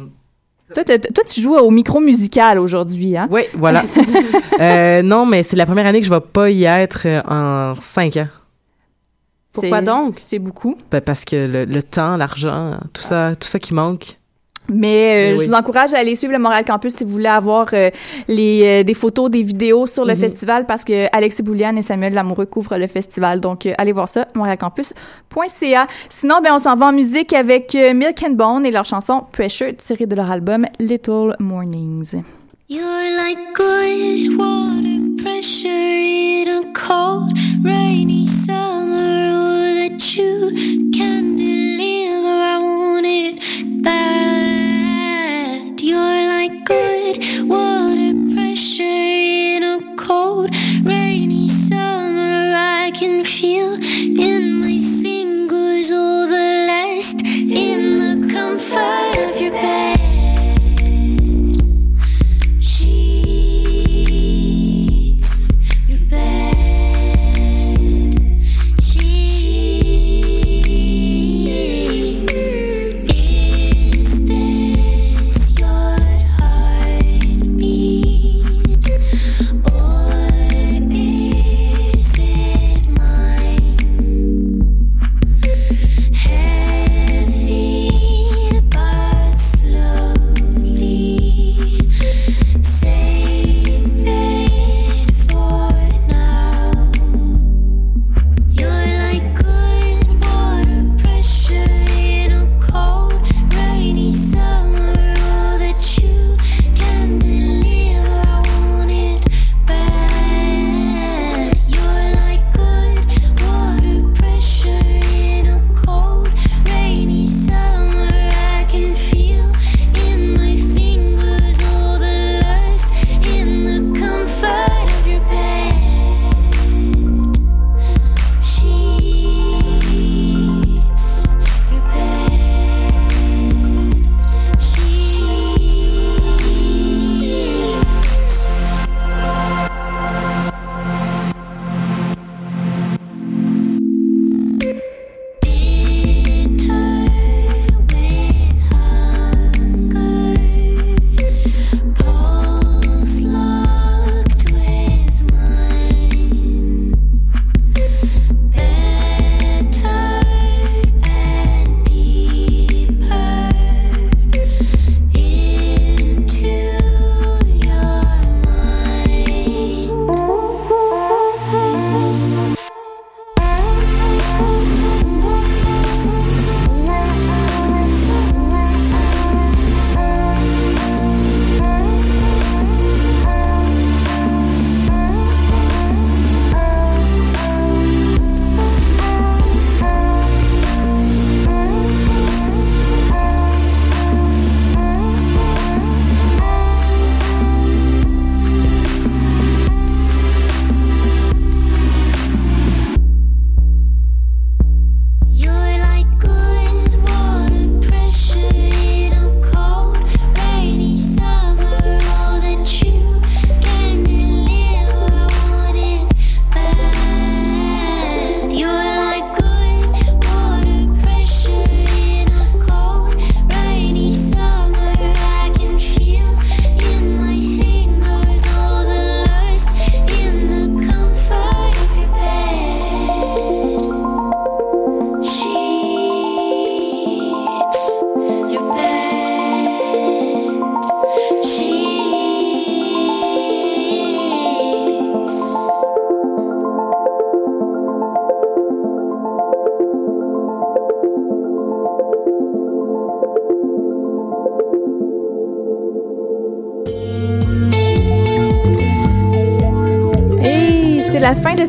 Toi, 0.73 0.83
toi, 0.83 1.23
tu 1.25 1.41
joues 1.41 1.55
au 1.55 1.71
micro 1.71 1.99
musical 1.99 2.59
aujourd'hui, 2.59 3.17
hein? 3.17 3.27
Oui, 3.31 3.43
voilà. 3.53 3.83
Euh, 4.59 5.01
non, 5.01 5.25
mais 5.25 5.43
c'est 5.43 5.55
la 5.55 5.65
première 5.65 5.85
année 5.85 5.99
que 6.01 6.05
je 6.05 6.09
vais 6.09 6.19
pas 6.19 6.49
y 6.49 6.65
être 6.65 7.03
euh, 7.05 7.21
en 7.25 7.75
cinq 7.79 8.17
ans. 8.17 8.27
Pourquoi 9.53 9.81
donc? 9.81 10.21
C'est 10.25 10.37
beaucoup. 10.37 10.75
Ben, 10.91 10.99
parce 10.99 11.23
que 11.23 11.47
le, 11.47 11.63
le 11.63 11.81
temps, 11.81 12.17
l'argent, 12.17 12.77
tout 12.91 13.01
ça, 13.01 13.37
tout 13.37 13.47
ça 13.47 13.57
qui 13.57 13.73
manque. 13.73 14.18
Mais 14.71 15.31
euh, 15.31 15.35
Eh 15.35 15.37
je 15.43 15.47
vous 15.47 15.53
encourage 15.53 15.93
à 15.93 15.97
aller 15.99 16.15
suivre 16.15 16.33
le 16.33 16.39
Montréal 16.39 16.63
Campus 16.65 16.93
si 16.93 17.03
vous 17.03 17.11
voulez 17.11 17.27
avoir 17.27 17.67
euh, 17.73 17.89
les, 18.27 18.61
euh, 18.81 18.83
des 18.83 18.93
photos, 18.93 19.29
des 19.29 19.43
vidéos 19.43 19.87
sur 19.87 20.05
le 20.05 20.13
Mhm. 20.13 20.19
festival 20.19 20.65
parce 20.65 20.83
que 20.83 21.07
Alexis 21.15 21.41
Bouliane 21.43 21.77
et 21.77 21.81
Samuel 21.81 22.13
Lamoureux 22.13 22.45
couvrent 22.45 22.77
le 22.77 22.87
festival. 22.87 23.39
Donc, 23.39 23.65
euh, 23.65 23.73
allez 23.77 23.91
voir 23.91 24.07
ça, 24.09 24.27
montréalcampus.ca. 24.35 25.87
Sinon, 26.09 26.35
ben, 26.43 26.51
on 26.53 26.59
s'en 26.59 26.75
va 26.75 26.87
en 26.87 26.93
musique 26.93 27.33
avec 27.33 27.75
euh, 27.75 27.93
Milk 27.93 28.23
and 28.27 28.31
Bone 28.33 28.65
et 28.65 28.71
leur 28.71 28.85
chanson 28.85 29.23
Pressure 29.31 29.75
tirée 29.77 30.05
de 30.05 30.15
leur 30.15 30.29
album 30.31 30.65
Little 30.79 31.35
Mornings. 31.39 32.11
You're 32.71 32.83
like 32.83 33.37
good 33.55 34.37
water 34.37 35.23
pressure 35.23 35.69
in 35.69 36.45
a 36.47 36.63
cold, 36.73 37.31
rainy 37.63 38.27
summer. 38.27 39.31
Oh, 39.33 39.89
that 39.89 40.15
you 40.15 40.51
can 40.95 41.35
deliver. 41.35 42.29
I 42.29 42.59
want 42.61 43.05
it 43.05 43.81
bad. 43.81 44.48
You're 45.89 45.97
like 45.97 46.65
good 46.65 47.17
water 47.49 48.13
pressure 48.35 48.83
in 48.83 49.63
a 49.63 49.88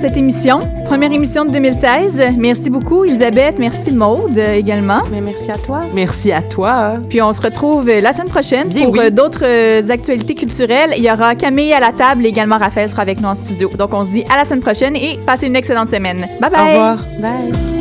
cette 0.00 0.16
émission. 0.16 0.60
Première 0.86 1.12
émission 1.12 1.44
de 1.44 1.50
2016. 1.50 2.32
Merci 2.38 2.70
beaucoup, 2.70 3.04
Elisabeth. 3.04 3.58
Merci, 3.58 3.92
Maude, 3.92 4.36
euh, 4.38 4.54
également. 4.54 5.00
Mais 5.10 5.20
merci 5.20 5.50
à 5.50 5.58
toi. 5.58 5.80
Merci 5.94 6.32
à 6.32 6.40
toi. 6.40 6.94
Puis 7.10 7.20
on 7.20 7.32
se 7.34 7.42
retrouve 7.42 7.88
euh, 7.88 8.00
la 8.00 8.12
semaine 8.14 8.28
prochaine 8.28 8.68
Bien 8.68 8.84
pour 8.84 8.94
oui. 8.94 9.00
euh, 9.04 9.10
d'autres 9.10 9.44
euh, 9.44 9.82
actualités 9.90 10.34
culturelles. 10.34 10.94
Il 10.96 11.04
y 11.04 11.10
aura 11.10 11.34
Camille 11.34 11.72
à 11.74 11.80
la 11.80 11.92
table 11.92 12.24
et 12.24 12.28
également 12.30 12.56
Raphaël 12.56 12.88
sera 12.88 13.02
avec 13.02 13.20
nous 13.20 13.28
en 13.28 13.34
studio. 13.34 13.68
Donc 13.76 13.90
on 13.92 14.06
se 14.06 14.10
dit 14.10 14.24
à 14.32 14.36
la 14.38 14.44
semaine 14.46 14.60
prochaine 14.62 14.96
et 14.96 15.18
passez 15.26 15.46
une 15.46 15.56
excellente 15.56 15.88
semaine. 15.88 16.26
Bye 16.40 16.50
bye. 16.50 16.60
Au 16.60 16.66
revoir. 16.66 16.96
Bye. 17.20 17.79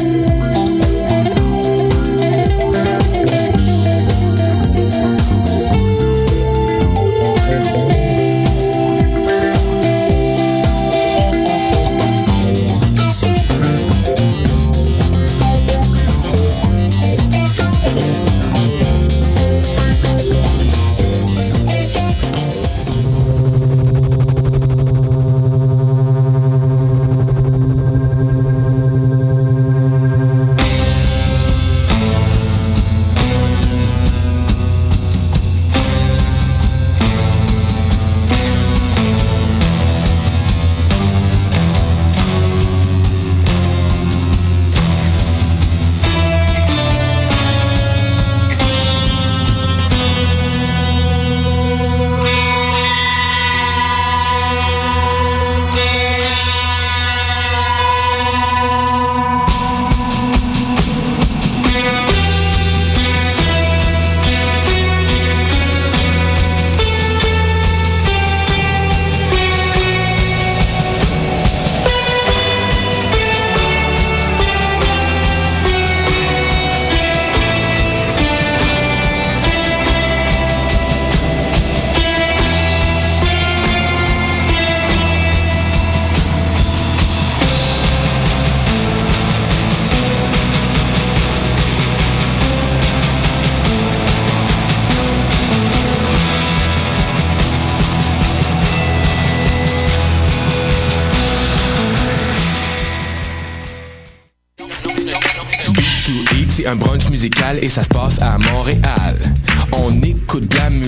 Beats 107.50 107.74
to 107.74 107.82
Eat, 107.82 107.89